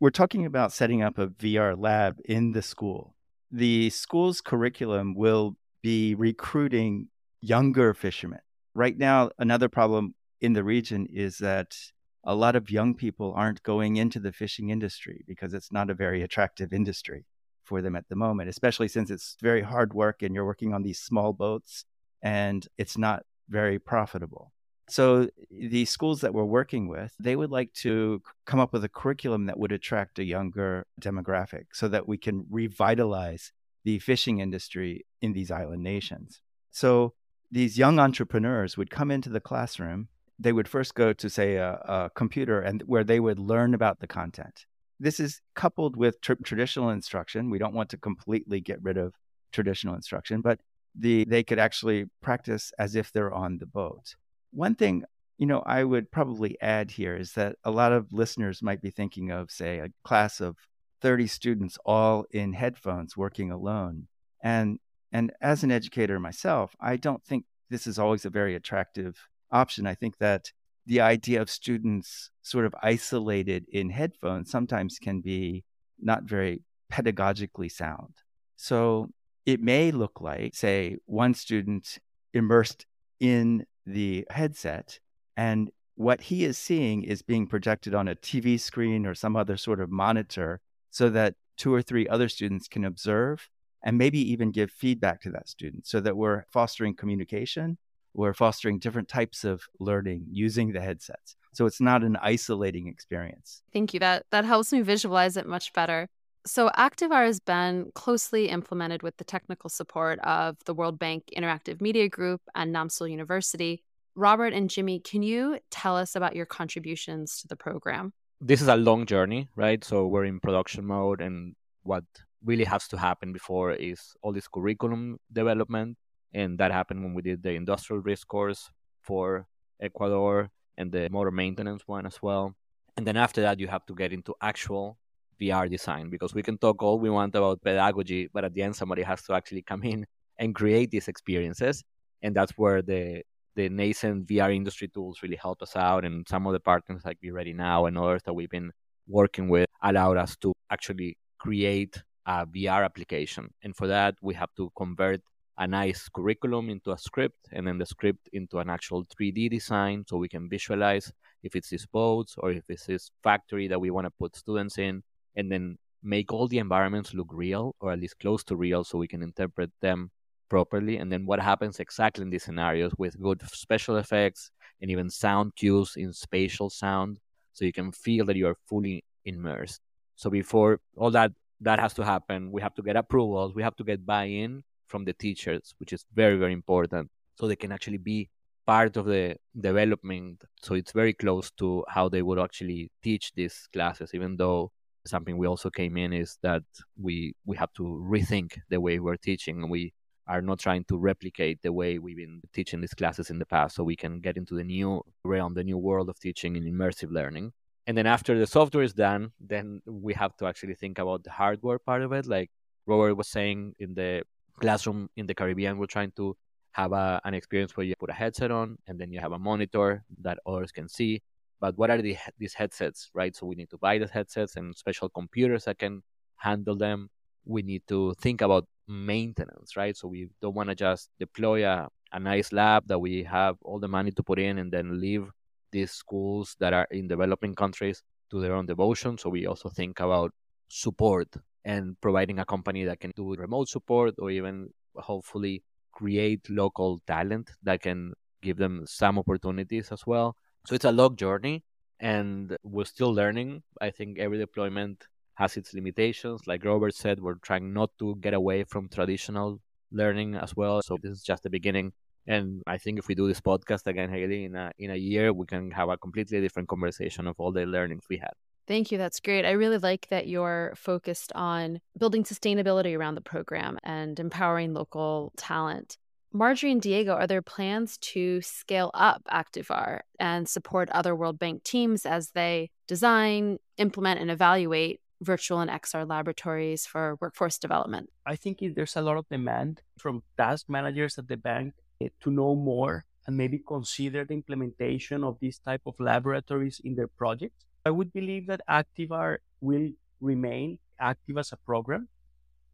we're 0.00 0.10
talking 0.10 0.44
about 0.44 0.72
setting 0.72 1.02
up 1.02 1.18
a 1.18 1.28
VR 1.28 1.76
lab 1.78 2.18
in 2.24 2.50
the 2.50 2.62
school 2.62 3.14
the 3.50 3.90
school's 3.90 4.40
curriculum 4.40 5.14
will 5.14 5.56
be 5.82 6.14
recruiting 6.14 7.08
younger 7.40 7.94
fishermen. 7.94 8.40
Right 8.74 8.96
now, 8.96 9.30
another 9.38 9.68
problem 9.68 10.14
in 10.40 10.52
the 10.52 10.62
region 10.62 11.06
is 11.10 11.38
that 11.38 11.76
a 12.24 12.34
lot 12.34 12.56
of 12.56 12.70
young 12.70 12.94
people 12.94 13.32
aren't 13.34 13.62
going 13.62 13.96
into 13.96 14.20
the 14.20 14.32
fishing 14.32 14.70
industry 14.70 15.24
because 15.26 15.54
it's 15.54 15.72
not 15.72 15.90
a 15.90 15.94
very 15.94 16.22
attractive 16.26 16.72
industry 16.72 17.24
for 17.64 17.82
them 17.82 17.96
at 17.96 18.08
the 18.08 18.16
moment, 18.16 18.48
especially 18.48 18.88
since 18.88 19.10
it's 19.10 19.36
very 19.40 19.62
hard 19.62 19.94
work 19.94 20.22
and 20.22 20.34
you're 20.34 20.44
working 20.44 20.74
on 20.74 20.82
these 20.82 21.00
small 21.00 21.32
boats 21.32 21.84
and 22.22 22.66
it's 22.78 22.98
not 22.98 23.24
very 23.48 23.78
profitable. 23.78 24.52
So 24.88 25.28
the 25.50 25.84
schools 25.84 26.20
that 26.22 26.34
we're 26.34 26.44
working 26.44 26.88
with, 26.88 27.14
they 27.20 27.36
would 27.36 27.52
like 27.52 27.72
to 27.74 28.22
come 28.44 28.58
up 28.58 28.72
with 28.72 28.82
a 28.82 28.88
curriculum 28.88 29.46
that 29.46 29.58
would 29.58 29.70
attract 29.70 30.18
a 30.18 30.24
younger 30.24 30.84
demographic 31.00 31.66
so 31.72 31.86
that 31.88 32.08
we 32.08 32.18
can 32.18 32.44
revitalize 32.50 33.52
the 33.84 34.00
fishing 34.00 34.40
industry 34.40 35.06
in 35.22 35.32
these 35.32 35.52
island 35.52 35.84
nations. 35.84 36.40
So 36.72 37.14
these 37.52 37.78
young 37.78 38.00
entrepreneurs 38.00 38.76
would 38.76 38.90
come 38.90 39.12
into 39.12 39.30
the 39.30 39.40
classroom. 39.40 40.08
They 40.40 40.52
would 40.52 40.68
first 40.68 40.94
go 40.94 41.12
to 41.12 41.28
say 41.30 41.56
a, 41.56 41.72
a 41.96 42.10
computer 42.14 42.60
and 42.60 42.82
where 42.86 43.04
they 43.04 43.20
would 43.20 43.38
learn 43.38 43.74
about 43.74 44.00
the 44.00 44.06
content. 44.06 44.64
this 44.98 45.18
is 45.20 45.40
coupled 45.54 45.96
with 45.96 46.20
tr- 46.20 46.34
traditional 46.44 46.90
instruction. 46.90 47.50
We 47.50 47.58
don't 47.58 47.74
want 47.74 47.90
to 47.90 47.96
completely 47.96 48.60
get 48.60 48.82
rid 48.82 48.98
of 48.98 49.14
traditional 49.52 49.94
instruction, 49.94 50.40
but 50.42 50.60
the 50.94 51.24
they 51.24 51.42
could 51.42 51.58
actually 51.58 52.06
practice 52.20 52.72
as 52.78 52.94
if 52.96 53.12
they're 53.12 53.32
on 53.32 53.58
the 53.58 53.66
boat. 53.66 54.14
One 54.52 54.74
thing, 54.74 55.04
you 55.38 55.46
know, 55.46 55.62
I 55.64 55.84
would 55.84 56.10
probably 56.10 56.60
add 56.60 56.90
here 56.90 57.16
is 57.16 57.32
that 57.32 57.56
a 57.64 57.70
lot 57.70 57.92
of 57.92 58.12
listeners 58.12 58.62
might 58.62 58.82
be 58.82 58.90
thinking 58.90 59.30
of, 59.30 59.50
say, 59.50 59.78
a 59.78 59.88
class 60.04 60.40
of 60.40 60.56
30 61.02 61.26
students 61.28 61.78
all 61.84 62.26
in 62.30 62.52
headphones 62.52 63.16
working 63.16 63.50
alone. 63.50 64.06
And 64.42 64.78
and 65.12 65.32
as 65.40 65.64
an 65.64 65.70
educator 65.72 66.20
myself, 66.20 66.76
I 66.80 66.96
don't 66.96 67.24
think 67.24 67.44
this 67.70 67.86
is 67.86 67.98
always 67.98 68.24
a 68.26 68.30
very 68.30 68.54
attractive 68.54 69.16
option. 69.52 69.86
I 69.86 69.94
think 69.94 70.18
that 70.18 70.52
the 70.86 71.00
idea 71.00 71.40
of 71.40 71.50
students 71.50 72.30
sort 72.42 72.66
of 72.66 72.74
isolated 72.82 73.66
in 73.70 73.90
headphones 73.90 74.50
sometimes 74.50 74.98
can 74.98 75.20
be 75.20 75.64
not 76.00 76.24
very 76.24 76.62
pedagogically 76.92 77.70
sound. 77.70 78.14
So 78.56 79.10
it 79.46 79.60
may 79.60 79.90
look 79.90 80.20
like, 80.20 80.54
say, 80.54 80.96
one 81.06 81.34
student 81.34 81.98
immersed 82.34 82.86
in 83.18 83.66
the 83.86 84.26
headset 84.30 84.98
and 85.36 85.70
what 85.94 86.22
he 86.22 86.44
is 86.44 86.56
seeing 86.56 87.02
is 87.02 87.20
being 87.20 87.46
projected 87.46 87.94
on 87.94 88.08
a 88.08 88.14
TV 88.14 88.58
screen 88.58 89.04
or 89.04 89.14
some 89.14 89.36
other 89.36 89.56
sort 89.56 89.80
of 89.80 89.90
monitor 89.90 90.60
so 90.90 91.10
that 91.10 91.34
two 91.56 91.74
or 91.74 91.82
three 91.82 92.08
other 92.08 92.28
students 92.28 92.68
can 92.68 92.84
observe 92.84 93.48
and 93.84 93.98
maybe 93.98 94.18
even 94.18 94.50
give 94.50 94.70
feedback 94.70 95.20
to 95.20 95.30
that 95.30 95.48
student 95.48 95.86
so 95.86 96.00
that 96.00 96.16
we're 96.16 96.44
fostering 96.50 96.94
communication 96.94 97.76
we're 98.14 98.34
fostering 98.34 98.78
different 98.78 99.08
types 99.08 99.44
of 99.44 99.62
learning 99.78 100.26
using 100.30 100.72
the 100.72 100.80
headsets. 100.80 101.36
So 101.52 101.66
it's 101.66 101.80
not 101.80 102.02
an 102.02 102.16
isolating 102.16 102.86
experience. 102.88 103.62
Thank 103.72 103.92
you. 103.94 104.00
That 104.00 104.26
that 104.30 104.44
helps 104.44 104.72
me 104.72 104.82
visualize 104.82 105.36
it 105.36 105.46
much 105.46 105.72
better. 105.72 106.08
So 106.46 106.70
activar 106.70 107.26
has 107.26 107.40
been 107.40 107.90
closely 107.94 108.48
implemented 108.48 109.02
with 109.02 109.16
the 109.18 109.24
technical 109.24 109.68
support 109.68 110.18
of 110.20 110.56
the 110.64 110.74
world 110.74 110.98
bank 110.98 111.24
interactive 111.36 111.80
media 111.80 112.08
group 112.08 112.40
and 112.54 112.74
namseoul 112.74 113.10
university. 113.10 113.82
Robert 114.16 114.52
and 114.52 114.68
jimmy 114.68 115.00
can 115.00 115.22
you 115.22 115.58
tell 115.70 115.96
us 115.96 116.16
about 116.16 116.34
your 116.34 116.46
contributions 116.46 117.40
to 117.40 117.48
the 117.48 117.56
program? 117.56 118.12
This 118.40 118.62
is 118.62 118.68
a 118.68 118.76
long 118.76 119.06
journey 119.06 119.48
right? 119.54 119.84
So 119.84 120.06
we're 120.06 120.24
in 120.24 120.40
production 120.40 120.86
mode 120.86 121.20
and 121.20 121.54
what 121.82 122.04
really 122.44 122.64
has 122.64 122.88
to 122.88 122.96
happen 122.96 123.32
before 123.32 123.72
is 123.72 124.14
all 124.22 124.32
this 124.32 124.48
curriculum 124.48 125.18
development 125.32 125.96
and 126.32 126.58
that 126.58 126.72
happened 126.72 127.02
when 127.02 127.14
we 127.14 127.22
did 127.22 127.42
the 127.42 127.50
industrial 127.50 128.02
risk 128.02 128.28
course 128.28 128.70
for 129.02 129.46
Ecuador 129.80 130.50
and 130.76 130.92
the 130.92 131.08
motor 131.10 131.30
maintenance 131.30 131.82
one 131.86 132.06
as 132.06 132.22
well. 132.22 132.54
And 132.96 133.06
then 133.06 133.16
after 133.16 133.40
that, 133.42 133.58
you 133.58 133.68
have 133.68 133.86
to 133.86 133.94
get 133.94 134.12
into 134.12 134.34
actual 134.40 134.98
VR 135.40 135.70
design 135.70 136.10
because 136.10 136.34
we 136.34 136.42
can 136.42 136.58
talk 136.58 136.82
all 136.82 136.98
we 136.98 137.10
want 137.10 137.34
about 137.34 137.62
pedagogy, 137.62 138.28
but 138.32 138.44
at 138.44 138.54
the 138.54 138.62
end, 138.62 138.76
somebody 138.76 139.02
has 139.02 139.22
to 139.22 139.34
actually 139.34 139.62
come 139.62 139.82
in 139.82 140.06
and 140.38 140.54
create 140.54 140.90
these 140.90 141.08
experiences. 141.08 141.82
And 142.22 142.34
that's 142.34 142.52
where 142.52 142.82
the 142.82 143.22
the 143.56 143.68
nascent 143.68 144.26
VR 144.26 144.54
industry 144.54 144.88
tools 144.88 145.22
really 145.22 145.36
help 145.36 145.60
us 145.60 145.74
out. 145.76 146.04
And 146.04 146.26
some 146.28 146.46
of 146.46 146.52
the 146.52 146.60
partners 146.60 147.02
like 147.04 147.20
Be 147.20 147.30
Ready 147.30 147.52
Now 147.52 147.86
and 147.86 147.98
others 147.98 148.22
that 148.24 148.32
we've 148.32 148.50
been 148.50 148.70
working 149.08 149.48
with 149.48 149.66
allowed 149.82 150.16
us 150.16 150.36
to 150.36 150.52
actually 150.70 151.16
create 151.38 152.00
a 152.26 152.46
VR 152.46 152.84
application. 152.84 153.50
And 153.62 153.74
for 153.74 153.88
that, 153.88 154.14
we 154.22 154.34
have 154.34 154.50
to 154.56 154.70
convert 154.76 155.20
a 155.60 155.66
nice 155.66 156.08
curriculum 156.08 156.70
into 156.70 156.90
a 156.90 156.98
script 156.98 157.48
and 157.52 157.66
then 157.66 157.76
the 157.76 157.84
script 157.84 158.28
into 158.32 158.58
an 158.58 158.70
actual 158.70 159.04
3D 159.04 159.50
design 159.50 160.02
so 160.08 160.16
we 160.16 160.28
can 160.28 160.48
visualize 160.48 161.12
if 161.42 161.54
it's 161.54 161.68
this 161.68 161.84
boats 161.84 162.34
or 162.38 162.50
if 162.50 162.64
it's 162.70 162.86
this 162.86 163.10
factory 163.22 163.68
that 163.68 163.78
we 163.78 163.90
want 163.90 164.06
to 164.06 164.10
put 164.18 164.34
students 164.34 164.78
in 164.78 165.02
and 165.36 165.52
then 165.52 165.76
make 166.02 166.32
all 166.32 166.48
the 166.48 166.58
environments 166.58 167.12
look 167.12 167.28
real 167.30 167.74
or 167.78 167.92
at 167.92 168.00
least 168.00 168.18
close 168.18 168.42
to 168.42 168.56
real 168.56 168.82
so 168.82 168.96
we 168.96 169.06
can 169.06 169.22
interpret 169.22 169.70
them 169.82 170.10
properly. 170.48 170.96
And 170.96 171.12
then 171.12 171.26
what 171.26 171.40
happens 171.40 171.78
exactly 171.78 172.22
in 172.22 172.30
these 172.30 172.44
scenarios 172.44 172.92
with 172.96 173.20
good 173.20 173.42
special 173.52 173.98
effects 173.98 174.50
and 174.80 174.90
even 174.90 175.10
sound 175.10 175.54
cues 175.56 175.94
in 175.96 176.14
spatial 176.14 176.70
sound 176.70 177.18
so 177.52 177.66
you 177.66 177.72
can 177.72 177.92
feel 177.92 178.24
that 178.24 178.36
you 178.36 178.46
are 178.46 178.56
fully 178.66 179.04
immersed. 179.26 179.82
So 180.16 180.30
before 180.30 180.80
all 180.96 181.10
that 181.10 181.32
that 181.60 181.78
has 181.78 181.92
to 181.92 182.02
happen 182.02 182.50
we 182.50 182.62
have 182.62 182.74
to 182.74 182.82
get 182.82 182.96
approvals 182.96 183.54
we 183.54 183.62
have 183.62 183.76
to 183.76 183.84
get 183.84 184.06
buy-in 184.06 184.64
from 184.90 185.04
the 185.04 185.14
teachers, 185.14 185.74
which 185.78 185.92
is 185.92 186.04
very, 186.14 186.36
very 186.36 186.52
important. 186.52 187.10
So 187.38 187.46
they 187.46 187.56
can 187.56 187.72
actually 187.72 188.02
be 188.12 188.28
part 188.66 188.96
of 188.96 189.06
the 189.06 189.36
development. 189.58 190.44
So 190.62 190.74
it's 190.74 190.92
very 190.92 191.14
close 191.14 191.50
to 191.52 191.84
how 191.88 192.08
they 192.08 192.22
would 192.22 192.38
actually 192.38 192.90
teach 193.02 193.32
these 193.34 193.56
classes, 193.72 194.10
even 194.14 194.36
though 194.36 194.72
something 195.06 195.36
we 195.38 195.46
also 195.46 195.70
came 195.70 195.96
in 195.96 196.12
is 196.12 196.36
that 196.42 196.62
we 197.06 197.32
we 197.46 197.56
have 197.56 197.72
to 197.80 197.84
rethink 198.14 198.58
the 198.68 198.80
way 198.80 198.98
we're 198.98 199.16
teaching. 199.30 199.56
We 199.68 199.92
are 200.32 200.42
not 200.42 200.58
trying 200.66 200.84
to 200.90 200.96
replicate 201.10 201.58
the 201.62 201.72
way 201.72 201.98
we've 201.98 202.22
been 202.24 202.40
teaching 202.52 202.80
these 202.80 202.94
classes 203.00 203.30
in 203.30 203.38
the 203.38 203.46
past 203.46 203.74
so 203.74 203.82
we 203.82 203.96
can 203.96 204.20
get 204.20 204.36
into 204.36 204.54
the 204.54 204.68
new 204.76 205.02
realm, 205.24 205.54
the 205.54 205.64
new 205.64 205.78
world 205.78 206.08
of 206.08 206.20
teaching 206.20 206.56
and 206.56 206.66
immersive 206.72 207.10
learning. 207.10 207.52
And 207.86 207.96
then 207.98 208.06
after 208.06 208.38
the 208.38 208.46
software 208.46 208.84
is 208.84 208.94
done, 208.94 209.32
then 209.40 209.82
we 209.86 210.12
have 210.14 210.36
to 210.36 210.46
actually 210.46 210.76
think 210.82 210.98
about 210.98 211.24
the 211.24 211.32
hardware 211.40 211.80
part 211.80 212.02
of 212.02 212.12
it. 212.12 212.26
Like 212.26 212.50
Robert 212.86 213.14
was 213.16 213.28
saying 213.28 213.74
in 213.78 213.94
the 213.94 214.22
classroom 214.60 215.08
in 215.16 215.26
the 215.26 215.34
Caribbean, 215.34 215.78
we're 215.78 215.86
trying 215.86 216.12
to 216.16 216.36
have 216.72 216.92
a, 216.92 217.20
an 217.24 217.34
experience 217.34 217.76
where 217.76 217.84
you 217.84 217.94
put 217.98 218.10
a 218.10 218.12
headset 218.12 218.50
on 218.50 218.78
and 218.86 218.98
then 218.98 219.10
you 219.12 219.20
have 219.20 219.32
a 219.32 219.38
monitor 219.38 220.04
that 220.22 220.38
others 220.46 220.70
can 220.70 220.88
see. 220.88 221.22
But 221.60 221.76
what 221.76 221.90
are 221.90 222.00
the, 222.00 222.16
these 222.38 222.54
headsets, 222.54 223.10
right? 223.12 223.34
So 223.34 223.46
we 223.46 223.56
need 223.56 223.70
to 223.70 223.78
buy 223.78 223.98
the 223.98 224.06
headsets 224.06 224.56
and 224.56 224.74
special 224.76 225.08
computers 225.08 225.64
that 225.64 225.78
can 225.78 226.02
handle 226.36 226.76
them. 226.76 227.10
We 227.44 227.62
need 227.62 227.82
to 227.88 228.14
think 228.20 228.40
about 228.40 228.66
maintenance, 228.86 229.76
right? 229.76 229.96
So 229.96 230.08
we 230.08 230.28
don't 230.40 230.54
want 230.54 230.68
to 230.68 230.74
just 230.74 231.10
deploy 231.18 231.66
a, 231.66 231.88
a 232.12 232.20
nice 232.20 232.52
lab 232.52 232.86
that 232.88 232.98
we 232.98 233.24
have 233.24 233.56
all 233.62 233.78
the 233.78 233.88
money 233.88 234.10
to 234.12 234.22
put 234.22 234.38
in 234.38 234.58
and 234.58 234.72
then 234.72 235.00
leave 235.00 235.28
these 235.72 235.92
schools 235.92 236.56
that 236.60 236.72
are 236.72 236.88
in 236.90 237.08
developing 237.08 237.54
countries 237.54 238.02
to 238.30 238.40
their 238.40 238.54
own 238.54 238.66
devotion. 238.66 239.18
So 239.18 239.30
we 239.30 239.46
also 239.46 239.68
think 239.68 240.00
about 240.00 240.32
support 240.68 241.28
and 241.64 242.00
providing 242.00 242.38
a 242.38 242.44
company 242.44 242.84
that 242.84 243.00
can 243.00 243.12
do 243.16 243.34
remote 243.34 243.68
support 243.68 244.14
or 244.18 244.30
even 244.30 244.70
hopefully 244.96 245.62
create 245.92 246.48
local 246.48 247.00
talent 247.06 247.50
that 247.62 247.80
can 247.82 248.12
give 248.42 248.56
them 248.56 248.84
some 248.86 249.18
opportunities 249.18 249.92
as 249.92 250.06
well. 250.06 250.36
So 250.66 250.74
it's 250.74 250.84
a 250.84 250.92
long 250.92 251.16
journey 251.16 251.64
and 252.00 252.56
we're 252.62 252.84
still 252.84 253.12
learning. 253.12 253.62
I 253.80 253.90
think 253.90 254.18
every 254.18 254.38
deployment 254.38 255.06
has 255.34 255.56
its 255.56 255.74
limitations. 255.74 256.42
Like 256.46 256.64
Robert 256.64 256.94
said, 256.94 257.20
we're 257.20 257.34
trying 257.34 257.72
not 257.72 257.90
to 257.98 258.16
get 258.20 258.34
away 258.34 258.64
from 258.64 258.88
traditional 258.88 259.60
learning 259.92 260.36
as 260.36 260.56
well. 260.56 260.80
So 260.82 260.96
this 261.02 261.12
is 261.12 261.22
just 261.22 261.42
the 261.42 261.50
beginning. 261.50 261.92
And 262.26 262.62
I 262.66 262.78
think 262.78 262.98
if 262.98 263.08
we 263.08 263.14
do 263.14 263.26
this 263.26 263.40
podcast 263.40 263.86
again, 263.86 264.10
Hallie, 264.10 264.44
in 264.44 264.54
a 264.54 264.70
in 264.78 264.90
a 264.90 264.96
year, 264.96 265.32
we 265.32 265.46
can 265.46 265.70
have 265.72 265.88
a 265.88 265.96
completely 265.96 266.40
different 266.40 266.68
conversation 266.68 267.26
of 267.26 267.36
all 267.38 267.52
the 267.52 267.64
learnings 267.66 268.04
we 268.08 268.18
had. 268.18 268.34
Thank 268.70 268.92
you. 268.92 268.98
That's 268.98 269.18
great. 269.18 269.44
I 269.44 269.50
really 269.50 269.78
like 269.78 270.06
that 270.10 270.28
you're 270.28 270.74
focused 270.76 271.32
on 271.34 271.80
building 271.98 272.22
sustainability 272.22 272.96
around 272.96 273.16
the 273.16 273.20
program 273.20 273.80
and 273.82 274.16
empowering 274.20 274.74
local 274.74 275.32
talent. 275.36 275.98
Marjorie 276.32 276.70
and 276.70 276.80
Diego, 276.80 277.14
are 277.14 277.26
there 277.26 277.42
plans 277.42 277.98
to 278.12 278.40
scale 278.42 278.92
up 278.94 279.22
Activar 279.28 280.02
and 280.20 280.48
support 280.48 280.88
other 280.90 281.16
World 281.16 281.36
Bank 281.36 281.64
teams 281.64 282.06
as 282.06 282.30
they 282.30 282.70
design, 282.86 283.58
implement, 283.76 284.20
and 284.20 284.30
evaluate 284.30 285.00
virtual 285.20 285.58
and 285.58 285.68
XR 285.68 286.08
laboratories 286.08 286.86
for 286.86 287.16
workforce 287.20 287.58
development? 287.58 288.08
I 288.24 288.36
think 288.36 288.60
there's 288.76 288.94
a 288.94 289.02
lot 289.02 289.16
of 289.16 289.28
demand 289.28 289.82
from 289.98 290.22
task 290.38 290.66
managers 290.68 291.18
at 291.18 291.26
the 291.26 291.36
bank 291.36 291.74
eh, 292.00 292.10
to 292.20 292.30
know 292.30 292.54
more 292.54 293.04
and 293.26 293.36
maybe 293.36 293.58
consider 293.66 294.24
the 294.24 294.34
implementation 294.34 295.24
of 295.24 295.38
these 295.40 295.58
type 295.58 295.82
of 295.86 295.94
laboratories 295.98 296.80
in 296.84 296.94
their 296.94 297.08
projects. 297.08 297.64
I 297.84 297.90
would 297.90 298.12
believe 298.12 298.46
that 298.46 298.60
Activar 298.68 299.38
will 299.60 299.90
remain 300.20 300.78
active 300.98 301.38
as 301.38 301.52
a 301.52 301.56
program. 301.56 302.08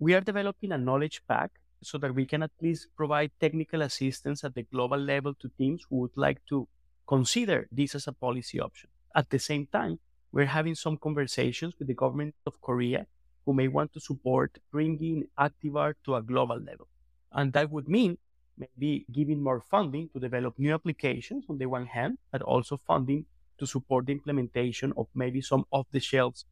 We 0.01 0.15
are 0.15 0.21
developing 0.21 0.73
a 0.73 0.79
knowledge 0.79 1.23
pack 1.29 1.53
so 1.83 1.97
that 1.99 2.15
we 2.15 2.27
can 2.27 2.43
at 2.43 2.51
least 2.61 2.89
provide 2.97 3.31
technical 3.41 3.83
assistance 3.83 4.43
at 4.43 4.55
the 4.55 4.65
global 4.65 4.99
level 4.99 5.35
to 5.35 5.51
teams 5.59 5.87
who 5.89 5.97
would 6.01 6.17
like 6.17 6.41
to 6.49 6.67
consider 7.07 7.69
this 7.71 7.95
as 7.95 8.09
a 8.09 8.13
policy 8.13 8.59
option. 8.61 8.91
At 9.15 9.31
the 9.31 9.39
same 9.39 9.67
time, 9.67 10.01
we're 10.33 10.47
having 10.47 10.75
some 10.75 10.97
conversations 10.97 11.75
with 11.79 11.87
the 11.87 11.95
government 11.95 12.35
of 12.45 12.61
Korea 12.61 13.07
who 13.45 13.55
may 13.55 13.69
want 13.69 13.93
to 13.93 14.01
support 14.01 14.59
bringing 14.73 15.29
Activar 15.39 15.95
to 16.05 16.17
a 16.17 16.23
global 16.23 16.59
level. 16.59 16.89
And 17.33 17.53
that 17.53 17.71
would 17.71 17.89
mean 17.89 18.19
maybe 18.59 19.07
giving 19.13 19.41
more 19.41 19.61
funding 19.61 20.09
to 20.15 20.19
develop 20.19 20.59
new 20.59 20.75
applications 20.75 21.45
on 21.49 21.59
the 21.59 21.67
one 21.67 21.87
hand, 21.87 22.19
but 22.33 22.43
also 22.43 22.77
funding 22.77 23.27
to 23.59 23.67
support 23.67 24.07
the 24.07 24.13
implementation 24.13 24.93
of 24.97 25.07
maybe 25.15 25.41
some 25.41 25.65
off 25.71 25.87
the 25.93 26.01
shelves 26.01 26.45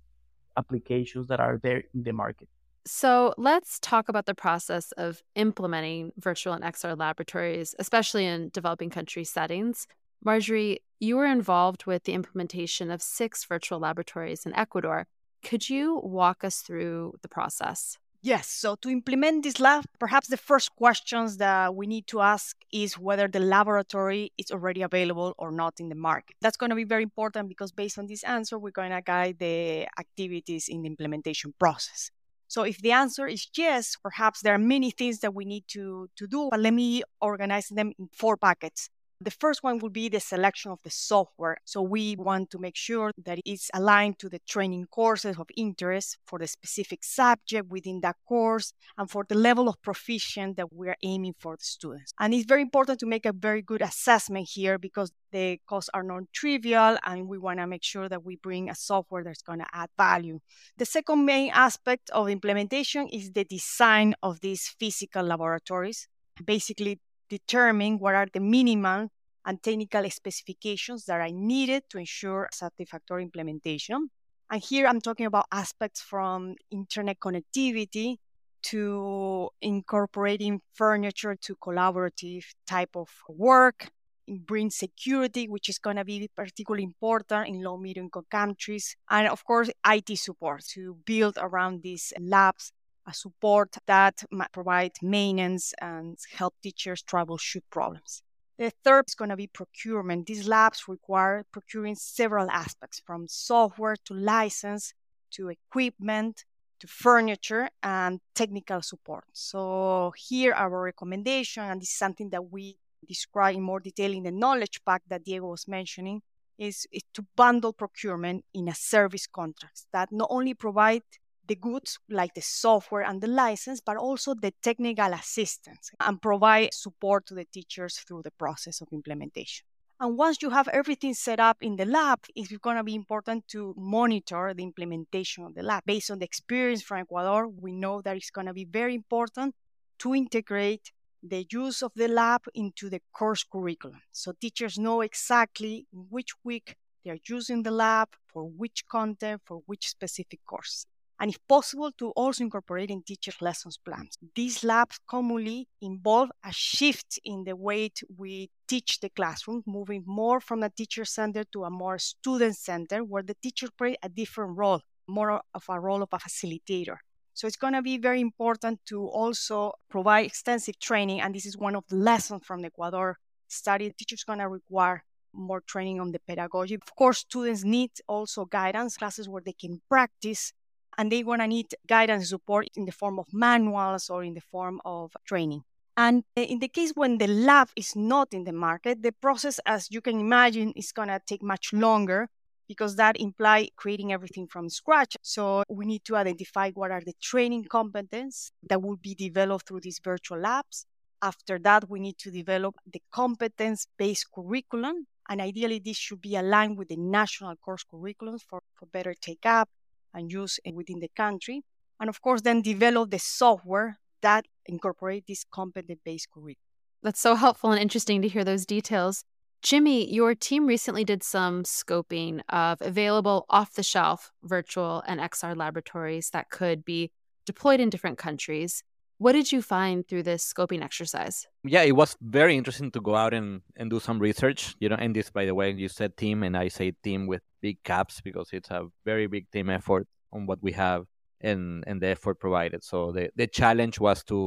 applications 0.57 1.27
that 1.29 1.41
are 1.41 1.59
there 1.63 1.83
in 1.95 2.03
the 2.03 2.13
market. 2.13 2.49
So 2.87 3.35
let's 3.39 3.79
talk 3.81 4.09
about 4.09 4.27
the 4.27 4.35
process 4.35 4.93
of 4.93 5.23
implementing 5.35 6.13
virtual 6.19 6.53
and 6.53 6.63
XR 6.63 6.99
laboratories, 6.99 7.75
especially 7.79 8.27
in 8.27 8.51
developing 8.51 8.91
country 8.91 9.25
settings. 9.25 9.87
Marjorie, 10.23 10.81
you 11.01 11.17
were 11.17 11.27
involved 11.27 11.87
with 11.87 12.05
the 12.05 12.13
implementation 12.13 12.91
of 12.91 13.03
six 13.03 13.45
virtual 13.45 13.79
laboratories 13.79 14.45
in 14.45 14.55
Ecuador. 14.55 15.07
Could 15.43 15.69
you 15.69 16.01
walk 16.03 16.45
us 16.45 16.61
through 16.61 17.15
the 17.23 17.29
process? 17.29 17.99
Yes. 18.25 18.49
So 18.49 18.75
to 18.77 18.89
implement 18.89 19.43
this 19.43 19.61
lab, 19.61 19.85
perhaps 19.99 20.29
the 20.29 20.39
first 20.39 20.75
questions 20.77 21.37
that 21.37 21.75
we 21.75 21.87
need 21.87 22.07
to 22.07 22.23
ask 22.23 22.57
is 22.73 22.99
whether 22.99 23.29
the 23.29 23.39
laboratory 23.39 24.33
is 24.39 24.51
already 24.51 24.81
available 24.81 25.35
or 25.37 25.53
not 25.53 25.79
in 25.79 25.91
the 25.91 25.95
market. 25.95 26.35
That's 26.41 26.57
going 26.57 26.71
to 26.71 26.77
be 26.77 26.85
very 26.85 27.03
important 27.03 27.51
because 27.51 27.71
based 27.71 27.99
on 27.99 28.07
this 28.07 28.25
answer, 28.25 28.59
we're 28.59 28.71
going 28.71 28.93
to 28.93 29.03
guide 29.03 29.37
the 29.39 29.87
activities 29.99 30.69
in 30.71 30.81
the 30.81 30.89
implementation 30.89 31.53
process. 31.59 32.11
So 32.49 32.63
if 32.63 32.79
the 32.79 32.93
answer 32.93 33.27
is 33.27 33.47
yes, 33.59 33.95
perhaps 34.03 34.41
there 34.41 34.55
are 34.55 34.59
many 34.59 34.91
things 34.91 35.19
that 35.19 35.35
we 35.35 35.45
need 35.45 35.65
to, 35.69 36.09
to 36.17 36.27
do, 36.27 36.49
but 36.51 36.61
let 36.61 36.73
me 36.73 37.03
organize 37.21 37.69
them 37.69 37.93
in 37.99 38.09
four 38.11 38.39
buckets. 38.39 38.89
The 39.21 39.31
first 39.31 39.63
one 39.63 39.79
will 39.79 39.91
be 39.91 40.09
the 40.09 40.21
selection 40.21 40.71
of 40.71 40.81
the 40.83 40.91
software. 40.91 41.57
So 41.65 41.83
we 41.83 42.17
want 42.17 42.51
to 42.51 42.59
make 42.59 42.77
sure 42.77 43.13
that 43.25 43.39
it's 43.45 43.71
aligned 43.73 44.19
to 44.19 44.29
the 44.29 44.41
training 44.47 44.87
courses 44.91 45.39
of 45.39 45.47
interest 45.57 46.19
for 46.27 46.39
the 46.39 46.47
specific 46.47 47.05
subject 47.05 47.71
within 47.71 48.01
that 48.01 48.17
course 48.27 48.73
and 48.99 49.11
for 49.11 49.25
the 49.29 49.35
level 49.35 49.69
of 49.69 49.81
proficiency 49.83 50.55
that 50.57 50.73
we're 50.73 50.97
aiming 51.03 51.35
for 51.39 51.57
the 51.57 51.65
students. 51.65 52.13
And 52.19 52.35
it's 52.35 52.47
very 52.47 52.63
important 52.63 53.01
to 53.01 53.07
make 53.07 53.25
a 53.25 53.33
very 53.33 53.63
good 53.63 53.83
assessment 53.83 54.49
here 54.53 54.79
because 54.79 55.13
the 55.33 55.59
costs 55.67 55.91
are 55.95 56.03
non-trivial 56.03 56.97
and 57.05 57.29
we 57.29 57.39
want 57.39 57.59
to 57.59 57.67
make 57.67 57.83
sure 57.83 58.09
that 58.09 58.25
we 58.25 58.37
bring 58.37 58.71
a 58.71 58.75
software 58.75 59.25
that's 59.25 59.43
going 59.43 59.59
to 59.59 59.67
add 59.73 59.91
value. 59.97 60.41
The 60.77 60.87
second 60.87 61.25
main 61.25 61.51
aspect 61.53 62.11
of 62.11 62.29
implementation 62.29 63.09
is 63.09 63.33
the 63.33 63.45
design 63.45 64.15
of 64.23 64.41
these 64.41 64.69
physical 64.79 65.25
laboratories. 65.25 66.09
Basically, 66.45 67.01
determine 67.29 67.99
what 67.99 68.15
are 68.15 68.29
the 68.33 68.41
minimum 68.41 69.11
and 69.47 69.63
technical 69.63 70.09
specifications 70.11 71.05
that 71.05 71.21
are 71.21 71.31
needed 71.31 71.83
to 71.91 71.99
ensure 71.99 72.49
satisfactory 72.53 73.23
implementation. 73.23 74.09
And 74.51 74.63
here 74.63 74.87
I'm 74.87 75.01
talking 75.01 75.27
about 75.27 75.47
aspects 75.53 76.01
from 76.01 76.55
internet 76.71 77.19
connectivity 77.19 78.17
to 78.65 79.51
incorporating 79.61 80.61
furniture 80.73 81.37
to 81.37 81.57
collaborative 81.57 82.45
type 82.67 82.97
of 82.97 83.09
work, 83.29 83.91
bring 84.27 84.71
security, 84.71 85.49
which 85.49 85.69
is 85.69 85.79
going 85.79 85.97
to 85.97 86.05
be 86.05 86.31
particularly 86.35 86.85
important 86.85 87.49
in 87.49 87.63
low 87.63 87.77
middle 87.77 88.05
income 88.05 88.25
countries, 88.31 88.97
and 89.11 89.29
of 89.29 89.45
course, 89.45 89.71
IT 89.87 90.19
support 90.19 90.65
to 90.73 90.97
build 91.05 91.37
around 91.39 91.83
these 91.83 92.13
labs 92.19 92.73
support 93.13 93.77
that 93.87 94.23
might 94.31 94.53
provide 94.53 94.93
maintenance 95.03 95.75
and 95.81 96.19
help 96.33 96.55
teachers 96.63 97.03
troubleshoot 97.03 97.63
problems. 97.71 98.23
The 98.57 98.71
third 98.85 99.07
is 99.09 99.15
going 99.15 99.31
to 99.31 99.37
be 99.37 99.49
procurement. 99.49 100.27
These 100.27 100.47
labs 100.47 100.87
require 100.87 101.45
procuring 101.51 101.97
several 101.97 102.49
aspects 102.51 103.03
from 103.05 103.27
software 103.27 103.97
to 104.05 104.15
license 104.15 104.95
to 105.33 105.49
equipment 105.49 106.45
to 106.81 106.87
furniture 106.87 107.69
and 107.83 108.21
technical 108.35 108.83
support. 108.83 109.25
So, 109.33 110.13
here 110.17 110.53
our 110.53 110.83
recommendation, 110.83 111.63
and 111.63 111.81
this 111.81 111.91
is 111.91 111.97
something 111.97 112.31
that 112.31 112.51
we 112.51 112.77
describe 113.07 113.55
in 113.55 113.63
more 113.63 113.81
detail 113.81 114.13
in 114.13 114.25
the 114.25 114.31
knowledge 114.31 114.81
pack 114.85 115.03
that 115.09 115.25
Diego 115.25 115.47
was 115.47 115.69
mentioning, 115.69 116.23
is, 116.59 116.87
is 116.93 117.03
to 117.15 117.25
bundle 117.37 117.73
procurement 117.73 118.45
in 118.55 118.69
a 118.69 118.75
service 118.75 119.27
contract 119.27 119.87
that 119.93 120.11
not 120.13 120.29
only 120.31 120.55
provide 120.55 121.03
the 121.47 121.55
goods 121.57 121.99
like 122.09 122.35
the 122.35 122.41
software 122.41 123.03
and 123.03 123.21
the 123.21 123.27
license, 123.27 123.81
but 123.81 123.97
also 123.97 124.35
the 124.35 124.53
technical 124.63 125.13
assistance 125.13 125.91
and 126.01 126.21
provide 126.21 126.73
support 126.73 127.27
to 127.27 127.35
the 127.35 127.45
teachers 127.45 127.99
through 127.99 128.23
the 128.23 128.31
process 128.33 128.81
of 128.81 128.89
implementation. 128.93 129.67
And 130.01 130.19
once 130.19 130.43
you 130.43 130.51
have 130.51 130.69
everything 130.69 131.15
set 131.15 131.39
up 131.39 131.59
in 131.61 131.77
the 131.77 131.85
lab, 131.85 132.21
it's 132.35 132.55
going 132.57 132.77
to 132.77 132.83
be 132.83 132.95
important 132.95 133.47
to 133.49 133.75
monitor 133.77 134.53
the 134.53 134.63
implementation 134.63 135.45
of 135.45 135.55
the 135.55 135.63
lab. 135.63 135.85
Based 135.87 136.11
on 136.11 136.19
the 136.19 136.25
experience 136.25 136.83
from 136.83 136.99
Ecuador, 136.99 137.49
we 137.49 137.73
know 137.73 138.03
that 138.03 138.17
it's 138.17 138.31
going 138.31 138.49
to 138.49 138.53
be 138.53 138.65
very 138.65 138.95
important 138.95 139.55
to 140.01 140.15
integrate 140.15 140.91
the 141.23 141.47
use 141.51 141.81
of 141.83 141.93
the 141.95 142.09
lab 142.09 142.43
into 142.55 142.91
the 142.91 143.01
course 143.13 143.45
curriculum. 143.45 144.03
So 144.13 144.33
teachers 144.33 144.79
know 144.79 145.01
exactly 145.01 145.87
which 145.93 146.33
week 146.43 146.77
they're 147.05 147.19
using 147.29 147.63
the 147.63 147.71
lab, 147.71 148.09
for 148.27 148.45
which 148.45 148.87
content, 148.89 149.43
for 149.45 149.63
which 149.67 149.89
specific 149.89 150.41
course 150.45 150.87
and 151.21 151.31
if 151.31 151.39
possible 151.49 151.91
to 151.93 152.11
also 152.11 152.43
incorporate 152.43 152.91
in 152.91 153.03
teachers' 153.03 153.41
lessons 153.41 153.79
plans. 153.79 154.19
These 154.35 154.65
labs 154.65 154.99
commonly 155.09 155.69
involve 155.81 156.31
a 156.45 156.53
shift 156.53 157.19
in 157.25 157.45
the 157.45 157.57
way 157.57 157.91
we 158.17 158.51
teach 158.67 159.01
the 159.01 159.11
classroom, 159.11 159.63
moving 159.67 160.03
more 160.07 160.41
from 160.41 160.63
a 160.63 160.71
teacher 160.71 161.05
center 161.05 161.45
to 161.53 161.65
a 161.65 161.71
more 161.71 161.99
student 161.99 162.57
center, 162.57 163.05
where 163.05 163.23
the 163.23 163.37
teacher 163.43 163.69
plays 163.77 163.97
a 164.03 164.09
different 164.09 164.57
role, 164.57 164.81
more 165.07 165.43
of 165.55 165.65
a 165.69 165.81
role 165.81 166.03
of 166.03 166.09
a 166.13 166.19
facilitator. 166.19 166.97
So 167.35 167.47
it's 167.47 167.57
going 167.57 167.73
to 167.73 167.83
be 167.83 167.99
very 167.99 168.21
important 168.21 168.81
to 168.87 169.07
also 169.07 169.73
provide 169.89 170.27
extensive 170.27 170.79
training, 170.79 171.21
and 171.21 171.35
this 171.35 171.47
is 171.47 171.59
one 171.59 171.75
of 171.75 171.85
the 171.89 171.97
lessons 171.97 172.45
from 172.45 172.61
the 172.61 172.69
Ecuador 172.69 173.19
study. 173.49 173.93
Teachers 173.97 174.25
going 174.25 174.39
to 174.39 174.49
require 174.49 175.05
more 175.33 175.61
training 175.61 176.01
on 176.01 176.13
the 176.13 176.21
pedagogy. 176.21 176.75
Of 176.75 176.95
course, 176.97 177.19
students 177.19 177.65
need 177.65 177.91
also 178.07 178.45
guidance, 178.45 178.97
classes 178.97 179.29
where 179.29 179.43
they 179.45 179.53
can 179.53 179.81
practice 179.89 180.53
and 180.99 181.11
they're 181.11 181.25
going 181.25 181.41
to 181.41 181.47
need 181.47 181.75
guidance 181.87 182.23
and 182.23 182.29
support 182.29 182.69
in 182.77 182.85
the 182.85 182.93
form 182.93 183.19
of 183.19 183.27
manuals 183.33 184.11
or 184.11 184.25
in 184.25 184.35
the 184.35 184.41
form 184.41 184.81
of 184.85 185.13
training. 185.27 185.63
And 185.97 186.25
eh, 186.37 186.43
in 186.43 186.59
the 186.59 186.69
case 186.69 186.93
when 186.95 187.19
the 187.19 187.29
lab 187.29 187.69
is 187.77 187.95
not 187.95 188.29
in 188.33 188.45
the 188.45 188.53
market, 188.53 189.03
the 189.03 189.13
process, 189.13 189.61
as 189.65 189.91
you 189.91 190.01
can 190.01 190.19
imagine, 190.19 190.73
is 190.77 190.93
going 190.93 191.09
to 191.09 191.21
take 191.25 191.43
much 191.43 191.73
longer 191.73 192.29
because 192.67 192.97
that 192.97 193.21
implies 193.21 193.69
creating 193.77 194.13
everything 194.13 194.47
from 194.47 194.71
scratch. 194.71 195.17
So 195.23 195.63
we 195.69 195.85
need 195.85 196.05
to 196.07 196.17
identify 196.17 196.71
what 196.73 196.91
are 196.91 197.03
the 197.03 197.15
training 197.21 197.65
competence 197.65 198.51
that 198.69 198.83
will 198.83 198.97
be 198.97 199.15
developed 199.15 199.69
through 199.69 199.81
these 199.81 200.01
virtual 200.03 200.39
labs. 200.39 200.87
After 201.23 201.59
that, 201.61 201.89
we 201.89 202.01
need 202.01 202.19
to 202.19 202.31
develop 202.31 202.75
the 202.91 203.03
competence-based 203.13 204.27
curriculum. 204.35 205.07
And 205.29 205.41
ideally, 205.41 205.79
this 205.79 205.97
should 205.97 206.21
be 206.21 206.37
aligned 206.37 206.77
with 206.77 206.89
the 206.89 206.97
national 206.97 207.57
course 207.57 207.85
curriculums 207.85 208.43
for, 208.43 208.63
for 208.75 208.87
better 208.87 209.15
take 209.15 209.47
up 209.47 209.69
and 210.15 210.31
use 210.33 210.59
within 210.73 211.01
the 211.01 211.11
country. 211.17 211.63
And 212.01 212.09
of 212.09 212.23
course, 212.23 212.43
then 212.43 212.63
develop 212.63 213.11
the 213.11 213.19
software 213.19 213.99
that 214.23 214.47
incorporate 214.67 215.27
this 215.27 215.45
competent-based 215.51 216.29
curriculum. 216.31 216.57
That's 217.03 217.21
so 217.21 217.35
helpful 217.35 217.71
and 217.71 217.81
interesting 217.81 218.23
to 218.23 218.29
hear 218.29 218.45
those 218.45 218.65
details. 218.65 219.25
Jimmy, 219.63 220.13
your 220.13 220.35
team 220.35 220.67
recently 220.67 221.05
did 221.05 221.23
some 221.23 221.63
scoping 221.63 222.41
of 222.49 222.81
available 222.81 223.47
off 223.49 223.75
the 223.75 223.83
shelf 223.83 224.31
virtual 224.43 225.03
and 225.07 225.21
XR 225.21 225.57
laboratories 225.57 226.31
that 226.31 226.51
could 226.51 226.85
be 226.85 227.11
deployed 227.47 227.81
in 227.81 227.91
different 227.91 228.19
countries. 228.19 228.83
What 229.19 229.33
did 229.33 229.53
you 229.53 229.63
find 229.63 230.07
through 230.07 230.25
this 230.25 230.53
scoping 230.53 230.83
exercise? 230.83 231.47
Yeah, 231.63 231.83
it 231.83 231.93
was 231.93 232.17
very 232.21 232.57
interesting 232.57 232.91
to 232.91 233.01
go 233.01 233.15
out 233.15 233.33
and, 233.33 233.63
and 233.77 233.89
do 233.89 234.01
some 234.01 234.19
research. 234.19 234.75
You 234.81 234.89
know, 234.89 234.97
and 234.97 235.15
this, 235.15 235.31
by 235.31 235.47
the 235.47 235.55
way, 235.55 235.71
you 235.71 235.89
said 235.89 236.17
team, 236.17 236.43
and 236.43 236.57
I 236.57 236.69
say 236.69 236.93
team 237.03 237.27
with 237.27 237.43
big 237.67 237.79
caps 237.83 238.21
because 238.21 238.49
it's 238.53 238.71
a 238.71 238.81
very 239.11 239.27
big 239.35 239.45
team 239.51 239.71
effort 239.79 240.07
on 240.35 240.41
what 240.49 240.61
we 240.67 240.73
have 240.73 241.03
and 241.41 241.63
and 241.89 241.97
the 242.03 242.09
effort 242.17 242.37
provided. 242.47 242.81
So 242.91 242.99
the 243.17 243.25
the 243.41 243.49
challenge 243.61 243.97
was 244.07 244.19
to 244.31 244.39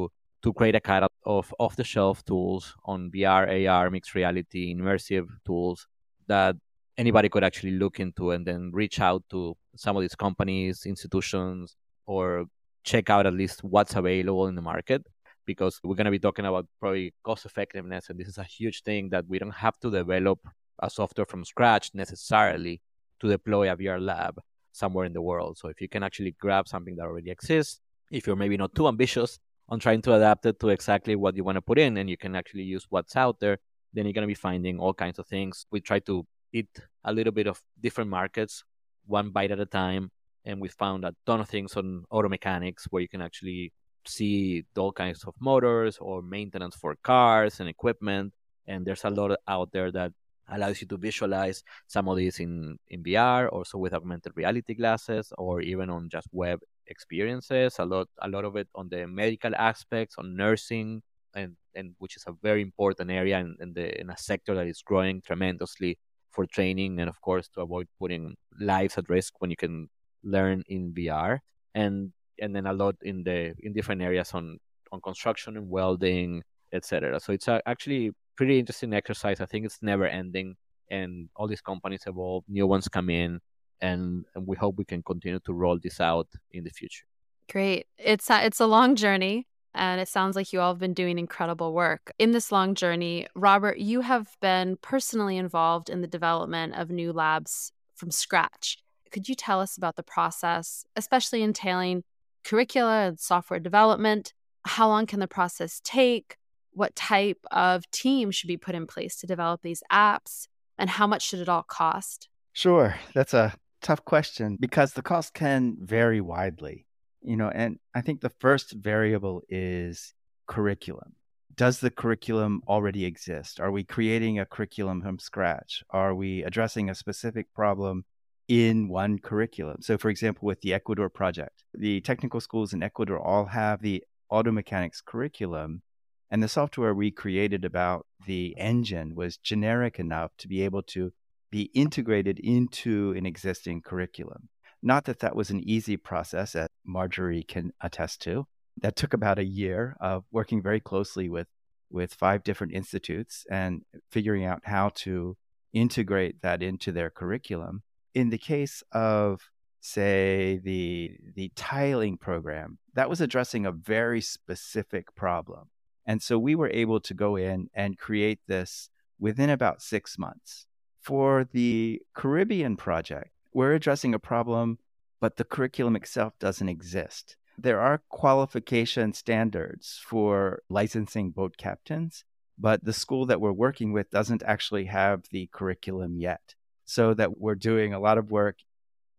to 0.43 0.49
create 0.57 0.77
a 0.81 0.83
kind 0.91 1.03
of 1.35 1.45
off 1.63 1.73
the 1.81 1.87
shelf 1.93 2.17
tools 2.29 2.63
on 2.91 3.11
VR, 3.13 3.43
AR, 3.55 3.89
mixed 3.95 4.13
reality, 4.19 4.63
immersive 4.75 5.27
tools 5.47 5.87
that 6.33 6.55
anybody 7.03 7.29
could 7.33 7.45
actually 7.49 7.75
look 7.83 7.95
into 8.05 8.23
and 8.33 8.45
then 8.49 8.61
reach 8.81 8.97
out 9.09 9.23
to 9.33 9.39
some 9.75 9.95
of 9.97 10.01
these 10.05 10.19
companies, 10.25 10.85
institutions, 10.85 11.75
or 12.05 12.45
check 12.83 13.09
out 13.09 13.25
at 13.29 13.33
least 13.41 13.63
what's 13.73 13.95
available 13.95 14.47
in 14.47 14.55
the 14.55 14.67
market 14.73 15.01
because 15.45 15.79
we're 15.83 15.99
going 15.99 16.11
to 16.11 16.17
be 16.19 16.25
talking 16.27 16.45
about 16.45 16.65
probably 16.79 17.13
cost 17.23 17.45
effectiveness 17.45 18.09
and 18.09 18.19
this 18.19 18.29
is 18.33 18.37
a 18.37 18.49
huge 18.57 18.77
thing 18.87 19.09
that 19.13 19.23
we 19.27 19.39
don't 19.39 19.61
have 19.65 19.77
to 19.83 19.89
develop 19.89 20.39
a 20.87 20.89
software 20.89 21.29
from 21.31 21.43
scratch 21.43 21.85
necessarily 21.93 22.75
to 23.19 23.29
deploy 23.29 23.71
a 23.71 23.77
VR 23.77 24.01
lab 24.01 24.39
somewhere 24.71 25.05
in 25.05 25.13
the 25.13 25.21
world. 25.21 25.57
So 25.57 25.69
if 25.69 25.81
you 25.81 25.89
can 25.89 26.03
actually 26.03 26.35
grab 26.39 26.67
something 26.67 26.95
that 26.97 27.03
already 27.03 27.31
exists, 27.31 27.79
if 28.11 28.27
you're 28.27 28.35
maybe 28.35 28.57
not 28.57 28.75
too 28.75 28.87
ambitious 28.87 29.39
on 29.69 29.79
trying 29.79 30.01
to 30.03 30.13
adapt 30.13 30.45
it 30.45 30.59
to 30.59 30.69
exactly 30.69 31.15
what 31.15 31.35
you 31.35 31.43
want 31.43 31.57
to 31.57 31.61
put 31.61 31.79
in 31.79 31.97
and 31.97 32.09
you 32.09 32.17
can 32.17 32.35
actually 32.35 32.63
use 32.63 32.85
what's 32.89 33.15
out 33.15 33.39
there, 33.39 33.57
then 33.93 34.05
you're 34.05 34.13
going 34.13 34.23
to 34.23 34.27
be 34.27 34.33
finding 34.33 34.79
all 34.79 34.93
kinds 34.93 35.19
of 35.19 35.27
things. 35.27 35.65
We 35.71 35.81
try 35.81 35.99
to 35.99 36.25
eat 36.53 36.69
a 37.03 37.11
little 37.11 37.33
bit 37.33 37.47
of 37.47 37.61
different 37.81 38.09
markets, 38.09 38.63
one 39.05 39.31
bite 39.31 39.51
at 39.51 39.59
a 39.59 39.65
time, 39.65 40.11
and 40.45 40.61
we 40.61 40.69
found 40.69 41.03
a 41.03 41.13
ton 41.25 41.41
of 41.41 41.49
things 41.49 41.75
on 41.75 42.05
auto 42.09 42.29
mechanics 42.29 42.85
where 42.89 43.01
you 43.01 43.09
can 43.09 43.21
actually 43.21 43.73
see 44.05 44.63
all 44.77 44.91
kinds 44.91 45.25
of 45.25 45.33
motors 45.39 45.97
or 45.99 46.21
maintenance 46.21 46.75
for 46.75 46.95
cars 47.03 47.59
and 47.59 47.67
equipment. 47.67 48.33
And 48.67 48.85
there's 48.85 49.03
a 49.03 49.09
lot 49.09 49.37
out 49.47 49.71
there 49.71 49.91
that 49.91 50.11
allows 50.49 50.81
you 50.81 50.87
to 50.87 50.97
visualize 50.97 51.63
some 51.87 52.07
of 52.07 52.17
these 52.17 52.39
in, 52.39 52.77
in 52.89 53.03
VR, 53.03 53.51
also 53.51 53.77
with 53.77 53.93
augmented 53.93 54.33
reality 54.35 54.73
glasses, 54.73 55.31
or 55.37 55.61
even 55.61 55.89
on 55.89 56.09
just 56.09 56.27
web 56.31 56.59
experiences. 56.87 57.75
A 57.79 57.85
lot, 57.85 58.07
a 58.21 58.27
lot 58.27 58.45
of 58.45 58.55
it 58.55 58.67
on 58.75 58.89
the 58.89 59.05
medical 59.07 59.53
aspects, 59.55 60.15
on 60.17 60.35
nursing, 60.35 61.01
and, 61.35 61.55
and 61.75 61.93
which 61.99 62.15
is 62.15 62.23
a 62.27 62.33
very 62.41 62.61
important 62.61 63.11
area 63.11 63.39
in, 63.39 63.55
in 63.59 63.73
the 63.73 63.99
in 63.99 64.09
a 64.09 64.17
sector 64.17 64.55
that 64.55 64.67
is 64.67 64.81
growing 64.81 65.21
tremendously 65.21 65.97
for 66.31 66.45
training, 66.45 66.99
and 66.99 67.09
of 67.09 67.19
course 67.21 67.47
to 67.49 67.61
avoid 67.61 67.87
putting 67.99 68.35
lives 68.59 68.97
at 68.97 69.09
risk 69.09 69.33
when 69.39 69.49
you 69.49 69.57
can 69.57 69.89
learn 70.23 70.63
in 70.67 70.93
VR, 70.93 71.39
and 71.75 72.11
and 72.39 72.55
then 72.55 72.65
a 72.65 72.73
lot 72.73 72.95
in 73.01 73.23
the 73.23 73.53
in 73.59 73.73
different 73.73 74.01
areas 74.01 74.31
on 74.33 74.57
on 74.91 75.01
construction 75.01 75.57
and 75.57 75.69
welding, 75.69 76.41
etc. 76.73 77.19
So 77.19 77.33
it's 77.33 77.47
a, 77.47 77.61
actually 77.65 78.11
pretty 78.37 78.59
interesting 78.59 78.93
exercise. 78.93 79.41
I 79.41 79.45
think 79.45 79.65
it's 79.65 79.79
never 79.81 80.07
ending, 80.07 80.55
and 80.89 81.29
all 81.35 81.47
these 81.47 81.61
companies 81.61 82.03
evolve, 82.07 82.45
new 82.47 82.65
ones 82.65 82.87
come 82.87 83.09
in, 83.09 83.41
and, 83.81 84.23
and 84.33 84.47
we 84.47 84.55
hope 84.55 84.77
we 84.77 84.85
can 84.85 85.03
continue 85.03 85.39
to 85.39 85.53
roll 85.53 85.77
this 85.77 85.99
out 85.99 86.27
in 86.51 86.63
the 86.63 86.69
future. 86.69 87.05
Great. 87.51 87.87
It's 87.97 88.29
a, 88.29 88.45
it's 88.45 88.61
a 88.61 88.67
long 88.67 88.95
journey. 88.95 89.47
And 89.75 90.01
it 90.01 90.07
sounds 90.07 90.35
like 90.35 90.51
you 90.51 90.59
all 90.59 90.73
have 90.73 90.79
been 90.79 90.95
doing 90.95 91.19
incredible 91.19 91.71
work. 91.71 92.11
In 92.17 92.31
this 92.31 92.51
long 92.51 92.73
journey, 92.73 93.27
Robert, 93.35 93.77
you 93.77 94.01
have 94.01 94.35
been 94.41 94.77
personally 94.81 95.37
involved 95.37 95.87
in 95.87 96.01
the 96.01 96.07
development 96.07 96.73
of 96.73 96.89
new 96.89 97.13
labs 97.13 97.71
from 97.93 98.09
scratch. 98.09 98.79
Could 99.11 99.29
you 99.29 99.35
tell 99.35 99.61
us 99.61 99.77
about 99.77 99.95
the 99.95 100.01
process, 100.01 100.83
especially 100.95 101.43
entailing 101.43 102.03
curricula 102.43 103.09
and 103.09 103.19
software 103.19 103.59
development? 103.59 104.33
How 104.65 104.87
long 104.87 105.05
can 105.05 105.19
the 105.19 105.27
process 105.27 105.79
take? 105.83 106.37
What 106.71 106.95
type 106.95 107.39
of 107.51 107.89
team 107.91 108.31
should 108.31 108.47
be 108.47 108.57
put 108.57 108.75
in 108.75 108.87
place 108.87 109.15
to 109.17 109.27
develop 109.27 109.61
these 109.61 109.83
apps? 109.91 110.47
And 110.77 110.89
how 110.89 111.07
much 111.07 111.23
should 111.27 111.39
it 111.39 111.49
all 111.49 111.63
cost? 111.63 112.29
Sure. 112.53 112.95
That's 113.13 113.33
a 113.33 113.55
tough 113.81 114.03
question 114.05 114.57
because 114.59 114.93
the 114.93 115.01
cost 115.01 115.33
can 115.33 115.77
vary 115.79 116.21
widely. 116.21 116.85
You 117.21 117.35
know, 117.35 117.49
and 117.49 117.79
I 117.95 118.01
think 118.01 118.21
the 118.21 118.29
first 118.29 118.73
variable 118.73 119.41
is 119.49 120.13
curriculum. 120.47 121.13
Does 121.55 121.79
the 121.79 121.89
curriculum 121.89 122.61
already 122.67 123.05
exist? 123.05 123.59
Are 123.59 123.71
we 123.71 123.83
creating 123.83 124.39
a 124.39 124.45
curriculum 124.45 125.01
from 125.01 125.17
scratch? 125.17 125.83
Are 125.89 126.13
we 126.13 126.43
addressing 126.43 126.89
a 126.89 126.95
specific 126.95 127.51
problem 127.53 128.05
in 128.47 128.87
one 128.87 129.17
curriculum? 129.17 129.77
So, 129.81 129.97
for 129.97 130.09
example, 130.09 130.45
with 130.45 130.61
the 130.61 130.73
Ecuador 130.75 131.09
project, 131.09 131.63
the 131.73 131.99
technical 132.01 132.39
schools 132.39 132.73
in 132.73 132.83
Ecuador 132.83 133.19
all 133.19 133.45
have 133.45 133.81
the 133.81 134.03
auto 134.29 134.51
mechanics 134.51 135.01
curriculum, 135.01 135.81
and 136.29 136.43
the 136.43 136.47
software 136.47 136.93
we 136.93 137.11
created 137.11 137.63
about 137.63 138.05
the 138.25 138.55
engine 138.57 139.15
was 139.15 139.37
generic 139.37 139.99
enough 139.99 140.31
to 140.37 140.47
be 140.47 140.61
able 140.61 140.83
to 140.83 141.13
be 141.49 141.71
integrated 141.73 142.39
into 142.39 143.13
an 143.17 143.25
existing 143.25 143.81
curriculum. 143.81 144.49
Not 144.83 145.05
that 145.05 145.19
that 145.19 145.35
was 145.35 145.49
an 145.49 145.61
easy 145.67 145.97
process, 145.97 146.55
as 146.55 146.67
Marjorie 146.85 147.43
can 147.43 147.71
attest 147.81 148.21
to. 148.23 148.47
That 148.81 148.95
took 148.95 149.13
about 149.13 149.39
a 149.39 149.45
year 149.45 149.95
of 149.99 150.25
working 150.31 150.61
very 150.61 150.79
closely 150.79 151.29
with, 151.29 151.47
with 151.89 152.13
five 152.13 152.43
different 152.43 152.73
institutes 152.73 153.45
and 153.49 153.81
figuring 154.11 154.45
out 154.45 154.61
how 154.65 154.89
to 154.95 155.35
integrate 155.73 156.41
that 156.41 156.61
into 156.61 156.91
their 156.91 157.09
curriculum. 157.09 157.83
In 158.13 158.29
the 158.29 158.37
case 158.37 158.83
of, 158.91 159.49
say, 159.79 160.59
the, 160.63 161.17
the 161.35 161.51
tiling 161.55 162.17
program, 162.17 162.77
that 162.93 163.09
was 163.09 163.21
addressing 163.21 163.65
a 163.65 163.71
very 163.71 164.21
specific 164.21 165.15
problem. 165.15 165.69
And 166.07 166.21
so 166.21 166.39
we 166.39 166.55
were 166.55 166.69
able 166.69 167.01
to 167.01 167.13
go 167.13 167.35
in 167.35 167.69
and 167.75 167.99
create 167.99 168.39
this 168.47 168.89
within 169.19 169.49
about 169.49 169.81
six 169.81 170.17
months. 170.17 170.65
For 171.01 171.47
the 171.51 172.01
Caribbean 172.15 172.77
project, 172.77 173.31
we're 173.53 173.73
addressing 173.73 174.13
a 174.13 174.19
problem, 174.19 174.79
but 175.19 175.35
the 175.35 175.43
curriculum 175.43 175.97
itself 175.97 176.33
doesn't 176.39 176.69
exist. 176.69 177.35
There 177.57 177.81
are 177.81 178.03
qualification 178.09 179.13
standards 179.13 179.99
for 180.05 180.61
licensing 180.69 181.31
boat 181.31 181.57
captains, 181.57 182.23
but 182.57 182.83
the 182.83 182.93
school 182.93 183.25
that 183.25 183.41
we're 183.41 183.51
working 183.51 183.91
with 183.91 184.09
doesn't 184.09 184.43
actually 184.43 184.85
have 184.85 185.23
the 185.31 185.49
curriculum 185.51 186.17
yet. 186.17 186.55
So 186.85 187.13
that 187.15 187.37
we're 187.37 187.55
doing 187.55 187.93
a 187.93 187.99
lot 187.99 188.17
of 188.17 188.31
work 188.31 188.59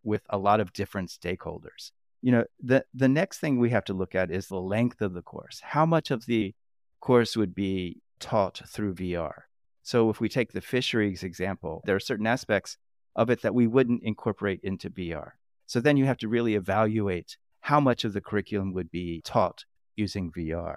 with 0.03 0.23
a 0.31 0.39
lot 0.39 0.61
of 0.61 0.73
different 0.73 1.11
stakeholders. 1.11 1.91
You 2.23 2.33
know, 2.33 2.45
the 2.63 2.85
the 2.95 3.09
next 3.09 3.39
thing 3.39 3.59
we 3.59 3.71
have 3.71 3.85
to 3.87 3.93
look 3.93 4.15
at 4.15 4.31
is 4.31 4.47
the 4.47 4.61
length 4.61 5.03
of 5.03 5.13
the 5.13 5.23
course. 5.23 5.61
How 5.63 5.85
much 5.85 6.11
of 6.11 6.25
the 6.27 6.55
course 7.01 7.37
would 7.37 7.55
be 7.55 8.01
taught 8.21 8.61
through 8.67 8.95
VR? 8.95 9.33
So 9.83 10.11
if 10.11 10.21
we 10.21 10.29
take 10.29 10.53
the 10.53 10.61
fisheries 10.61 11.23
example, 11.23 11.83
there 11.87 11.97
are 11.97 12.01
certain 12.01 12.27
aspects 12.27 12.77
of 13.17 13.31
it 13.31 13.43
that 13.43 13.55
we 13.55 13.67
wouldn't 13.67 14.03
incorporate 14.03 14.61
into 14.63 14.91
VR. 14.91 15.33
So 15.67 15.81
then 15.81 15.97
you 15.97 16.05
have 16.07 16.19
to 16.19 16.29
really 16.29 16.55
evaluate 16.55 17.37
how 17.61 17.81
much 17.81 18.05
of 18.05 18.13
the 18.13 18.21
curriculum 18.21 18.73
would 18.75 18.91
be 18.91 19.21
taught 19.23 19.65
using 19.97 20.31
VR. 20.31 20.77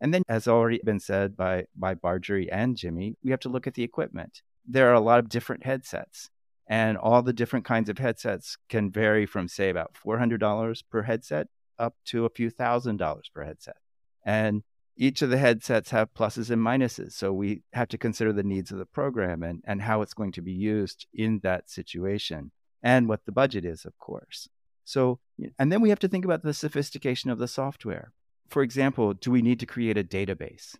And 0.00 0.14
then, 0.14 0.22
as 0.28 0.48
already 0.48 0.80
been 0.82 1.00
said 1.00 1.36
by, 1.36 1.66
by 1.76 1.96
Marjorie 2.02 2.50
and 2.50 2.76
Jimmy, 2.76 3.16
we 3.22 3.30
have 3.32 3.40
to 3.40 3.50
look 3.50 3.66
at 3.66 3.74
the 3.74 3.82
equipment. 3.82 4.40
There 4.66 4.88
are 4.88 4.94
a 4.94 5.00
lot 5.00 5.18
of 5.18 5.28
different 5.28 5.64
headsets, 5.64 6.30
and 6.66 6.96
all 6.96 7.22
the 7.22 7.32
different 7.32 7.66
kinds 7.66 7.90
of 7.90 7.98
headsets 7.98 8.56
can 8.68 8.90
vary 8.90 9.26
from, 9.26 9.48
say, 9.48 9.68
about 9.68 9.94
$400 9.94 10.82
per 10.90 11.02
headset 11.02 11.48
up 11.78 11.96
to 12.06 12.24
a 12.24 12.30
few 12.30 12.48
thousand 12.48 12.96
dollars 12.98 13.30
per 13.34 13.44
headset. 13.44 13.76
And 14.24 14.62
each 15.00 15.22
of 15.22 15.30
the 15.30 15.38
headsets 15.38 15.90
have 15.90 16.12
pluses 16.12 16.50
and 16.50 16.60
minuses. 16.60 17.12
So 17.12 17.32
we 17.32 17.62
have 17.72 17.88
to 17.88 17.96
consider 17.96 18.34
the 18.34 18.42
needs 18.42 18.70
of 18.70 18.76
the 18.76 18.84
program 18.84 19.42
and, 19.42 19.62
and 19.66 19.80
how 19.80 20.02
it's 20.02 20.12
going 20.12 20.32
to 20.32 20.42
be 20.42 20.52
used 20.52 21.06
in 21.14 21.40
that 21.42 21.70
situation 21.70 22.52
and 22.82 23.08
what 23.08 23.24
the 23.24 23.32
budget 23.32 23.64
is, 23.64 23.86
of 23.86 23.98
course. 23.98 24.46
So, 24.84 25.18
and 25.58 25.72
then 25.72 25.80
we 25.80 25.88
have 25.88 26.00
to 26.00 26.08
think 26.08 26.26
about 26.26 26.42
the 26.42 26.52
sophistication 26.52 27.30
of 27.30 27.38
the 27.38 27.48
software. 27.48 28.12
For 28.50 28.62
example, 28.62 29.14
do 29.14 29.30
we 29.30 29.40
need 29.40 29.58
to 29.60 29.66
create 29.66 29.96
a 29.96 30.04
database? 30.04 30.76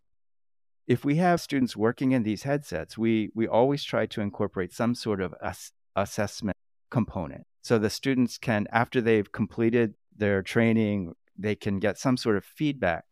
If 0.87 1.03
we 1.03 1.17
have 1.17 1.41
students 1.41 1.75
working 1.75 2.13
in 2.13 2.23
these 2.23 2.43
headsets, 2.43 2.99
we, 2.99 3.31
we 3.35 3.49
always 3.49 3.83
try 3.83 4.05
to 4.05 4.21
incorporate 4.21 4.75
some 4.75 4.95
sort 4.95 5.23
of 5.23 5.35
ass- 5.43 5.73
assessment 5.97 6.59
component. 6.91 7.47
So 7.63 7.79
the 7.79 7.89
students 7.89 8.37
can, 8.37 8.67
after 8.71 9.01
they've 9.01 9.33
completed 9.33 9.95
their 10.15 10.43
training, 10.43 11.15
they 11.39 11.55
can 11.55 11.79
get 11.79 11.97
some 11.97 12.19
sort 12.19 12.37
of 12.37 12.45
feedback 12.45 13.05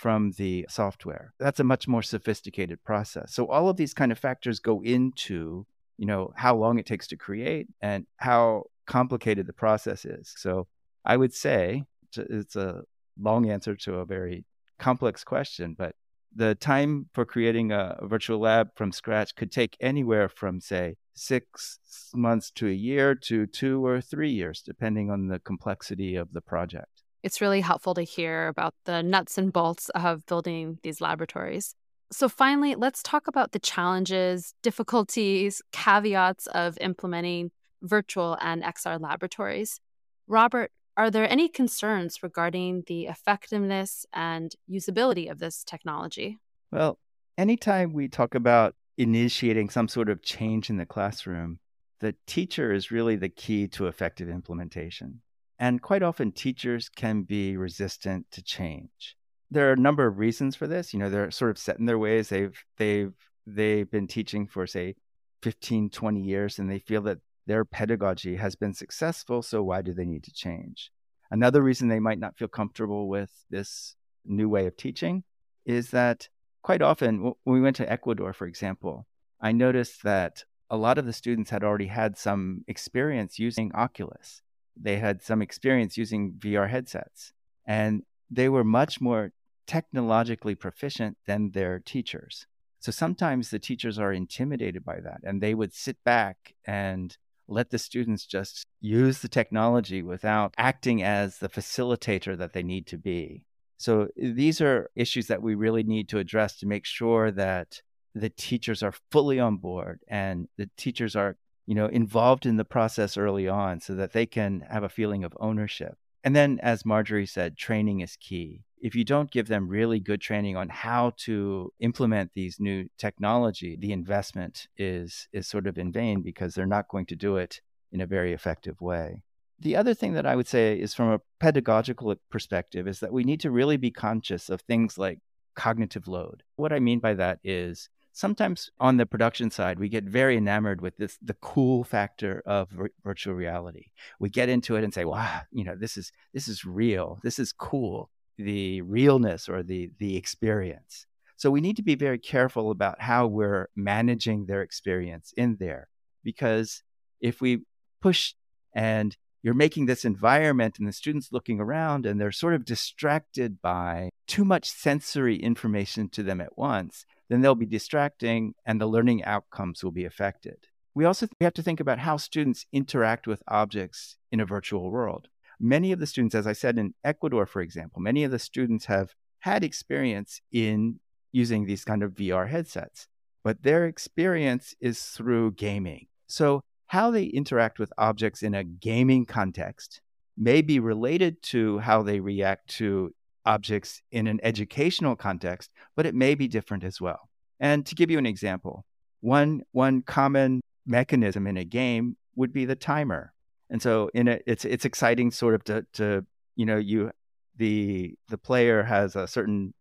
from 0.00 0.32
the 0.38 0.66
software. 0.70 1.34
That's 1.38 1.60
a 1.60 1.64
much 1.72 1.86
more 1.86 2.02
sophisticated 2.02 2.82
process. 2.82 3.34
So 3.34 3.46
all 3.48 3.68
of 3.68 3.76
these 3.76 3.92
kind 3.92 4.10
of 4.10 4.18
factors 4.18 4.58
go 4.58 4.80
into, 4.82 5.66
you 5.98 6.06
know, 6.06 6.32
how 6.36 6.56
long 6.56 6.78
it 6.78 6.86
takes 6.86 7.06
to 7.08 7.18
create 7.18 7.66
and 7.82 8.06
how 8.16 8.64
complicated 8.86 9.46
the 9.46 9.52
process 9.52 10.06
is. 10.06 10.32
So 10.38 10.68
I 11.04 11.18
would 11.18 11.34
say 11.34 11.84
it's 12.16 12.56
a 12.56 12.80
long 13.20 13.50
answer 13.50 13.76
to 13.76 13.96
a 13.96 14.06
very 14.06 14.46
complex 14.78 15.22
question, 15.22 15.76
but 15.76 15.94
the 16.34 16.54
time 16.54 17.10
for 17.12 17.26
creating 17.26 17.70
a 17.70 17.98
virtual 18.02 18.38
lab 18.38 18.68
from 18.76 18.92
scratch 18.92 19.34
could 19.36 19.52
take 19.52 19.76
anywhere 19.80 20.30
from, 20.30 20.62
say, 20.62 20.96
six 21.14 21.78
months 22.14 22.50
to 22.52 22.68
a 22.68 22.82
year 22.88 23.14
to 23.14 23.46
two 23.46 23.84
or 23.84 24.00
three 24.00 24.30
years, 24.30 24.62
depending 24.62 25.10
on 25.10 25.28
the 25.28 25.40
complexity 25.40 26.16
of 26.16 26.32
the 26.32 26.40
project 26.40 26.89
it's 27.22 27.40
really 27.40 27.60
helpful 27.60 27.94
to 27.94 28.02
hear 28.02 28.48
about 28.48 28.74
the 28.84 29.02
nuts 29.02 29.38
and 29.38 29.52
bolts 29.52 29.88
of 29.90 30.26
building 30.26 30.78
these 30.82 31.00
laboratories. 31.00 31.74
So, 32.12 32.28
finally, 32.28 32.74
let's 32.74 33.02
talk 33.02 33.28
about 33.28 33.52
the 33.52 33.60
challenges, 33.60 34.54
difficulties, 34.62 35.62
caveats 35.72 36.46
of 36.48 36.76
implementing 36.80 37.52
virtual 37.82 38.36
and 38.40 38.62
XR 38.62 39.00
laboratories. 39.00 39.80
Robert, 40.26 40.72
are 40.96 41.10
there 41.10 41.30
any 41.30 41.48
concerns 41.48 42.22
regarding 42.22 42.84
the 42.86 43.06
effectiveness 43.06 44.04
and 44.12 44.54
usability 44.68 45.30
of 45.30 45.38
this 45.38 45.62
technology? 45.64 46.38
Well, 46.72 46.98
anytime 47.38 47.92
we 47.92 48.08
talk 48.08 48.34
about 48.34 48.74
initiating 48.98 49.70
some 49.70 49.88
sort 49.88 50.08
of 50.08 50.22
change 50.22 50.68
in 50.68 50.76
the 50.76 50.86
classroom, 50.86 51.58
the 52.00 52.14
teacher 52.26 52.72
is 52.72 52.90
really 52.90 53.16
the 53.16 53.28
key 53.28 53.68
to 53.68 53.86
effective 53.86 54.28
implementation. 54.28 55.22
And 55.60 55.82
quite 55.82 56.02
often, 56.02 56.32
teachers 56.32 56.88
can 56.88 57.22
be 57.22 57.54
resistant 57.54 58.30
to 58.30 58.42
change. 58.42 59.18
There 59.50 59.68
are 59.68 59.74
a 59.74 59.76
number 59.76 60.06
of 60.06 60.18
reasons 60.18 60.56
for 60.56 60.66
this. 60.66 60.94
You 60.94 60.98
know, 60.98 61.10
they're 61.10 61.30
sort 61.30 61.50
of 61.50 61.58
set 61.58 61.78
in 61.78 61.84
their 61.84 61.98
ways. 61.98 62.30
They've 62.30 62.58
they've 62.78 63.12
they've 63.46 63.90
been 63.90 64.06
teaching 64.06 64.46
for 64.46 64.66
say 64.66 64.94
15, 65.42 65.90
20 65.90 66.22
years, 66.22 66.58
and 66.58 66.70
they 66.70 66.78
feel 66.78 67.02
that 67.02 67.18
their 67.46 67.66
pedagogy 67.66 68.36
has 68.36 68.56
been 68.56 68.72
successful. 68.72 69.42
So 69.42 69.62
why 69.62 69.82
do 69.82 69.92
they 69.92 70.06
need 70.06 70.24
to 70.24 70.32
change? 70.32 70.90
Another 71.30 71.62
reason 71.62 71.88
they 71.88 72.00
might 72.00 72.18
not 72.18 72.38
feel 72.38 72.48
comfortable 72.48 73.06
with 73.06 73.30
this 73.50 73.96
new 74.24 74.48
way 74.48 74.66
of 74.66 74.78
teaching 74.78 75.24
is 75.66 75.90
that 75.90 76.28
quite 76.62 76.80
often, 76.80 77.22
when 77.22 77.34
we 77.44 77.60
went 77.60 77.76
to 77.76 77.92
Ecuador, 77.92 78.32
for 78.32 78.46
example, 78.46 79.06
I 79.42 79.52
noticed 79.52 80.04
that 80.04 80.44
a 80.70 80.78
lot 80.78 80.96
of 80.96 81.04
the 81.04 81.12
students 81.12 81.50
had 81.50 81.64
already 81.64 81.88
had 81.88 82.16
some 82.16 82.64
experience 82.66 83.38
using 83.38 83.72
Oculus 83.74 84.40
they 84.76 84.98
had 84.98 85.22
some 85.22 85.42
experience 85.42 85.96
using 85.96 86.32
VR 86.32 86.68
headsets, 86.68 87.32
and 87.66 88.02
they 88.30 88.48
were 88.48 88.64
much 88.64 89.00
more 89.00 89.32
technologically 89.66 90.54
proficient 90.54 91.16
than 91.26 91.50
their 91.50 91.78
teachers. 91.78 92.46
So 92.80 92.90
sometimes 92.90 93.50
the 93.50 93.58
teachers 93.58 93.98
are 93.98 94.12
intimidated 94.12 94.84
by 94.84 95.00
that, 95.00 95.20
and 95.22 95.40
they 95.40 95.54
would 95.54 95.74
sit 95.74 96.02
back 96.04 96.54
and 96.64 97.16
let 97.46 97.70
the 97.70 97.78
students 97.78 98.26
just 98.26 98.64
use 98.80 99.20
the 99.20 99.28
technology 99.28 100.02
without 100.02 100.54
acting 100.56 101.02
as 101.02 101.38
the 101.38 101.48
facilitator 101.48 102.38
that 102.38 102.52
they 102.52 102.62
need 102.62 102.86
to 102.86 102.96
be. 102.96 103.44
So 103.76 104.08
these 104.16 104.60
are 104.60 104.90
issues 104.94 105.26
that 105.26 105.42
we 105.42 105.54
really 105.54 105.82
need 105.82 106.08
to 106.10 106.18
address 106.18 106.56
to 106.58 106.66
make 106.66 106.84
sure 106.84 107.30
that 107.32 107.82
the 108.14 108.30
teachers 108.30 108.82
are 108.82 108.94
fully 109.10 109.38
on 109.38 109.56
board 109.56 110.00
and 110.08 110.48
the 110.56 110.68
teachers 110.76 111.16
are 111.16 111.36
you 111.70 111.76
know, 111.76 111.86
involved 111.86 112.46
in 112.46 112.56
the 112.56 112.64
process 112.64 113.16
early 113.16 113.46
on 113.46 113.80
so 113.80 113.94
that 113.94 114.12
they 114.12 114.26
can 114.26 114.64
have 114.68 114.82
a 114.82 114.88
feeling 114.88 115.22
of 115.22 115.36
ownership. 115.38 115.96
And 116.24 116.34
then, 116.34 116.58
as 116.64 116.84
Marjorie 116.84 117.26
said, 117.26 117.56
training 117.56 118.00
is 118.00 118.16
key. 118.16 118.64
If 118.82 118.96
you 118.96 119.04
don't 119.04 119.30
give 119.30 119.46
them 119.46 119.68
really 119.68 120.00
good 120.00 120.20
training 120.20 120.56
on 120.56 120.68
how 120.68 121.12
to 121.18 121.72
implement 121.78 122.32
these 122.34 122.58
new 122.58 122.88
technology, 122.98 123.76
the 123.78 123.92
investment 123.92 124.66
is 124.76 125.28
is 125.32 125.46
sort 125.46 125.68
of 125.68 125.78
in 125.78 125.92
vain 125.92 126.22
because 126.22 126.54
they're 126.54 126.66
not 126.66 126.88
going 126.88 127.06
to 127.06 127.14
do 127.14 127.36
it 127.36 127.60
in 127.92 128.00
a 128.00 128.06
very 128.06 128.32
effective 128.32 128.80
way. 128.80 129.22
The 129.60 129.76
other 129.76 129.94
thing 129.94 130.14
that 130.14 130.26
I 130.26 130.34
would 130.34 130.48
say 130.48 130.76
is 130.76 130.92
from 130.92 131.12
a 131.12 131.20
pedagogical 131.38 132.16
perspective 132.32 132.88
is 132.88 132.98
that 132.98 133.12
we 133.12 133.22
need 133.22 133.38
to 133.42 133.50
really 133.52 133.76
be 133.76 133.92
conscious 133.92 134.50
of 134.50 134.60
things 134.62 134.98
like 134.98 135.20
cognitive 135.54 136.08
load. 136.08 136.42
What 136.56 136.72
I 136.72 136.80
mean 136.80 136.98
by 136.98 137.14
that 137.14 137.38
is 137.44 137.88
sometimes 138.20 138.70
on 138.78 138.98
the 138.98 139.06
production 139.06 139.50
side 139.50 139.78
we 139.78 139.88
get 139.88 140.04
very 140.04 140.36
enamored 140.36 140.80
with 140.80 140.96
this 140.98 141.18
the 141.22 141.34
cool 141.34 141.82
factor 141.82 142.42
of 142.44 142.70
vir- 142.70 142.92
virtual 143.02 143.34
reality. 143.34 143.86
We 144.20 144.28
get 144.28 144.50
into 144.50 144.76
it 144.76 144.84
and 144.84 144.92
say 144.92 145.04
wow 145.04 145.40
you 145.50 145.64
know 145.64 145.74
this 145.74 145.96
is 145.96 146.12
this 146.34 146.46
is 146.46 146.64
real. 146.64 147.18
This 147.22 147.38
is 147.38 147.52
cool. 147.52 148.10
The 148.36 148.82
realness 148.82 149.48
or 149.48 149.62
the 149.62 149.90
the 149.98 150.16
experience. 150.16 151.06
So 151.36 151.50
we 151.50 151.62
need 151.62 151.76
to 151.76 151.82
be 151.82 151.94
very 151.94 152.18
careful 152.18 152.70
about 152.70 153.00
how 153.00 153.26
we're 153.26 153.70
managing 153.74 154.44
their 154.44 154.60
experience 154.60 155.32
in 155.36 155.56
there 155.58 155.88
because 156.22 156.82
if 157.20 157.40
we 157.40 157.62
push 158.02 158.34
and 158.74 159.16
you're 159.42 159.54
making 159.54 159.86
this 159.86 160.04
environment 160.04 160.78
and 160.78 160.86
the 160.86 160.92
students 160.92 161.32
looking 161.32 161.60
around 161.60 162.04
and 162.04 162.20
they're 162.20 162.30
sort 162.30 162.52
of 162.52 162.66
distracted 162.66 163.62
by 163.62 164.10
too 164.26 164.44
much 164.44 164.70
sensory 164.70 165.36
information 165.36 166.10
to 166.10 166.22
them 166.22 166.42
at 166.42 166.58
once 166.58 167.06
then 167.30 167.40
they'll 167.40 167.54
be 167.54 167.64
distracting 167.64 168.54
and 168.66 168.78
the 168.80 168.86
learning 168.86 169.24
outcomes 169.24 169.82
will 169.82 169.92
be 169.92 170.04
affected. 170.04 170.58
We 170.94 171.04
also 171.04 171.28
have 171.40 171.54
to 171.54 171.62
think 171.62 171.78
about 171.80 172.00
how 172.00 172.16
students 172.16 172.66
interact 172.72 173.26
with 173.26 173.42
objects 173.46 174.16
in 174.32 174.40
a 174.40 174.44
virtual 174.44 174.90
world. 174.90 175.28
Many 175.60 175.92
of 175.92 176.00
the 176.00 176.06
students, 176.06 176.34
as 176.34 176.46
I 176.46 176.52
said 176.52 176.76
in 176.76 176.94
Ecuador, 177.04 177.46
for 177.46 177.62
example, 177.62 178.02
many 178.02 178.24
of 178.24 178.32
the 178.32 178.38
students 178.38 178.86
have 178.86 179.14
had 179.38 179.62
experience 179.62 180.40
in 180.50 180.98
using 181.32 181.64
these 181.64 181.84
kind 181.84 182.02
of 182.02 182.14
VR 182.14 182.48
headsets, 182.48 183.06
but 183.44 183.62
their 183.62 183.86
experience 183.86 184.74
is 184.80 185.00
through 185.00 185.52
gaming. 185.52 186.08
So, 186.26 186.62
how 186.88 187.12
they 187.12 187.24
interact 187.24 187.78
with 187.78 187.92
objects 187.96 188.42
in 188.42 188.52
a 188.52 188.64
gaming 188.64 189.24
context 189.24 190.00
may 190.36 190.60
be 190.60 190.80
related 190.80 191.40
to 191.42 191.78
how 191.78 192.02
they 192.02 192.18
react 192.18 192.66
to 192.78 193.14
objects 193.44 194.02
in 194.10 194.26
an 194.26 194.40
educational 194.42 195.16
context, 195.16 195.70
but 195.96 196.06
it 196.06 196.14
may 196.14 196.34
be 196.34 196.48
different 196.48 196.84
as 196.84 197.00
well. 197.00 197.28
And 197.58 197.84
to 197.86 197.94
give 197.94 198.10
you 198.10 198.18
an 198.18 198.26
example, 198.26 198.84
one, 199.20 199.62
one 199.72 200.02
common 200.02 200.60
mechanism 200.86 201.46
in 201.46 201.56
a 201.56 201.64
game 201.64 202.16
would 202.36 202.52
be 202.52 202.64
the 202.64 202.76
timer. 202.76 203.32
And 203.68 203.80
so 203.80 204.10
in 204.14 204.28
it, 204.28 204.42
it's 204.46 204.64
it's 204.64 204.84
exciting 204.84 205.30
sort 205.30 205.54
of 205.54 205.64
to, 205.64 205.86
to 205.94 206.26
you 206.56 206.66
know 206.66 206.76
you 206.76 207.12
the 207.56 208.14
the 208.28 208.38
player 208.38 208.82
has 208.82 209.14
a 209.14 209.28
certain 209.28 209.74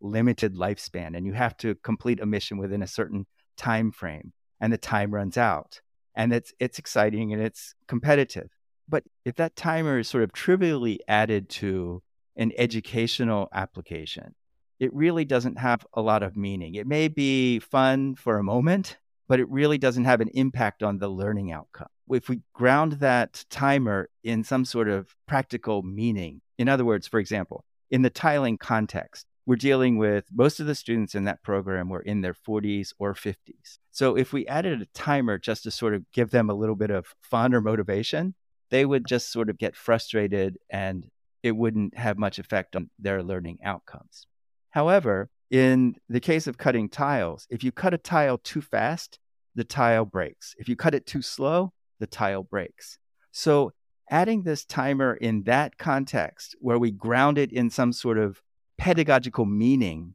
limited 0.00 0.54
lifespan 0.54 1.16
and 1.16 1.26
you 1.26 1.32
have 1.32 1.56
to 1.58 1.74
complete 1.76 2.20
a 2.20 2.26
mission 2.26 2.58
within 2.58 2.82
a 2.82 2.86
certain 2.86 3.26
time 3.56 3.90
frame 3.90 4.32
and 4.60 4.72
the 4.72 4.78
time 4.78 5.12
runs 5.12 5.36
out 5.36 5.80
and 6.14 6.32
it's 6.32 6.52
it's 6.58 6.78
exciting 6.78 7.32
and 7.32 7.42
it's 7.42 7.74
competitive 7.86 8.48
but 8.88 9.02
if 9.24 9.34
that 9.36 9.56
timer 9.56 9.98
is 9.98 10.08
sort 10.08 10.22
of 10.22 10.32
trivially 10.32 11.00
added 11.08 11.48
to 11.48 12.02
an 12.36 12.52
educational 12.56 13.48
application. 13.52 14.34
It 14.80 14.92
really 14.92 15.24
doesn't 15.24 15.58
have 15.58 15.86
a 15.94 16.02
lot 16.02 16.22
of 16.22 16.36
meaning. 16.36 16.74
It 16.74 16.86
may 16.86 17.08
be 17.08 17.60
fun 17.60 18.16
for 18.16 18.38
a 18.38 18.44
moment, 18.44 18.98
but 19.28 19.40
it 19.40 19.48
really 19.48 19.78
doesn't 19.78 20.04
have 20.04 20.20
an 20.20 20.28
impact 20.34 20.82
on 20.82 20.98
the 20.98 21.08
learning 21.08 21.52
outcome. 21.52 21.88
If 22.10 22.28
we 22.28 22.40
ground 22.52 22.94
that 22.94 23.44
timer 23.48 24.10
in 24.22 24.44
some 24.44 24.64
sort 24.64 24.88
of 24.88 25.14
practical 25.26 25.82
meaning, 25.82 26.42
in 26.58 26.68
other 26.68 26.84
words, 26.84 27.06
for 27.06 27.18
example, 27.18 27.64
in 27.90 28.02
the 28.02 28.10
tiling 28.10 28.58
context, 28.58 29.26
we're 29.46 29.56
dealing 29.56 29.98
with 29.98 30.24
most 30.32 30.58
of 30.58 30.66
the 30.66 30.74
students 30.74 31.14
in 31.14 31.24
that 31.24 31.42
program 31.42 31.88
were 31.88 32.00
in 32.00 32.22
their 32.22 32.34
40s 32.34 32.92
or 32.98 33.14
50s. 33.14 33.78
So 33.90 34.16
if 34.16 34.32
we 34.32 34.46
added 34.46 34.82
a 34.82 34.86
timer 34.86 35.38
just 35.38 35.64
to 35.64 35.70
sort 35.70 35.94
of 35.94 36.10
give 36.12 36.30
them 36.30 36.48
a 36.48 36.54
little 36.54 36.76
bit 36.76 36.90
of 36.90 37.14
fun 37.22 37.54
or 37.54 37.60
motivation, 37.60 38.34
they 38.70 38.84
would 38.84 39.06
just 39.06 39.30
sort 39.30 39.50
of 39.50 39.58
get 39.58 39.76
frustrated 39.76 40.56
and 40.70 41.10
it 41.44 41.54
wouldn't 41.54 41.96
have 41.96 42.16
much 42.16 42.38
effect 42.38 42.74
on 42.74 42.88
their 42.98 43.22
learning 43.22 43.58
outcomes. 43.62 44.26
However, 44.70 45.28
in 45.50 45.94
the 46.08 46.18
case 46.18 46.46
of 46.46 46.56
cutting 46.56 46.88
tiles, 46.88 47.46
if 47.50 47.62
you 47.62 47.70
cut 47.70 47.92
a 47.92 47.98
tile 47.98 48.38
too 48.38 48.62
fast, 48.62 49.18
the 49.54 49.62
tile 49.62 50.06
breaks. 50.06 50.54
If 50.58 50.70
you 50.70 50.74
cut 50.74 50.94
it 50.94 51.06
too 51.06 51.20
slow, 51.20 51.74
the 52.00 52.06
tile 52.06 52.42
breaks. 52.42 52.98
So, 53.30 53.72
adding 54.10 54.42
this 54.42 54.64
timer 54.64 55.14
in 55.14 55.42
that 55.44 55.76
context 55.76 56.56
where 56.60 56.78
we 56.78 56.90
ground 56.90 57.36
it 57.36 57.52
in 57.52 57.68
some 57.68 57.92
sort 57.92 58.18
of 58.18 58.40
pedagogical 58.78 59.44
meaning, 59.44 60.14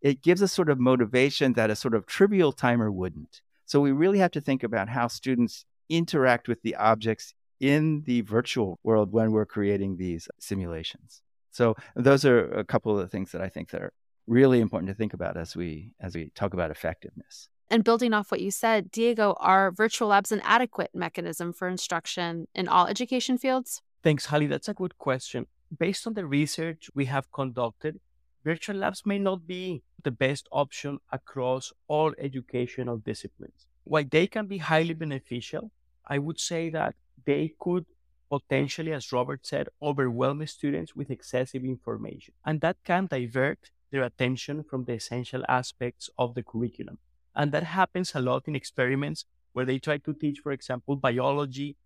it 0.00 0.22
gives 0.22 0.40
a 0.40 0.48
sort 0.48 0.70
of 0.70 0.78
motivation 0.78 1.54
that 1.54 1.70
a 1.70 1.76
sort 1.76 1.94
of 1.94 2.06
trivial 2.06 2.52
timer 2.52 2.92
wouldn't. 2.92 3.40
So, 3.66 3.80
we 3.80 3.90
really 3.90 4.20
have 4.20 4.30
to 4.32 4.40
think 4.40 4.62
about 4.62 4.88
how 4.88 5.08
students 5.08 5.64
interact 5.88 6.46
with 6.46 6.62
the 6.62 6.76
objects 6.76 7.34
in 7.60 8.02
the 8.06 8.22
virtual 8.22 8.78
world 8.82 9.12
when 9.12 9.32
we're 9.32 9.46
creating 9.46 9.96
these 9.96 10.28
simulations. 10.38 11.22
So 11.50 11.76
those 11.94 12.24
are 12.24 12.50
a 12.52 12.64
couple 12.64 12.96
of 12.96 13.02
the 13.02 13.08
things 13.08 13.32
that 13.32 13.42
I 13.42 13.48
think 13.48 13.70
that 13.70 13.82
are 13.82 13.92
really 14.26 14.60
important 14.60 14.88
to 14.88 14.94
think 14.94 15.12
about 15.12 15.36
as 15.36 15.56
we 15.56 15.92
as 16.00 16.14
we 16.14 16.30
talk 16.34 16.54
about 16.54 16.70
effectiveness. 16.70 17.48
And 17.72 17.84
building 17.84 18.12
off 18.12 18.32
what 18.32 18.40
you 18.40 18.50
said, 18.50 18.90
Diego, 18.90 19.36
are 19.38 19.70
virtual 19.70 20.08
labs 20.08 20.32
an 20.32 20.40
adequate 20.42 20.90
mechanism 20.92 21.52
for 21.52 21.68
instruction 21.68 22.48
in 22.54 22.66
all 22.66 22.86
education 22.86 23.38
fields? 23.38 23.80
Thanks, 24.02 24.26
Hallie. 24.26 24.46
That's 24.46 24.68
a 24.68 24.74
good 24.74 24.98
question. 24.98 25.46
Based 25.78 26.06
on 26.06 26.14
the 26.14 26.26
research 26.26 26.90
we 26.94 27.04
have 27.04 27.30
conducted, 27.30 28.00
virtual 28.44 28.76
labs 28.76 29.06
may 29.06 29.18
not 29.18 29.46
be 29.46 29.82
the 30.02 30.10
best 30.10 30.48
option 30.50 30.98
across 31.12 31.72
all 31.86 32.12
educational 32.18 32.96
disciplines. 32.96 33.66
While 33.84 34.04
they 34.10 34.26
can 34.26 34.46
be 34.46 34.58
highly 34.58 34.94
beneficial, 34.94 35.70
I 36.06 36.18
would 36.18 36.40
say 36.40 36.70
that 36.70 36.96
they 37.24 37.54
could 37.58 37.86
potentially, 38.30 38.92
as 38.92 39.12
Robert 39.12 39.44
said, 39.44 39.68
overwhelm 39.82 40.46
students 40.46 40.94
with 40.94 41.10
excessive 41.10 41.64
information. 41.64 42.34
And 42.44 42.60
that 42.60 42.76
can 42.84 43.06
divert 43.06 43.70
their 43.90 44.04
attention 44.04 44.62
from 44.62 44.84
the 44.84 44.92
essential 44.92 45.44
aspects 45.48 46.08
of 46.16 46.34
the 46.34 46.42
curriculum. 46.42 46.98
And 47.34 47.50
that 47.52 47.64
happens 47.64 48.14
a 48.14 48.20
lot 48.20 48.46
in 48.46 48.54
experiments 48.54 49.24
where 49.52 49.64
they 49.64 49.78
try 49.78 49.98
to 49.98 50.14
teach, 50.14 50.38
for 50.38 50.52
example, 50.52 50.94
biology 50.94 51.76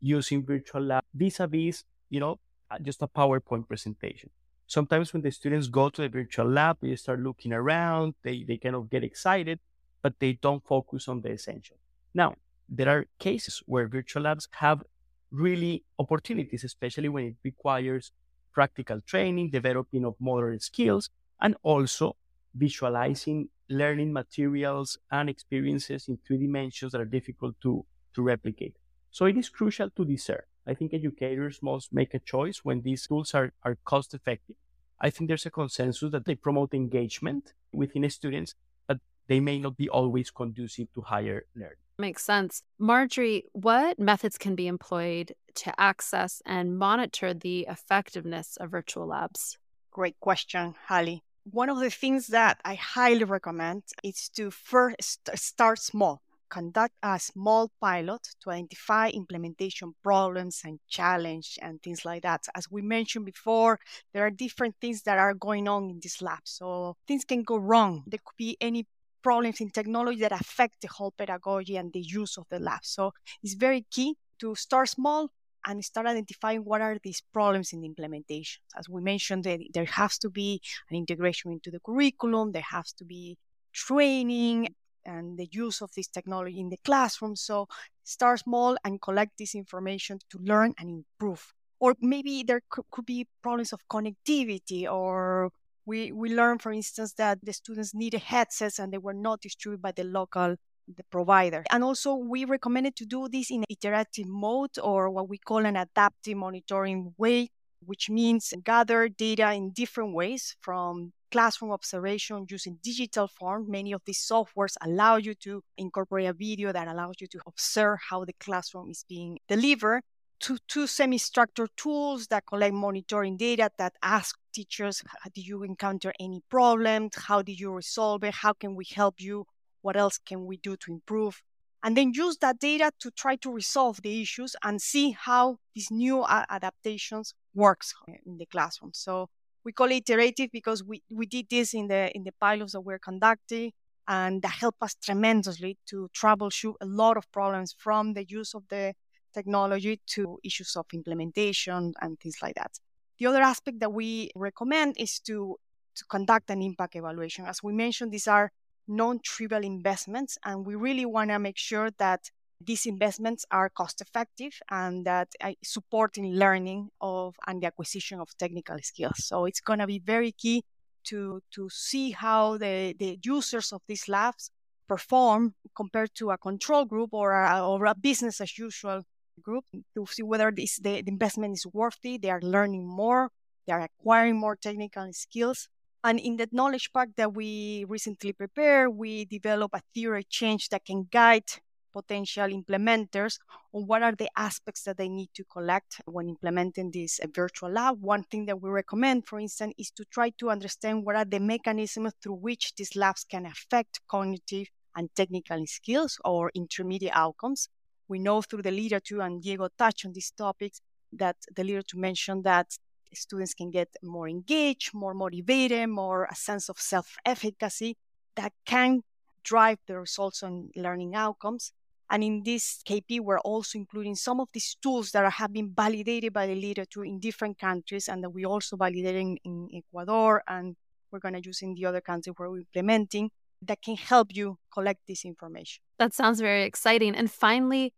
using 0.00 0.44
virtual 0.44 0.82
lab 0.82 1.02
vis-a-vis, 1.14 1.84
you 2.10 2.20
know, 2.20 2.38
uh, 2.70 2.78
just 2.78 3.00
a 3.00 3.08
PowerPoint 3.08 3.66
presentation. 3.66 4.28
Sometimes 4.66 5.12
when 5.12 5.22
the 5.22 5.30
students 5.30 5.68
go 5.68 5.88
to 5.88 6.02
the 6.02 6.08
virtual 6.08 6.48
lab, 6.48 6.76
they 6.82 6.94
start 6.96 7.20
looking 7.20 7.52
around, 7.52 8.14
they, 8.22 8.42
they 8.42 8.58
kind 8.58 8.74
of 8.74 8.90
get 8.90 9.04
excited, 9.04 9.60
but 10.02 10.18
they 10.18 10.34
don't 10.34 10.64
focus 10.66 11.08
on 11.08 11.22
the 11.22 11.30
essential. 11.30 11.76
Now, 12.12 12.34
there 12.68 12.88
are 12.88 13.06
cases 13.18 13.62
where 13.66 13.86
virtual 13.88 14.24
labs 14.24 14.48
have 14.52 14.82
really 15.30 15.84
opportunities, 15.98 16.64
especially 16.64 17.08
when 17.08 17.24
it 17.24 17.36
requires 17.44 18.12
practical 18.52 19.00
training, 19.02 19.50
developing 19.50 20.04
of 20.04 20.14
motor 20.18 20.58
skills, 20.58 21.10
and 21.40 21.56
also 21.62 22.16
visualizing 22.54 23.48
learning 23.68 24.12
materials 24.12 24.98
and 25.10 25.28
experiences 25.28 26.08
in 26.08 26.18
three 26.26 26.38
dimensions 26.38 26.92
that 26.92 27.00
are 27.00 27.04
difficult 27.04 27.54
to, 27.60 27.84
to 28.14 28.22
replicate. 28.22 28.76
So 29.10 29.26
it 29.26 29.36
is 29.36 29.48
crucial 29.48 29.90
to 29.90 30.04
discern. 30.04 30.42
I 30.66 30.74
think 30.74 30.94
educators 30.94 31.60
must 31.62 31.92
make 31.92 32.14
a 32.14 32.18
choice 32.18 32.64
when 32.64 32.82
these 32.82 33.06
tools 33.06 33.34
are, 33.34 33.52
are 33.62 33.76
cost 33.84 34.14
effective. 34.14 34.56
I 35.00 35.10
think 35.10 35.28
there's 35.28 35.46
a 35.46 35.50
consensus 35.50 36.10
that 36.10 36.24
they 36.24 36.34
promote 36.34 36.74
engagement 36.74 37.52
within 37.72 38.08
students, 38.10 38.54
but 38.86 38.98
they 39.28 39.40
may 39.40 39.58
not 39.58 39.76
be 39.76 39.88
always 39.88 40.30
conducive 40.30 40.92
to 40.94 41.02
higher 41.02 41.44
learning. 41.54 41.85
Makes 41.98 42.24
sense. 42.24 42.62
Marjorie, 42.78 43.44
what 43.52 43.98
methods 43.98 44.36
can 44.36 44.54
be 44.54 44.66
employed 44.66 45.32
to 45.54 45.80
access 45.80 46.42
and 46.44 46.78
monitor 46.78 47.32
the 47.32 47.66
effectiveness 47.70 48.58
of 48.58 48.70
virtual 48.70 49.06
labs? 49.06 49.56
Great 49.90 50.20
question, 50.20 50.74
Hallie. 50.88 51.22
One 51.50 51.70
of 51.70 51.78
the 51.78 51.88
things 51.88 52.26
that 52.26 52.60
I 52.66 52.74
highly 52.74 53.24
recommend 53.24 53.84
is 54.04 54.28
to 54.36 54.50
first 54.50 55.30
start 55.36 55.78
small. 55.78 56.20
Conduct 56.50 56.94
a 57.02 57.18
small 57.18 57.72
pilot 57.80 58.28
to 58.42 58.50
identify 58.50 59.08
implementation 59.08 59.94
problems 60.02 60.60
and 60.64 60.78
challenge 60.88 61.58
and 61.62 61.82
things 61.82 62.04
like 62.04 62.22
that. 62.22 62.46
As 62.54 62.70
we 62.70 62.82
mentioned 62.82 63.24
before, 63.24 63.80
there 64.12 64.24
are 64.26 64.30
different 64.30 64.76
things 64.80 65.02
that 65.02 65.18
are 65.18 65.34
going 65.34 65.66
on 65.66 65.90
in 65.90 66.00
this 66.02 66.20
lab. 66.20 66.40
So 66.44 66.96
things 67.08 67.24
can 67.24 67.42
go 67.42 67.56
wrong. 67.56 68.04
There 68.06 68.20
could 68.24 68.36
be 68.36 68.56
any 68.60 68.86
problems 69.26 69.60
in 69.60 69.70
technology 69.70 70.20
that 70.20 70.30
affect 70.30 70.76
the 70.82 70.88
whole 70.96 71.12
pedagogy 71.20 71.76
and 71.76 71.92
the 71.92 72.04
use 72.20 72.38
of 72.38 72.44
the 72.48 72.60
lab. 72.60 72.84
So 72.84 73.12
it's 73.42 73.54
very 73.54 73.84
key 73.90 74.14
to 74.38 74.54
start 74.54 74.88
small 74.88 75.30
and 75.66 75.84
start 75.84 76.06
identifying 76.06 76.60
what 76.64 76.80
are 76.80 76.96
these 77.02 77.22
problems 77.32 77.72
in 77.72 77.80
the 77.80 77.86
implementation. 77.86 78.62
As 78.78 78.88
we 78.88 79.00
mentioned, 79.02 79.42
there 79.74 79.90
has 80.00 80.16
to 80.18 80.30
be 80.30 80.60
an 80.90 80.96
integration 80.96 81.50
into 81.50 81.72
the 81.72 81.80
curriculum, 81.80 82.52
there 82.52 82.70
has 82.76 82.92
to 82.98 83.04
be 83.04 83.36
training 83.72 84.68
and 85.04 85.36
the 85.40 85.48
use 85.50 85.82
of 85.82 85.90
this 85.96 86.06
technology 86.06 86.60
in 86.60 86.68
the 86.68 86.78
classroom. 86.84 87.34
So 87.34 87.66
start 88.04 88.38
small 88.46 88.76
and 88.84 89.02
collect 89.02 89.32
this 89.38 89.56
information 89.56 90.20
to 90.30 90.38
learn 90.38 90.72
and 90.78 90.88
improve. 90.88 91.52
Or 91.80 91.96
maybe 92.00 92.44
there 92.44 92.62
could, 92.70 93.04
be 93.04 93.26
problems 93.42 93.72
of 93.72 93.80
connectivity 93.90 94.82
or 94.88 95.50
we, 95.86 96.12
we 96.12 96.34
learned, 96.34 96.60
for 96.60 96.72
instance, 96.72 97.14
that 97.14 97.38
the 97.42 97.52
students 97.52 97.94
needed 97.94 98.20
headsets 98.20 98.78
and 98.78 98.92
they 98.92 98.98
were 98.98 99.14
not 99.14 99.40
distributed 99.40 99.82
by 99.82 99.92
the 99.92 100.04
local 100.04 100.56
the 100.88 101.02
provider. 101.10 101.64
And 101.70 101.82
also, 101.82 102.14
we 102.14 102.44
recommended 102.44 102.94
to 102.96 103.06
do 103.06 103.28
this 103.28 103.50
in 103.50 103.64
iterative 103.68 104.26
mode 104.26 104.78
or 104.82 105.10
what 105.10 105.28
we 105.28 105.38
call 105.38 105.64
an 105.66 105.76
adaptive 105.76 106.36
monitoring 106.36 107.14
way, 107.18 107.48
which 107.84 108.08
means 108.08 108.52
gather 108.64 109.08
data 109.08 109.52
in 109.52 109.70
different 109.70 110.14
ways 110.14 110.56
from 110.60 111.12
classroom 111.32 111.72
observation 111.72 112.46
using 112.48 112.78
digital 112.82 113.26
form. 113.26 113.68
Many 113.68 113.92
of 113.92 114.02
these 114.06 114.24
softwares 114.24 114.76
allow 114.80 115.16
you 115.16 115.34
to 115.34 115.62
incorporate 115.76 116.26
a 116.26 116.32
video 116.32 116.72
that 116.72 116.86
allows 116.86 117.16
you 117.20 117.26
to 117.28 117.40
observe 117.46 117.98
how 118.08 118.24
the 118.24 118.34
classroom 118.34 118.90
is 118.90 119.04
being 119.08 119.38
delivered 119.48 120.02
to 120.38 120.58
two 120.68 120.86
semi-structured 120.86 121.70
tools 121.76 122.26
that 122.28 122.44
collect 122.46 122.74
monitoring 122.74 123.36
data 123.36 123.70
that 123.78 123.94
ask 124.02 124.38
teachers, 124.56 125.02
did 125.34 125.46
you 125.46 125.62
encounter 125.62 126.12
any 126.26 126.40
problems? 126.48 127.12
How 127.28 127.42
did 127.42 127.58
you 127.62 127.70
resolve 127.82 128.24
it? 128.24 128.34
How 128.44 128.52
can 128.62 128.74
we 128.74 128.86
help 129.00 129.16
you? 129.28 129.36
What 129.82 129.96
else 129.96 130.16
can 130.18 130.46
we 130.46 130.56
do 130.68 130.76
to 130.82 130.92
improve? 130.98 131.42
And 131.84 131.96
then 131.96 132.12
use 132.24 132.36
that 132.38 132.58
data 132.58 132.90
to 133.02 133.10
try 133.10 133.36
to 133.44 133.50
resolve 133.52 134.00
the 134.02 134.14
issues 134.22 134.56
and 134.64 134.80
see 134.80 135.08
how 135.28 135.58
these 135.74 135.90
new 135.90 136.22
uh, 136.22 136.44
adaptations 136.48 137.34
works 137.54 137.94
uh, 138.08 138.14
in 138.24 138.38
the 138.38 138.46
classroom. 138.46 138.92
So 138.94 139.28
we 139.64 139.72
call 139.72 139.90
it 139.90 140.08
iterative 140.08 140.50
because 140.52 140.82
we, 140.82 141.02
we 141.10 141.26
did 141.26 141.46
this 141.50 141.74
in 141.74 141.86
the 141.88 142.02
in 142.16 142.22
the 142.24 142.34
pilots 142.46 142.72
that 142.72 142.80
we're 142.80 143.04
conducting 143.10 143.72
and 144.08 144.42
that 144.42 144.54
helped 144.62 144.82
us 144.82 144.94
tremendously 145.06 145.76
to 145.90 146.08
troubleshoot 146.20 146.74
a 146.80 146.86
lot 146.86 147.16
of 147.16 147.30
problems 147.30 147.74
from 147.84 148.14
the 148.14 148.24
use 148.24 148.54
of 148.54 148.62
the 148.68 148.94
technology 149.34 150.00
to 150.14 150.38
issues 150.42 150.76
of 150.76 150.86
implementation 150.92 151.92
and 152.00 152.18
things 152.20 152.38
like 152.42 152.54
that. 152.54 152.72
The 153.18 153.26
other 153.26 153.42
aspect 153.42 153.80
that 153.80 153.92
we 153.92 154.30
recommend 154.34 154.96
is 154.98 155.18
to, 155.20 155.56
to 155.94 156.04
conduct 156.06 156.50
an 156.50 156.62
impact 156.62 156.96
evaluation. 156.96 157.46
As 157.46 157.62
we 157.62 157.72
mentioned, 157.72 158.12
these 158.12 158.28
are 158.28 158.52
non 158.88 159.20
trivial 159.24 159.64
investments, 159.64 160.38
and 160.44 160.66
we 160.66 160.74
really 160.74 161.06
want 161.06 161.30
to 161.30 161.38
make 161.38 161.56
sure 161.56 161.90
that 161.98 162.30
these 162.60 162.86
investments 162.86 163.44
are 163.50 163.68
cost 163.68 164.00
effective 164.00 164.52
and 164.70 165.04
that 165.04 165.28
uh, 165.42 165.52
supporting 165.62 166.34
learning 166.34 166.88
of 167.00 167.36
and 167.46 167.62
the 167.62 167.66
acquisition 167.66 168.18
of 168.20 168.36
technical 168.38 168.78
skills. 168.82 169.24
So 169.24 169.44
it's 169.44 169.60
going 169.60 169.78
to 169.80 169.86
be 169.86 169.98
very 169.98 170.32
key 170.32 170.64
to 171.04 171.40
to 171.54 171.68
see 171.70 172.10
how 172.12 172.56
the, 172.58 172.94
the 172.98 173.18
users 173.22 173.72
of 173.72 173.82
these 173.86 174.08
labs 174.08 174.50
perform 174.88 175.54
compared 175.74 176.14
to 176.14 176.30
a 176.30 176.38
control 176.38 176.84
group 176.84 177.10
or 177.12 177.32
a, 177.32 177.66
or 177.66 177.86
a 177.86 177.94
business 177.94 178.40
as 178.40 178.56
usual 178.58 179.02
group 179.42 179.64
to 179.94 180.06
see 180.06 180.22
whether 180.22 180.50
this, 180.50 180.78
the, 180.78 181.02
the 181.02 181.10
investment 181.10 181.54
is 181.54 181.66
worthy. 181.72 182.18
They 182.18 182.30
are 182.30 182.40
learning 182.40 182.86
more, 182.86 183.30
they 183.66 183.72
are 183.72 183.82
acquiring 183.82 184.36
more 184.36 184.56
technical 184.56 185.08
skills. 185.12 185.68
And 186.04 186.20
in 186.20 186.36
the 186.36 186.48
knowledge 186.52 186.90
pack 186.92 187.08
that 187.16 187.34
we 187.34 187.84
recently 187.88 188.32
prepared, 188.32 188.90
we 188.90 189.24
develop 189.24 189.72
a 189.74 189.80
theory 189.94 190.24
change 190.28 190.68
that 190.68 190.84
can 190.84 191.08
guide 191.10 191.44
potential 191.92 192.48
implementers 192.48 193.38
on 193.72 193.86
what 193.86 194.02
are 194.02 194.14
the 194.14 194.28
aspects 194.36 194.82
that 194.82 194.98
they 194.98 195.08
need 195.08 195.30
to 195.34 195.44
collect 195.44 196.00
when 196.04 196.28
implementing 196.28 196.90
this 196.90 197.18
uh, 197.18 197.26
virtual 197.34 197.70
lab. 197.70 198.00
One 198.00 198.22
thing 198.24 198.44
that 198.46 198.60
we 198.60 198.68
recommend, 198.68 199.26
for 199.26 199.40
instance, 199.40 199.72
is 199.78 199.90
to 199.92 200.04
try 200.04 200.30
to 200.38 200.50
understand 200.50 201.04
what 201.04 201.16
are 201.16 201.24
the 201.24 201.40
mechanisms 201.40 202.12
through 202.22 202.34
which 202.34 202.74
these 202.76 202.94
labs 202.94 203.24
can 203.24 203.46
affect 203.46 204.00
cognitive 204.08 204.68
and 204.94 205.08
technical 205.14 205.64
skills 205.66 206.18
or 206.24 206.50
intermediate 206.54 207.16
outcomes 207.16 207.68
we 208.08 208.18
know 208.18 208.42
through 208.42 208.62
the 208.62 208.70
literature, 208.70 209.20
and 209.20 209.42
Diego 209.42 209.68
touched 209.78 210.06
on 210.06 210.12
these 210.12 210.30
topics, 210.30 210.80
that 211.12 211.36
the 211.54 211.64
literature 211.64 211.98
mentioned 211.98 212.44
that 212.44 212.76
students 213.14 213.54
can 213.54 213.70
get 213.70 213.88
more 214.02 214.28
engaged, 214.28 214.92
more 214.94 215.14
motivated, 215.14 215.88
more 215.88 216.24
a 216.30 216.34
sense 216.34 216.68
of 216.68 216.78
self 216.78 217.16
efficacy 217.24 217.96
that 218.34 218.52
can 218.64 219.02
drive 219.42 219.78
the 219.86 219.98
results 219.98 220.42
on 220.42 220.70
learning 220.76 221.14
outcomes. 221.14 221.72
And 222.10 222.22
in 222.22 222.42
this 222.44 222.82
KP, 222.88 223.20
we're 223.20 223.40
also 223.40 223.78
including 223.78 224.14
some 224.14 224.40
of 224.40 224.48
these 224.52 224.76
tools 224.80 225.10
that 225.10 225.30
have 225.32 225.52
been 225.52 225.72
validated 225.74 226.32
by 226.32 226.46
the 226.46 226.54
literature 226.54 227.04
in 227.04 227.18
different 227.18 227.58
countries 227.58 228.08
and 228.08 228.22
that 228.22 228.30
we 228.30 228.44
also 228.44 228.76
validating 228.76 229.36
in 229.44 229.68
Ecuador 229.74 230.42
and 230.46 230.76
we're 231.10 231.18
going 231.18 231.34
to 231.34 231.42
use 231.44 231.62
in 231.62 231.74
the 231.74 231.84
other 231.86 232.00
countries 232.00 232.34
where 232.36 232.50
we're 232.50 232.58
implementing 232.58 233.30
that 233.62 233.82
can 233.82 233.96
help 233.96 234.34
you 234.34 234.58
collect 234.72 235.00
this 235.06 235.24
information. 235.24 235.82
That 235.98 236.14
sounds 236.14 236.40
very 236.40 236.64
exciting. 236.64 237.14
And 237.14 237.30
finally, 237.30 237.94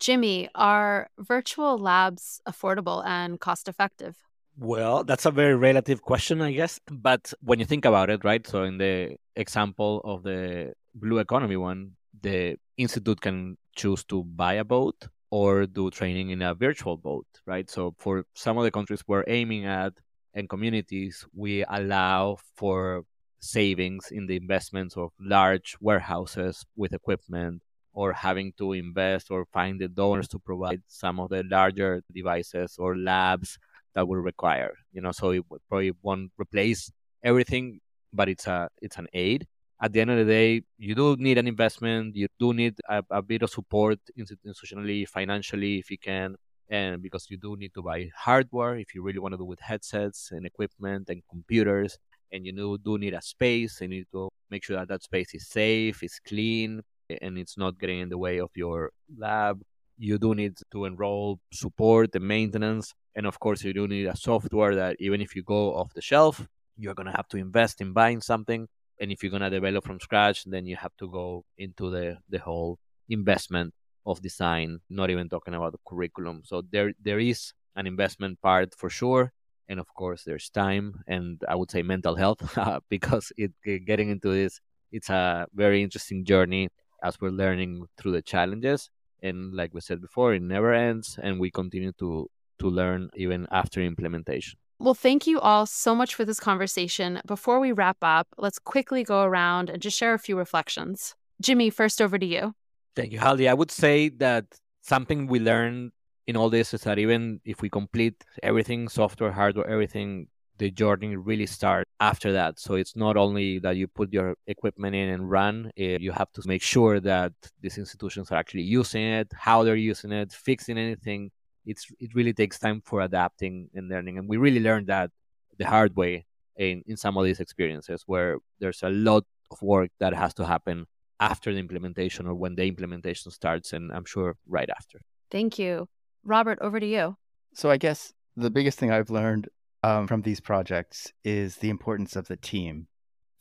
Jimmy, 0.00 0.48
are 0.54 1.08
virtual 1.18 1.78
labs 1.78 2.40
affordable 2.48 3.04
and 3.06 3.38
cost 3.38 3.68
effective? 3.68 4.16
Well, 4.58 5.04
that's 5.04 5.26
a 5.26 5.30
very 5.30 5.54
relative 5.54 6.02
question, 6.02 6.42
I 6.42 6.52
guess. 6.52 6.80
But 6.90 7.32
when 7.40 7.58
you 7.58 7.64
think 7.64 7.84
about 7.84 8.10
it, 8.10 8.24
right? 8.24 8.46
So, 8.46 8.64
in 8.64 8.78
the 8.78 9.16
example 9.36 10.00
of 10.04 10.22
the 10.24 10.74
blue 10.94 11.18
economy 11.18 11.56
one, 11.56 11.92
the 12.20 12.56
institute 12.76 13.20
can 13.20 13.56
choose 13.76 14.04
to 14.04 14.24
buy 14.24 14.54
a 14.54 14.64
boat 14.64 15.08
or 15.30 15.66
do 15.66 15.90
training 15.90 16.30
in 16.30 16.42
a 16.42 16.54
virtual 16.54 16.96
boat, 16.96 17.26
right? 17.46 17.70
So, 17.70 17.94
for 17.98 18.26
some 18.34 18.58
of 18.58 18.64
the 18.64 18.70
countries 18.70 19.02
we're 19.06 19.24
aiming 19.26 19.64
at 19.64 19.94
and 20.34 20.48
communities, 20.48 21.24
we 21.34 21.64
allow 21.64 22.38
for 22.56 23.04
savings 23.42 24.08
in 24.10 24.26
the 24.26 24.36
investments 24.36 24.96
of 24.96 25.10
large 25.20 25.76
warehouses 25.80 26.64
with 26.76 26.92
equipment 26.94 27.60
or 27.92 28.12
having 28.12 28.52
to 28.56 28.72
invest 28.72 29.30
or 29.30 29.44
find 29.52 29.80
the 29.80 29.88
donors 29.88 30.28
to 30.28 30.38
provide 30.38 30.80
some 30.86 31.20
of 31.20 31.28
the 31.28 31.42
larger 31.50 32.02
devices 32.14 32.76
or 32.78 32.96
labs 32.96 33.58
that 33.94 34.06
will 34.06 34.20
require 34.20 34.72
you 34.92 35.00
know 35.02 35.12
so 35.12 35.30
it 35.30 35.44
probably 35.68 35.92
won't 36.02 36.30
replace 36.38 36.90
everything 37.24 37.80
but 38.12 38.28
it's 38.28 38.46
a 38.46 38.68
it's 38.80 38.98
an 38.98 39.08
aid. 39.12 39.46
At 39.80 39.92
the 39.92 40.00
end 40.00 40.10
of 40.10 40.18
the 40.18 40.24
day 40.24 40.62
you 40.78 40.94
do 40.94 41.16
need 41.16 41.38
an 41.38 41.48
investment 41.48 42.14
you 42.14 42.28
do 42.38 42.54
need 42.54 42.74
a, 42.88 43.02
a 43.10 43.22
bit 43.22 43.42
of 43.42 43.50
support 43.50 43.98
institutionally 44.16 45.08
financially 45.08 45.78
if 45.78 45.90
you 45.90 45.98
can 45.98 46.36
and 46.70 47.02
because 47.02 47.26
you 47.28 47.36
do 47.36 47.56
need 47.56 47.74
to 47.74 47.82
buy 47.82 48.08
hardware 48.16 48.78
if 48.78 48.94
you 48.94 49.02
really 49.02 49.18
want 49.18 49.32
to 49.32 49.38
do 49.38 49.44
with 49.44 49.58
headsets 49.60 50.30
and 50.30 50.46
equipment 50.46 51.08
and 51.08 51.22
computers 51.28 51.98
and 52.32 52.46
you 52.46 52.78
do, 52.82 52.98
need 52.98 53.14
a 53.14 53.22
space 53.22 53.80
and 53.80 53.92
you 53.92 54.00
need 54.00 54.06
to 54.12 54.28
make 54.50 54.64
sure 54.64 54.76
that 54.76 54.88
that 54.88 55.02
space 55.02 55.34
is 55.34 55.48
safe 55.48 56.02
is 56.02 56.18
clean 56.26 56.80
and 57.20 57.38
it's 57.38 57.58
not 57.58 57.78
getting 57.78 58.00
in 58.00 58.08
the 58.08 58.18
way 58.18 58.40
of 58.40 58.50
your 58.54 58.90
lab. 59.16 59.60
You 59.98 60.18
do 60.18 60.34
need 60.34 60.54
to 60.72 60.84
enroll 60.86 61.38
support 61.52 62.14
and 62.14 62.26
maintenance 62.26 62.94
and 63.14 63.26
of 63.26 63.38
course 63.38 63.62
you 63.62 63.72
do 63.72 63.86
need 63.86 64.06
a 64.06 64.16
software 64.16 64.74
that 64.74 64.96
even 64.98 65.20
if 65.20 65.36
you 65.36 65.42
go 65.42 65.74
off 65.74 65.92
the 65.94 66.00
shelf 66.00 66.46
you're 66.78 66.94
going 66.94 67.06
to 67.06 67.12
have 67.12 67.28
to 67.28 67.36
invest 67.36 67.80
in 67.80 67.92
buying 67.92 68.20
something 68.20 68.66
and 69.00 69.12
if 69.12 69.22
you're 69.22 69.30
going 69.30 69.42
to 69.42 69.50
develop 69.50 69.84
from 69.84 70.00
scratch 70.00 70.44
then 70.44 70.66
you 70.66 70.76
have 70.76 70.96
to 70.98 71.08
go 71.10 71.44
into 71.58 71.90
the 71.90 72.16
the 72.30 72.38
whole 72.38 72.78
investment 73.08 73.74
of 74.06 74.22
design 74.22 74.80
not 74.88 75.10
even 75.10 75.28
talking 75.28 75.54
about 75.54 75.72
the 75.72 75.78
curriculum. 75.86 76.42
So 76.44 76.62
there 76.70 76.92
there 77.02 77.20
is 77.20 77.52
an 77.76 77.86
investment 77.86 78.40
part 78.40 78.74
for 78.76 78.90
sure 78.90 79.32
and 79.68 79.80
of 79.80 79.92
course 79.94 80.22
there's 80.24 80.50
time 80.50 81.02
and 81.06 81.42
i 81.48 81.54
would 81.54 81.70
say 81.70 81.82
mental 81.82 82.14
health 82.14 82.58
because 82.88 83.32
it 83.36 83.52
getting 83.86 84.10
into 84.10 84.30
this 84.30 84.60
it's 84.90 85.10
a 85.10 85.46
very 85.54 85.82
interesting 85.82 86.24
journey 86.24 86.68
as 87.02 87.20
we're 87.20 87.30
learning 87.30 87.84
through 87.96 88.12
the 88.12 88.22
challenges 88.22 88.90
and 89.22 89.54
like 89.54 89.72
we 89.72 89.80
said 89.80 90.00
before 90.00 90.34
it 90.34 90.42
never 90.42 90.72
ends 90.72 91.18
and 91.22 91.40
we 91.40 91.50
continue 91.50 91.92
to 91.98 92.28
to 92.58 92.68
learn 92.68 93.08
even 93.16 93.46
after 93.50 93.80
implementation 93.80 94.58
well, 94.82 94.94
thank 94.94 95.28
you 95.28 95.38
all 95.38 95.64
so 95.64 95.94
much 95.94 96.16
for 96.16 96.24
this 96.24 96.40
conversation. 96.40 97.20
Before 97.24 97.60
we 97.60 97.70
wrap 97.70 97.98
up, 98.02 98.26
let's 98.36 98.58
quickly 98.58 99.04
go 99.04 99.22
around 99.22 99.70
and 99.70 99.80
just 99.80 99.96
share 99.96 100.12
a 100.12 100.18
few 100.18 100.36
reflections. 100.36 101.14
Jimmy, 101.40 101.70
first 101.70 102.02
over 102.02 102.18
to 102.18 102.26
you. 102.26 102.56
Thank 102.96 103.12
you, 103.12 103.20
Hallie. 103.20 103.48
I 103.48 103.54
would 103.54 103.70
say 103.70 104.08
that 104.08 104.44
something 104.80 105.28
we 105.28 105.38
learned 105.38 105.92
in 106.26 106.36
all 106.36 106.50
this 106.50 106.74
is 106.74 106.82
that 106.82 106.98
even 106.98 107.40
if 107.44 107.62
we 107.62 107.68
complete 107.68 108.24
everything, 108.42 108.88
software, 108.88 109.32
hardware, 109.32 109.68
everything, 109.68 110.28
the 110.58 110.70
journey 110.70 111.16
really 111.16 111.46
starts 111.46 111.90
after 111.98 112.32
that. 112.32 112.60
So 112.60 112.74
it's 112.74 112.94
not 112.94 113.16
only 113.16 113.58
that 113.60 113.76
you 113.76 113.88
put 113.88 114.12
your 114.12 114.36
equipment 114.46 114.94
in 114.94 115.08
and 115.08 115.28
run, 115.28 115.72
eh, 115.76 115.98
you 116.00 116.12
have 116.12 116.30
to 116.32 116.42
make 116.46 116.62
sure 116.62 117.00
that 117.00 117.32
these 117.60 117.78
institutions 117.78 118.30
are 118.30 118.36
actually 118.36 118.62
using 118.62 119.02
it, 119.02 119.28
how 119.34 119.64
they're 119.64 119.74
using 119.74 120.12
it, 120.12 120.32
fixing 120.32 120.78
anything. 120.78 121.30
It's 121.66 121.86
it 121.98 122.14
really 122.14 122.32
takes 122.32 122.58
time 122.58 122.80
for 122.84 123.00
adapting 123.00 123.70
and 123.74 123.88
learning. 123.88 124.18
And 124.18 124.28
we 124.28 124.36
really 124.36 124.60
learned 124.60 124.86
that 124.88 125.10
the 125.58 125.66
hard 125.66 125.96
way 125.96 126.26
in, 126.56 126.82
in 126.86 126.96
some 126.96 127.16
of 127.16 127.24
these 127.24 127.40
experiences 127.40 128.04
where 128.06 128.38
there's 128.60 128.82
a 128.82 128.90
lot 128.90 129.24
of 129.50 129.60
work 129.62 129.90
that 129.98 130.14
has 130.14 130.34
to 130.34 130.46
happen 130.46 130.86
after 131.18 131.52
the 131.52 131.58
implementation 131.58 132.26
or 132.26 132.34
when 132.34 132.54
the 132.54 132.64
implementation 132.64 133.30
starts 133.30 133.72
and 133.72 133.92
I'm 133.92 134.04
sure 134.04 134.36
right 134.46 134.68
after. 134.70 135.00
Thank 135.30 135.58
you. 135.58 135.88
Robert, 136.24 136.58
over 136.60 136.78
to 136.80 136.86
you. 136.86 137.16
So, 137.54 137.70
I 137.70 137.76
guess 137.76 138.12
the 138.36 138.50
biggest 138.50 138.78
thing 138.78 138.90
I've 138.90 139.10
learned 139.10 139.48
um, 139.82 140.06
from 140.06 140.22
these 140.22 140.40
projects 140.40 141.12
is 141.24 141.56
the 141.56 141.70
importance 141.70 142.16
of 142.16 142.28
the 142.28 142.36
team. 142.36 142.88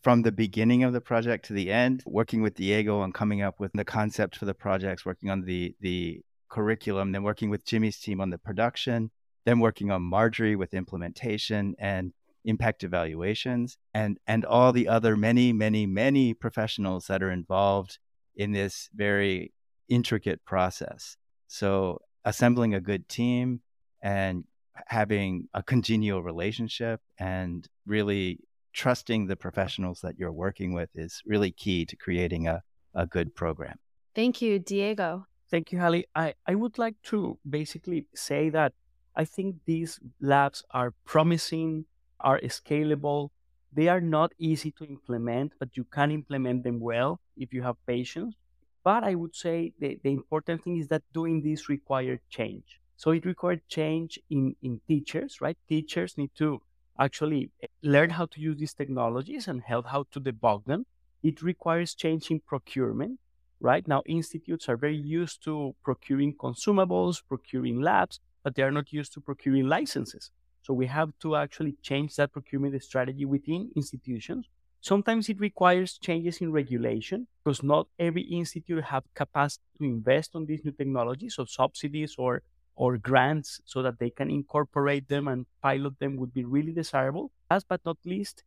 from 0.03 0.23
the 0.23 0.31
beginning 0.31 0.83
of 0.83 0.93
the 0.93 1.01
project 1.01 1.45
to 1.45 1.53
the 1.53 1.71
end, 1.71 2.03
working 2.05 2.41
with 2.41 2.55
Diego 2.55 2.99
on 2.99 3.11
coming 3.11 3.41
up 3.41 3.59
with 3.59 3.71
the 3.73 3.85
concept 3.85 4.35
for 4.35 4.45
the 4.45 4.53
projects, 4.53 5.05
working 5.05 5.29
on 5.29 5.41
the 5.41 5.75
the 5.79 6.21
curriculum, 6.49 7.11
then 7.11 7.23
working 7.23 7.49
with 7.49 7.65
Jimmy's 7.65 7.99
team 7.99 8.19
on 8.19 8.29
the 8.29 8.37
production, 8.37 9.11
then 9.45 9.59
working 9.59 9.91
on 9.91 10.01
Marjorie 10.01 10.55
with 10.55 10.73
implementation 10.73 11.75
and 11.79 12.13
impact 12.45 12.83
evaluations, 12.83 13.77
and 13.93 14.17
and 14.27 14.43
all 14.45 14.71
the 14.73 14.87
other 14.87 15.15
many, 15.15 15.53
many, 15.53 15.85
many 15.85 16.33
professionals 16.33 17.07
that 17.07 17.21
are 17.23 17.31
involved 17.31 17.99
in 18.35 18.51
this 18.51 18.89
very 18.93 19.53
intricate 19.87 20.43
process. 20.45 21.17
So 21.47 21.99
assembling 22.25 22.73
a 22.73 22.81
good 22.81 23.07
team 23.09 23.61
and 24.01 24.43
having 24.87 25.47
a 25.53 25.61
congenial 25.61 26.23
relationship 26.23 27.01
and 27.19 27.67
really 27.85 28.39
trusting 28.73 29.27
the 29.27 29.35
professionals 29.35 30.01
that 30.01 30.17
you're 30.17 30.31
working 30.31 30.73
with 30.73 30.89
is 30.95 31.21
really 31.25 31.51
key 31.51 31.85
to 31.85 31.95
creating 31.95 32.47
a, 32.47 32.61
a 32.95 33.05
good 33.05 33.35
program. 33.35 33.77
Thank 34.15 34.41
you, 34.41 34.59
Diego. 34.59 35.25
Thank 35.49 35.71
you, 35.71 35.79
Hallie. 35.79 36.05
I, 36.15 36.33
I 36.47 36.55
would 36.55 36.77
like 36.77 36.95
to 37.03 37.37
basically 37.49 38.07
say 38.15 38.49
that 38.49 38.73
I 39.15 39.25
think 39.25 39.57
these 39.65 39.99
labs 40.21 40.63
are 40.71 40.93
promising, 41.05 41.85
are 42.21 42.39
scalable. 42.41 43.29
They 43.73 43.87
are 43.89 44.01
not 44.01 44.31
easy 44.37 44.71
to 44.71 44.85
implement, 44.85 45.53
but 45.59 45.75
you 45.75 45.83
can 45.83 46.11
implement 46.11 46.63
them 46.63 46.79
well 46.79 47.19
if 47.35 47.53
you 47.53 47.63
have 47.63 47.75
patience. 47.85 48.35
But 48.83 49.03
I 49.03 49.15
would 49.15 49.35
say 49.35 49.73
the, 49.79 49.99
the 50.03 50.11
important 50.11 50.63
thing 50.63 50.77
is 50.77 50.87
that 50.87 51.03
doing 51.13 51.41
this 51.41 51.69
required 51.69 52.21
change. 52.29 52.79
So 52.97 53.11
it 53.11 53.25
required 53.25 53.61
change 53.67 54.19
in, 54.29 54.55
in 54.61 54.81
teachers, 54.87 55.41
right? 55.41 55.57
Teachers 55.67 56.17
need 56.17 56.31
to 56.35 56.61
actually 56.99 57.51
eh, 57.63 57.67
learn 57.81 58.11
how 58.11 58.25
to 58.27 58.39
use 58.39 58.57
these 58.57 58.73
technologies 58.73 59.47
and 59.47 59.61
help 59.61 59.87
how 59.87 60.05
to 60.11 60.19
debug 60.19 60.65
them. 60.65 60.85
It 61.23 61.41
requires 61.41 61.95
change 61.95 62.31
in 62.31 62.39
procurement. 62.41 63.19
Right 63.59 63.87
now, 63.87 64.01
institutes 64.07 64.67
are 64.69 64.77
very 64.77 64.97
used 64.97 65.43
to 65.43 65.75
procuring 65.83 66.35
consumables, 66.35 67.21
procuring 67.27 67.81
labs, 67.81 68.19
but 68.43 68.55
they 68.55 68.63
are 68.63 68.71
not 68.71 68.91
used 68.91 69.13
to 69.13 69.21
procuring 69.21 69.67
licenses. 69.67 70.31
So 70.63 70.73
we 70.73 70.87
have 70.87 71.11
to 71.21 71.35
actually 71.35 71.75
change 71.81 72.15
that 72.15 72.31
procurement 72.31 72.81
strategy 72.83 73.25
within 73.25 73.71
institutions. 73.75 74.47
Sometimes 74.81 75.29
it 75.29 75.39
requires 75.39 75.97
changes 75.97 76.41
in 76.41 76.51
regulation 76.51 77.27
because 77.43 77.63
not 77.63 77.87
every 77.99 78.23
institute 78.23 78.83
have 78.85 79.03
capacity 79.13 79.63
to 79.77 79.83
invest 79.85 80.31
on 80.35 80.45
these 80.45 80.63
new 80.65 80.71
technologies, 80.71 81.35
so 81.35 81.45
subsidies 81.45 82.15
or 82.17 82.41
or 82.75 82.97
grants 82.97 83.61
so 83.65 83.81
that 83.83 83.99
they 83.99 84.09
can 84.09 84.29
incorporate 84.31 85.07
them 85.07 85.27
and 85.27 85.45
pilot 85.61 85.99
them 85.99 86.15
would 86.17 86.33
be 86.33 86.43
really 86.43 86.71
desirable. 86.73 87.31
Last 87.49 87.67
but 87.67 87.81
not 87.85 87.97
least, 88.05 88.43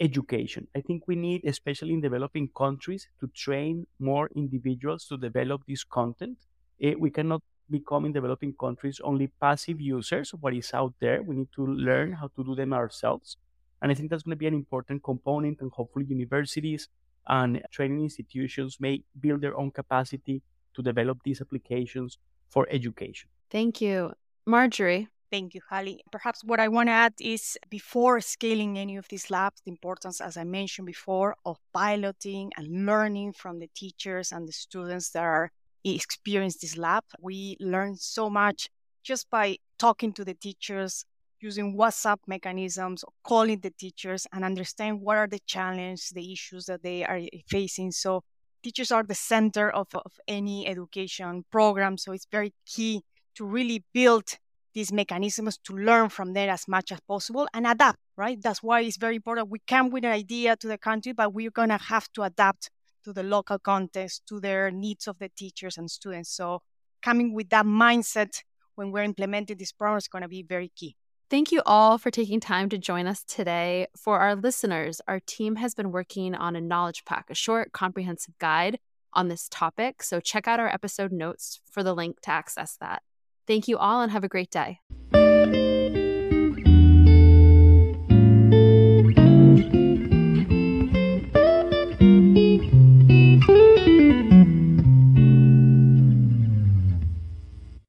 education. 0.00 0.66
I 0.74 0.80
think 0.80 1.04
we 1.06 1.16
need, 1.16 1.44
especially 1.44 1.92
in 1.94 2.00
developing 2.00 2.48
countries, 2.56 3.08
to 3.20 3.28
train 3.28 3.86
more 3.98 4.28
individuals 4.34 5.06
to 5.06 5.16
develop 5.16 5.62
this 5.66 5.84
content. 5.84 6.38
Eh, 6.80 6.94
we 6.98 7.10
cannot 7.10 7.42
become 7.70 8.04
in 8.04 8.12
developing 8.12 8.54
countries 8.58 9.00
only 9.04 9.28
passive 9.40 9.80
users 9.80 10.32
of 10.32 10.42
what 10.42 10.54
is 10.54 10.70
out 10.74 10.94
there. 11.00 11.22
We 11.22 11.36
need 11.36 11.52
to 11.54 11.66
learn 11.66 12.12
how 12.12 12.28
to 12.36 12.44
do 12.44 12.54
them 12.54 12.72
ourselves. 12.72 13.36
And 13.80 13.90
I 13.92 13.94
think 13.94 14.10
that's 14.10 14.22
going 14.22 14.36
to 14.36 14.36
be 14.36 14.46
an 14.46 14.54
important 14.54 15.02
component, 15.02 15.60
and 15.60 15.70
hopefully, 15.72 16.04
universities 16.08 16.88
and 17.26 17.62
training 17.70 18.02
institutions 18.02 18.78
may 18.80 19.02
build 19.20 19.40
their 19.40 19.56
own 19.56 19.70
capacity 19.70 20.42
to 20.74 20.82
develop 20.82 21.18
these 21.24 21.40
applications 21.40 22.18
for 22.48 22.66
education. 22.70 23.28
Thank 23.50 23.80
you. 23.80 24.12
Marjorie. 24.46 25.08
Thank 25.30 25.54
you, 25.54 25.60
Hallie. 25.68 26.00
Perhaps 26.10 26.42
what 26.42 26.58
I 26.58 26.68
want 26.68 26.88
to 26.88 26.92
add 26.92 27.12
is 27.20 27.58
before 27.68 28.18
scaling 28.22 28.78
any 28.78 28.96
of 28.96 29.06
these 29.08 29.30
labs, 29.30 29.60
the 29.62 29.70
importance, 29.70 30.22
as 30.22 30.38
I 30.38 30.44
mentioned 30.44 30.86
before, 30.86 31.36
of 31.44 31.58
piloting 31.74 32.50
and 32.56 32.86
learning 32.86 33.34
from 33.34 33.58
the 33.58 33.68
teachers 33.74 34.32
and 34.32 34.48
the 34.48 34.52
students 34.52 35.10
that 35.10 35.22
are 35.22 35.52
experience 35.84 36.56
this 36.56 36.78
lab. 36.78 37.04
We 37.20 37.56
learn 37.60 37.96
so 37.96 38.30
much 38.30 38.70
just 39.02 39.28
by 39.30 39.58
talking 39.78 40.12
to 40.14 40.24
the 40.24 40.34
teachers, 40.34 41.04
using 41.40 41.76
WhatsApp 41.76 42.18
mechanisms, 42.26 43.04
calling 43.22 43.60
the 43.60 43.70
teachers 43.70 44.26
and 44.32 44.44
understand 44.44 45.00
what 45.00 45.16
are 45.16 45.26
the 45.26 45.40
challenges, 45.46 46.10
the 46.14 46.32
issues 46.32 46.66
that 46.66 46.82
they 46.82 47.04
are 47.04 47.20
facing. 47.46 47.92
So 47.92 48.24
teachers 48.62 48.90
are 48.90 49.02
the 49.02 49.14
center 49.14 49.70
of, 49.70 49.88
of 49.94 50.12
any 50.26 50.66
education 50.66 51.44
program. 51.50 51.96
So 51.98 52.12
it's 52.12 52.26
very 52.30 52.52
key 52.66 53.02
to 53.36 53.44
really 53.44 53.84
build 53.92 54.38
these 54.74 54.92
mechanisms 54.92 55.58
to 55.64 55.76
learn 55.76 56.08
from 56.08 56.34
there 56.34 56.50
as 56.50 56.68
much 56.68 56.92
as 56.92 57.00
possible 57.00 57.48
and 57.54 57.66
adapt, 57.66 57.98
right? 58.16 58.40
That's 58.40 58.62
why 58.62 58.80
it's 58.80 58.96
very 58.96 59.16
important. 59.16 59.48
We 59.48 59.60
come 59.66 59.90
with 59.90 60.04
an 60.04 60.12
idea 60.12 60.56
to 60.56 60.68
the 60.68 60.78
country, 60.78 61.12
but 61.12 61.32
we're 61.32 61.50
going 61.50 61.70
to 61.70 61.78
have 61.78 62.12
to 62.12 62.22
adapt 62.22 62.70
to 63.04 63.12
the 63.12 63.22
local 63.22 63.58
context, 63.58 64.26
to 64.28 64.40
their 64.40 64.70
needs 64.70 65.06
of 65.06 65.18
the 65.18 65.30
teachers 65.30 65.78
and 65.78 65.90
students. 65.90 66.30
So 66.30 66.62
coming 67.02 67.32
with 67.32 67.48
that 67.50 67.64
mindset 67.64 68.42
when 68.74 68.92
we're 68.92 69.02
implementing 69.02 69.56
this 69.56 69.72
program 69.72 69.98
is 69.98 70.08
going 70.08 70.22
to 70.22 70.28
be 70.28 70.42
very 70.42 70.70
key. 70.76 70.94
Thank 71.30 71.52
you 71.52 71.60
all 71.66 71.98
for 71.98 72.10
taking 72.10 72.40
time 72.40 72.70
to 72.70 72.78
join 72.78 73.06
us 73.06 73.22
today. 73.22 73.88
For 73.94 74.18
our 74.18 74.34
listeners, 74.34 75.02
our 75.06 75.20
team 75.20 75.56
has 75.56 75.74
been 75.74 75.92
working 75.92 76.34
on 76.34 76.56
a 76.56 76.60
knowledge 76.60 77.04
pack, 77.04 77.26
a 77.28 77.34
short, 77.34 77.72
comprehensive 77.72 78.38
guide 78.38 78.78
on 79.12 79.28
this 79.28 79.46
topic. 79.50 80.02
So 80.02 80.20
check 80.20 80.48
out 80.48 80.58
our 80.58 80.68
episode 80.68 81.12
notes 81.12 81.60
for 81.70 81.82
the 81.82 81.94
link 81.94 82.22
to 82.22 82.30
access 82.30 82.78
that. 82.80 83.02
Thank 83.46 83.68
you 83.68 83.76
all 83.76 84.00
and 84.00 84.10
have 84.10 84.24
a 84.24 84.28
great 84.28 84.50
day. 84.50 84.80